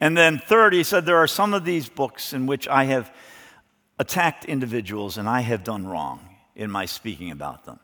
And 0.00 0.16
then, 0.16 0.38
third, 0.38 0.72
he 0.72 0.82
said, 0.82 1.06
There 1.06 1.16
are 1.16 1.26
some 1.26 1.54
of 1.54 1.64
these 1.64 1.88
books 1.88 2.32
in 2.32 2.46
which 2.46 2.68
I 2.68 2.84
have 2.84 3.12
attacked 3.98 4.44
individuals 4.44 5.16
and 5.16 5.28
I 5.28 5.40
have 5.40 5.64
done 5.64 5.86
wrong 5.86 6.28
in 6.54 6.70
my 6.70 6.86
speaking 6.86 7.30
about 7.30 7.64
them. 7.64 7.78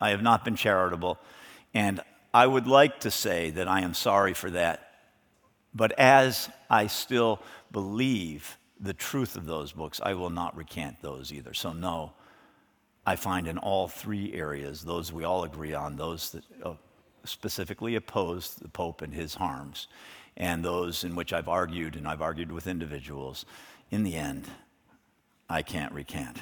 I 0.00 0.10
have 0.10 0.22
not 0.22 0.44
been 0.44 0.56
charitable, 0.56 1.18
and 1.74 2.00
I 2.32 2.46
would 2.46 2.66
like 2.66 3.00
to 3.00 3.10
say 3.10 3.50
that 3.50 3.68
I 3.68 3.80
am 3.82 3.94
sorry 3.94 4.32
for 4.32 4.50
that. 4.50 4.92
But 5.74 5.92
as 5.98 6.48
I 6.68 6.86
still 6.86 7.40
believe 7.70 8.56
the 8.80 8.94
truth 8.94 9.36
of 9.36 9.46
those 9.46 9.72
books, 9.72 10.00
I 10.02 10.14
will 10.14 10.30
not 10.30 10.56
recant 10.56 11.02
those 11.02 11.32
either. 11.32 11.52
So, 11.52 11.72
no, 11.72 12.12
I 13.10 13.16
find 13.16 13.48
in 13.48 13.58
all 13.58 13.88
three 13.88 14.32
areas, 14.34 14.82
those 14.82 15.12
we 15.12 15.24
all 15.24 15.42
agree 15.42 15.74
on, 15.74 15.96
those 15.96 16.30
that 16.30 16.44
uh, 16.62 16.74
specifically 17.24 17.96
oppose 17.96 18.54
the 18.54 18.68
Pope 18.68 19.02
and 19.02 19.12
his 19.12 19.34
harms, 19.34 19.88
and 20.36 20.64
those 20.64 21.02
in 21.02 21.16
which 21.16 21.32
I've 21.32 21.48
argued, 21.48 21.96
and 21.96 22.06
I've 22.06 22.22
argued 22.22 22.52
with 22.52 22.68
individuals, 22.68 23.46
in 23.90 24.04
the 24.04 24.14
end, 24.14 24.44
I 25.48 25.62
can't 25.62 25.92
recant. 25.92 26.36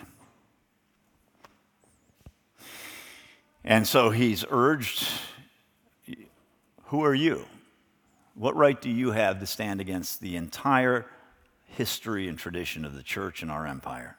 And 3.64 3.86
so 3.86 4.10
he's 4.10 4.44
urged 4.50 5.08
who 6.88 7.02
are 7.02 7.14
you? 7.14 7.46
What 8.34 8.54
right 8.56 8.78
do 8.78 8.90
you 8.90 9.12
have 9.12 9.40
to 9.40 9.46
stand 9.46 9.80
against 9.80 10.20
the 10.20 10.36
entire 10.36 11.06
history 11.64 12.28
and 12.28 12.38
tradition 12.38 12.84
of 12.84 12.94
the 12.94 13.02
church 13.02 13.40
and 13.40 13.50
our 13.50 13.66
empire? 13.66 14.17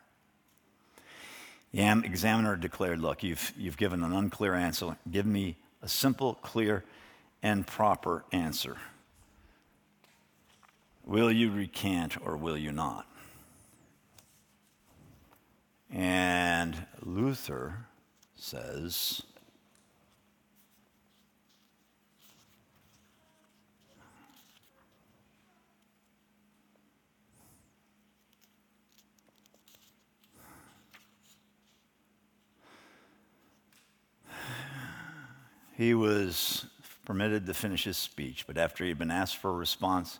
The 1.71 2.01
examiner 2.03 2.55
declared, 2.55 2.99
Look, 2.99 3.23
you've, 3.23 3.53
you've 3.57 3.77
given 3.77 4.03
an 4.03 4.13
unclear 4.13 4.55
answer. 4.55 4.97
Give 5.09 5.25
me 5.25 5.57
a 5.81 5.87
simple, 5.87 6.35
clear, 6.35 6.83
and 7.43 7.65
proper 7.65 8.25
answer. 8.31 8.77
Will 11.05 11.31
you 11.31 11.51
recant 11.51 12.17
or 12.23 12.37
will 12.37 12.57
you 12.57 12.71
not? 12.71 13.05
And 15.91 16.85
Luther 17.01 17.85
says, 18.35 19.23
he 35.79 35.93
was 35.93 36.65
permitted 37.05 37.45
to 37.45 37.53
finish 37.53 37.85
his 37.85 37.95
speech, 37.95 38.43
but 38.45 38.57
after 38.57 38.83
he'd 38.83 38.99
been 38.99 39.09
asked 39.09 39.37
for 39.37 39.51
a 39.51 39.53
response, 39.53 40.19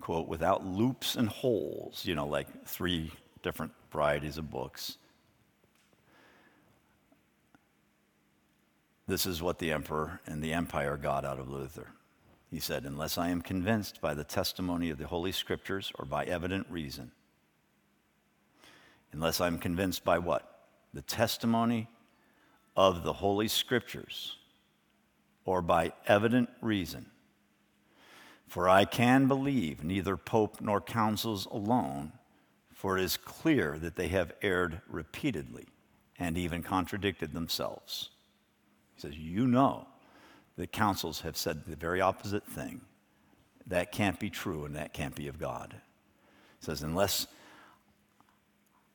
quote, 0.00 0.28
without 0.28 0.64
loops 0.64 1.16
and 1.16 1.28
holes, 1.28 2.06
you 2.06 2.14
know, 2.14 2.28
like 2.28 2.64
three 2.64 3.10
different 3.42 3.72
varieties 3.90 4.38
of 4.38 4.52
books. 4.52 4.98
This 9.08 9.26
is 9.26 9.42
what 9.42 9.58
the 9.58 9.72
emperor 9.72 10.20
and 10.26 10.40
the 10.40 10.52
empire 10.52 10.96
got 10.96 11.24
out 11.24 11.40
of 11.40 11.50
Luther. 11.50 11.88
He 12.48 12.60
said, 12.60 12.84
Unless 12.84 13.18
I 13.18 13.30
am 13.30 13.42
convinced 13.42 14.00
by 14.00 14.14
the 14.14 14.22
testimony 14.22 14.90
of 14.90 14.98
the 14.98 15.08
Holy 15.08 15.32
Scriptures 15.32 15.90
or 15.98 16.04
by 16.04 16.24
evident 16.24 16.68
reason, 16.70 17.10
unless 19.10 19.40
I'm 19.40 19.58
convinced 19.58 20.04
by 20.04 20.20
what? 20.20 20.68
The 20.94 21.02
testimony 21.02 21.88
of 22.76 23.02
the 23.02 23.14
Holy 23.14 23.48
Scriptures 23.48 24.36
or 25.50 25.60
by 25.60 25.92
evident 26.06 26.48
reason, 26.60 27.06
for 28.46 28.68
I 28.68 28.84
can 28.84 29.26
believe 29.26 29.82
neither 29.82 30.16
pope 30.16 30.60
nor 30.60 30.80
councils 30.80 31.44
alone, 31.46 32.12
for 32.72 32.96
it 32.96 33.02
is 33.02 33.16
clear 33.16 33.76
that 33.80 33.96
they 33.96 34.06
have 34.06 34.32
erred 34.42 34.80
repeatedly 34.88 35.66
and 36.20 36.38
even 36.38 36.62
contradicted 36.62 37.32
themselves. 37.32 38.10
He 38.94 39.00
says, 39.00 39.18
You 39.18 39.48
know 39.48 39.88
that 40.54 40.70
councils 40.70 41.22
have 41.22 41.36
said 41.36 41.64
the 41.64 41.74
very 41.74 42.00
opposite 42.00 42.46
thing. 42.46 42.82
That 43.66 43.90
can't 43.90 44.20
be 44.20 44.30
true 44.30 44.64
and 44.66 44.76
that 44.76 44.92
can't 44.92 45.16
be 45.16 45.26
of 45.26 45.40
God. 45.40 45.74
He 46.60 46.64
says, 46.64 46.84
Unless 46.84 47.26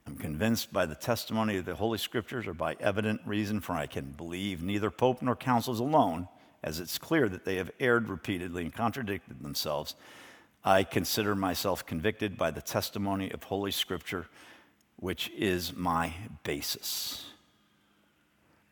I'm 0.08 0.16
convinced 0.16 0.72
by 0.72 0.86
the 0.86 0.96
testimony 0.96 1.58
of 1.58 1.66
the 1.66 1.76
Holy 1.76 1.98
Scriptures 1.98 2.48
or 2.48 2.54
by 2.54 2.78
evident 2.80 3.20
reason, 3.26 3.60
for 3.60 3.74
I 3.74 3.88
can 3.88 4.12
believe 4.12 4.64
neither 4.64 4.90
Pope 4.90 5.22
nor 5.22 5.36
councils 5.36 5.82
alone, 5.82 6.30
as 6.66 6.80
it's 6.80 6.98
clear 6.98 7.30
that 7.30 7.46
they 7.46 7.58
have 7.58 7.70
erred 7.80 8.10
repeatedly 8.10 8.64
and 8.64 8.74
contradicted 8.74 9.40
themselves, 9.42 9.96
I 10.64 10.84
consider 10.84 11.36
myself 11.36 11.86
convicted 11.86 12.40
by 12.40 12.50
the 12.50 12.62
testimony 12.62 13.30
of 13.32 13.44
Holy 13.44 13.70
Scripture, 13.70 14.26
which 14.96 15.30
is 15.38 15.76
my 15.76 16.16
basis. 16.44 17.28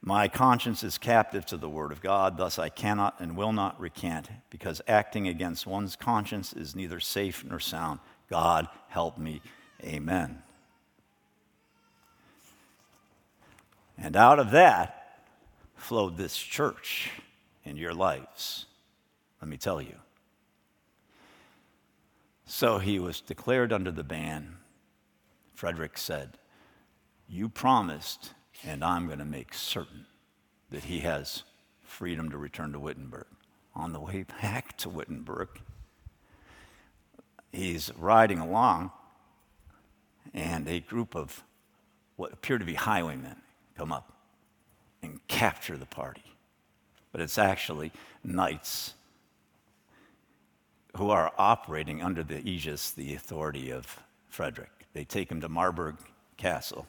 My 0.02 0.28
conscience 0.28 0.84
is 0.84 0.98
captive 0.98 1.46
to 1.46 1.58
the 1.58 1.70
Word 1.70 1.92
of 1.92 2.02
God, 2.02 2.36
thus 2.36 2.58
I 2.58 2.70
cannot 2.70 3.20
and 3.20 3.38
will 3.38 3.54
not 3.54 3.80
recant, 3.80 4.28
because 4.50 4.82
acting 4.88 5.28
against 5.28 5.68
one's 5.68 5.96
conscience 5.96 6.52
is 6.52 6.76
neither 6.76 7.00
safe 7.00 7.46
nor 7.46 7.60
sound. 7.60 8.00
God 8.28 8.68
help 8.88 9.20
me. 9.20 9.40
Amen. 9.84 10.42
And 14.00 14.16
out 14.16 14.40
of 14.40 14.50
that 14.50 15.22
flowed 15.76 16.18
this 16.18 16.36
church 16.36 17.12
in 17.64 17.78
your 17.78 17.94
lives. 17.94 18.66
Let 19.42 19.50
me 19.50 19.58
tell 19.58 19.82
you. 19.82 19.96
So 22.46 22.78
he 22.78 23.00
was 23.00 23.22
declared 23.22 23.74
under 23.74 23.92
the 23.92 24.04
ban. 24.04 24.58
Frederick 25.54 25.98
said, 25.98 26.38
You 27.28 27.50
promised, 27.50 28.34
and 28.66 28.84
I'm 28.84 29.08
going 29.08 29.20
to 29.20 29.26
make 29.26 29.54
certain 29.54 30.06
that 30.70 30.86
he 30.86 31.00
has 31.00 31.44
freedom 31.82 32.30
to 32.32 32.38
return 32.38 32.74
to 32.74 32.80
Wittenberg. 32.80 33.28
On 33.76 33.94
the 33.94 34.00
way 34.00 34.24
back 34.42 34.78
to 34.78 34.90
Wittenberg, 34.90 35.50
he's 37.52 37.92
riding 37.98 38.40
along, 38.40 38.92
and 40.34 40.68
a 40.68 40.80
group 40.80 41.16
of 41.16 41.44
what 42.16 42.34
appear 42.34 42.58
to 42.58 42.66
be 42.66 42.76
highwaymen 42.76 43.38
come 43.76 43.92
up 43.92 44.14
and 45.02 45.26
capture 45.28 45.78
the 45.78 45.86
party 45.86 46.33
but 47.14 47.22
it's 47.22 47.38
actually 47.38 47.94
knights 48.26 48.96
who 50.98 51.10
are 51.10 51.32
operating 51.38 52.02
under 52.02 52.24
the 52.24 52.46
aegis, 52.48 52.92
the 52.92 53.14
authority 53.14 53.70
of 53.72 54.00
Frederick. 54.28 54.72
They 54.94 55.06
take 55.06 55.32
him 55.32 55.40
to 55.42 55.48
Marburg 55.48 55.96
Castle, 56.38 56.88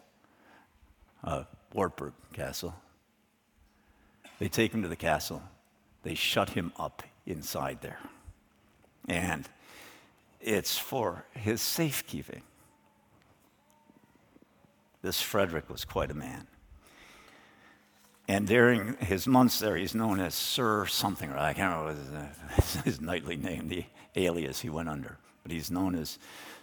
uh, 1.22 1.44
Wartburg 1.72 2.14
Castle. 2.32 2.74
They 4.38 4.48
take 4.48 4.72
him 4.72 4.82
to 4.82 4.88
the 4.88 4.96
castle. 4.96 5.42
They 6.02 6.14
shut 6.14 6.50
him 6.50 6.72
up 6.78 7.02
inside 7.26 7.78
there. 7.82 8.00
And 9.08 9.48
it's 10.40 10.76
for 10.76 11.24
his 11.32 11.60
safekeeping. 11.62 12.42
This 15.02 15.20
Frederick 15.20 15.68
was 15.68 15.84
quite 15.84 16.10
a 16.10 16.14
man. 16.14 16.46
And 18.26 18.46
during 18.46 18.94
his 18.96 19.26
months 19.26 19.58
there, 19.58 19.76
he's 19.76 19.94
known 19.94 20.18
as 20.18 20.34
Sir 20.34 20.86
something, 20.86 21.30
or 21.30 21.38
I 21.38 21.52
can't 21.52 21.76
remember 21.76 22.00
his, 22.00 22.78
uh, 22.78 22.80
his 22.84 23.00
knightly 23.00 23.36
name, 23.36 23.68
the 23.68 23.84
alias 24.16 24.60
he 24.60 24.70
went 24.70 24.88
under. 24.88 25.18
But 25.42 25.52
he's 25.52 25.70
known 25.70 25.94
as 25.94 26.18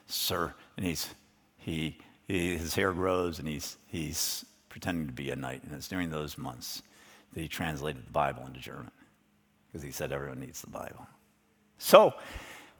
Sir, 0.08 0.54
and 0.76 0.86
he's, 0.86 1.14
he, 1.58 2.00
he, 2.28 2.58
his 2.58 2.74
hair 2.74 2.94
grows, 2.94 3.38
and 3.38 3.48
he's, 3.48 3.78
he's 3.88 4.44
pretending 4.70 5.06
to 5.06 5.14
be 5.14 5.30
a 5.30 5.36
knight. 5.36 5.64
And 5.64 5.74
it's 5.74 5.88
during 5.88 6.10
those 6.10 6.38
months 6.38 6.82
that 7.34 7.42
he 7.42 7.48
translated 7.48 8.08
the 8.08 8.12
Bible 8.12 8.44
into 8.48 8.60
German, 8.60 8.92
because 9.68 9.84
he 9.84 9.92
said 9.92 10.12
everyone 10.12 10.40
needs 10.40 10.62
the 10.62 10.70
Bible. 10.70 11.06
So 11.78 12.14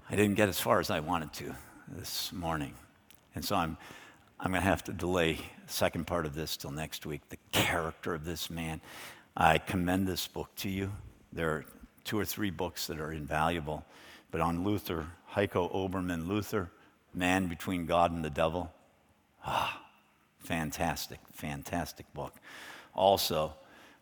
I 0.10 0.16
didn't 0.16 0.36
get 0.36 0.50
as 0.50 0.60
far 0.60 0.80
as 0.80 0.90
I 0.90 1.02
wanted 1.02 1.34
to 1.34 1.56
this 1.88 2.34
morning. 2.34 2.74
And 3.36 3.46
so 3.46 3.56
I'm 3.56 3.78
I'm 4.44 4.50
going 4.50 4.64
to 4.64 4.68
have 4.68 4.84
to 4.86 4.94
delay 4.94 5.34
the 5.36 5.72
second 5.72 6.08
part 6.08 6.26
of 6.26 6.34
this 6.34 6.58
till 6.58 6.72
next 6.72 7.06
week. 7.06 7.22
The 7.30 7.38
character 7.52 8.16
of 8.16 8.26
this 8.26 8.50
man. 8.50 8.82
I 9.38 9.60
commend 9.60 10.08
this 10.08 10.26
book 10.26 10.50
to 10.58 10.70
you. 10.70 10.92
There 11.32 11.52
are 11.52 11.66
two 12.06 12.18
or 12.18 12.26
three 12.26 12.50
books 12.50 12.88
that 12.88 13.00
are 13.00 13.14
invaluable, 13.14 13.86
but 14.32 14.42
on 14.42 14.64
Luther, 14.64 15.06
Heiko 15.34 15.72
Oberman 15.72 16.28
Luther, 16.28 16.72
Man 17.14 17.46
Between 17.50 17.86
God 17.86 18.12
and 18.12 18.26
the 18.26 18.32
Devil. 18.32 18.74
Ah, 19.46 19.80
fantastic, 20.40 21.20
fantastic 21.34 22.12
book. 22.16 22.34
Also, 22.96 23.54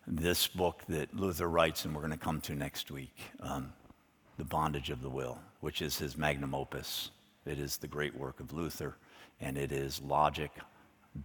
this 0.08 0.48
book 0.48 0.84
that 0.88 1.14
Luther 1.14 1.50
writes, 1.50 1.84
and 1.84 1.94
we're 1.94 2.02
going 2.02 2.14
to 2.14 2.18
come 2.18 2.40
to 2.42 2.56
next 2.56 2.92
week, 2.92 3.16
um, 3.42 3.74
The 4.38 4.46
Bondage 4.46 4.90
of 4.90 5.02
the 5.02 5.10
Will, 5.10 5.38
which 5.60 5.82
is 5.82 5.98
his 5.98 6.16
magnum 6.18 6.56
opus. 6.56 7.12
It 7.46 7.60
is 7.60 7.76
the 7.76 7.88
great 7.88 8.16
work 8.16 8.40
of 8.40 8.54
Luther 8.54 8.96
and 9.42 9.58
it 9.58 9.72
is 9.72 10.02
logic, 10.02 10.52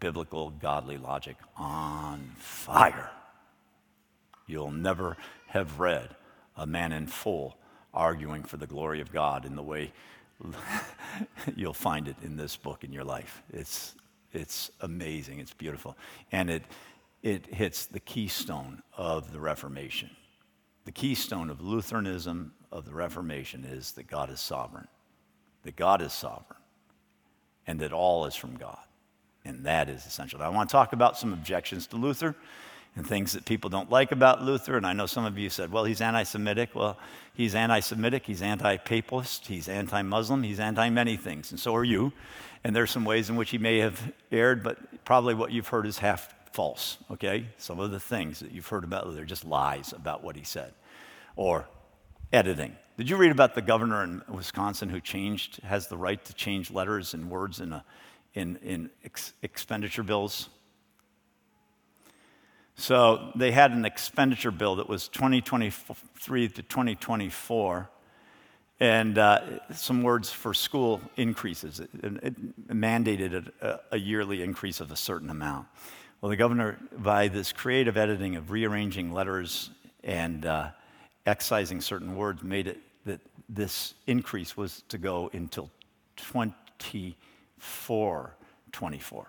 biblical, 0.01 0.51
godly 0.51 0.97
logic 0.97 1.37
on 1.57 2.33
fire. 2.39 3.11
You'll 4.47 4.71
never 4.71 5.17
have 5.49 5.81
read 5.81 6.17
a 6.57 6.67
man 6.67 6.93
in 6.93 7.07
full 7.07 7.57
arguing 7.93 8.43
for 8.43 8.57
the 8.57 8.67
glory 8.67 9.01
of 9.01 9.13
God 9.13 9.45
in 9.45 9.57
the 9.57 9.63
way 9.63 9.93
you'll 11.57 11.73
find 11.73 12.09
it 12.09 12.17
in 12.23 12.37
this 12.37 12.57
book 12.57 12.85
in 12.85 12.93
your 12.93 13.05
life. 13.05 13.43
It's, 13.53 13.95
it's 14.33 14.71
amazing, 14.81 15.39
it's 15.39 15.55
beautiful. 15.55 15.97
And 16.33 16.51
it, 16.51 16.65
it 17.23 17.47
hits 17.47 17.87
the 17.87 18.01
keystone 18.01 18.83
of 18.97 19.33
the 19.33 19.41
Reformation. 19.41 20.11
The 20.85 20.93
keystone 20.93 21.51
of 21.51 21.63
Lutheranism, 21.63 22.53
of 22.71 22.85
the 22.85 22.95
Reformation, 22.95 23.65
is 23.65 23.93
that 23.93 24.07
God 24.07 24.31
is 24.31 24.41
sovereign. 24.41 24.89
That 25.63 25.77
God 25.77 26.03
is 26.03 26.13
sovereign 26.13 26.59
and 27.67 27.81
that 27.81 27.93
all 27.93 28.27
is 28.27 28.35
from 28.35 28.57
God. 28.57 28.79
And 29.45 29.65
that 29.65 29.89
is 29.89 30.07
essential. 30.07 30.39
Now, 30.39 30.47
I 30.47 30.49
want 30.49 30.69
to 30.69 30.73
talk 30.73 30.93
about 30.93 31.19
some 31.19 31.33
objections 31.33 31.87
to 31.89 31.97
Luther 31.97 32.35
and 32.97 33.07
things 33.07 33.33
that 33.33 33.45
people 33.45 33.69
don't 33.69 33.91
like 33.91 34.13
about 34.13 34.43
Luther. 34.43 34.77
And 34.77 34.87
I 34.87 34.93
know 34.93 35.07
some 35.07 35.25
of 35.25 35.37
you 35.37 35.51
said, 35.51 35.71
well, 35.71 35.85
he's 35.85 36.01
anti 36.01 36.23
Semitic. 36.23 36.75
Well, 36.75 36.99
he's 37.35 37.55
anti 37.55 37.81
Semitic, 37.81 38.25
he's 38.25 38.43
anti 38.43 38.77
papalist, 38.79 39.47
he's 39.47 39.69
anti 39.69 40.03
Muslim, 40.03 40.43
he's 40.43 40.61
anti 40.61 40.89
many 40.91 41.17
things. 41.17 41.51
And 41.51 41.61
so 41.61 41.75
are 41.75 41.85
you. 41.85 42.13
And 42.63 42.75
there's 42.75 42.91
some 42.91 43.05
ways 43.05 43.29
in 43.29 43.37
which 43.37 43.51
he 43.51 43.59
may 43.59 43.79
have 43.79 44.13
erred, 44.33 44.63
but 44.63 45.05
probably 45.05 45.35
what 45.35 45.53
you've 45.53 45.69
heard 45.69 45.87
is 45.87 45.99
half 45.99 46.35
false, 46.53 46.97
okay? 47.11 47.47
Some 47.59 47.79
of 47.79 47.91
the 47.91 48.01
things 48.01 48.41
that 48.41 48.53
you've 48.53 48.69
heard 48.69 48.85
about 48.85 49.07
Luther 49.07 49.23
are 49.23 49.27
just 49.27 49.45
lies 49.45 49.93
about 49.93 50.23
what 50.23 50.37
he 50.37 50.45
said. 50.45 50.73
Or 51.37 51.69
editing. 52.33 52.77
Did 52.97 53.11
you 53.11 53.17
read 53.17 53.33
about 53.33 53.57
the 53.57 53.63
governor 53.63 54.05
in 54.05 54.23
Wisconsin 54.29 54.89
who 54.89 55.01
changed, 55.01 55.61
has 55.65 55.89
the 55.89 55.97
right 55.97 56.25
to 56.27 56.33
change 56.33 56.71
letters 56.71 57.13
and 57.13 57.29
words 57.29 57.59
in, 57.59 57.73
a, 57.73 57.85
in, 58.35 58.57
in 58.63 58.89
ex- 59.05 59.33
expenditure 59.43 60.05
bills? 60.05 60.49
So 62.77 63.33
they 63.35 63.51
had 63.51 63.73
an 63.73 63.85
expenditure 63.85 64.53
bill 64.53 64.77
that 64.77 64.89
was 64.89 65.09
2023 65.09 66.49
to 66.51 66.63
2024, 66.63 67.91
and 68.79 69.19
uh, 69.19 69.41
some 69.73 70.05
words 70.05 70.31
for 70.31 70.55
school 70.55 71.01
increases. 71.17 71.81
It, 71.81 71.91
it 72.01 72.69
mandated 72.69 73.51
a, 73.61 73.81
a, 73.91 73.99
yearly 73.99 74.41
increase 74.41 74.81
of 74.81 74.93
a 74.93 74.97
certain 74.97 75.31
amount. 75.31 75.67
Well, 76.21 76.31
the 76.31 76.37
governor, 76.37 76.79
by 76.97 77.27
this 77.27 77.53
creative 77.53 77.97
editing 77.97 78.37
of 78.37 78.53
rearranging 78.53 79.13
letters 79.13 79.71
and 80.05 80.47
uh, 80.47 80.71
excising 81.27 81.81
certain 81.81 82.17
words 82.17 82.43
made 82.43 82.67
it 82.67 82.79
that 83.07 83.21
this 83.49 83.95
increase 84.07 84.57
was 84.57 84.83
to 84.89 84.99
go 84.99 85.31
until 85.33 85.71
24 86.17 88.35
24. 88.73 89.27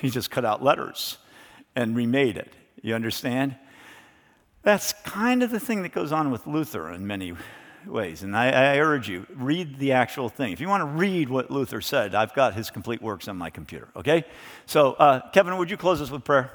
He 0.00 0.10
just 0.10 0.30
cut 0.30 0.44
out 0.44 0.64
letters 0.64 1.18
and 1.76 1.94
remade 1.94 2.36
it. 2.36 2.52
You 2.82 2.94
understand? 2.94 3.56
That's 4.62 4.94
kind 5.04 5.42
of 5.42 5.50
the 5.50 5.60
thing 5.60 5.82
that 5.82 5.92
goes 5.92 6.10
on 6.10 6.32
with 6.32 6.46
Luther 6.46 6.90
in 6.90 7.06
many 7.06 7.34
ways. 7.86 8.24
And 8.24 8.36
I, 8.36 8.48
I, 8.48 8.78
urge 8.78 9.08
you, 9.08 9.26
read 9.32 9.78
the 9.78 9.92
actual 9.92 10.28
thing. 10.28 10.52
If 10.52 10.60
you 10.60 10.68
want 10.68 10.80
to 10.80 10.86
read 10.86 11.28
what 11.28 11.52
Luther 11.52 11.80
said, 11.80 12.16
I've 12.16 12.34
got 12.34 12.54
his 12.54 12.70
complete 12.70 13.00
works 13.00 13.28
on 13.28 13.36
my 13.36 13.50
computer, 13.50 13.88
okay? 13.94 14.24
So, 14.66 14.94
uh, 14.94 15.30
Kevin, 15.30 15.56
would 15.56 15.70
you 15.70 15.76
close 15.76 16.00
us 16.00 16.10
with 16.10 16.24
prayer? 16.24 16.50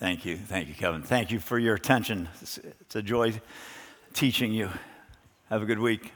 Thank 0.00 0.24
you. 0.24 0.38
Thank 0.38 0.68
you, 0.68 0.74
Kevin. 0.74 1.02
Thank 1.02 1.30
you 1.30 1.38
for 1.38 1.58
your 1.58 1.74
attention. 1.74 2.30
It's, 2.40 2.58
a 2.94 3.02
joy 3.02 3.38
teaching 4.14 4.50
you. 4.50 4.70
Have 5.50 5.60
a 5.60 5.66
good 5.66 5.78
week. 5.78 6.10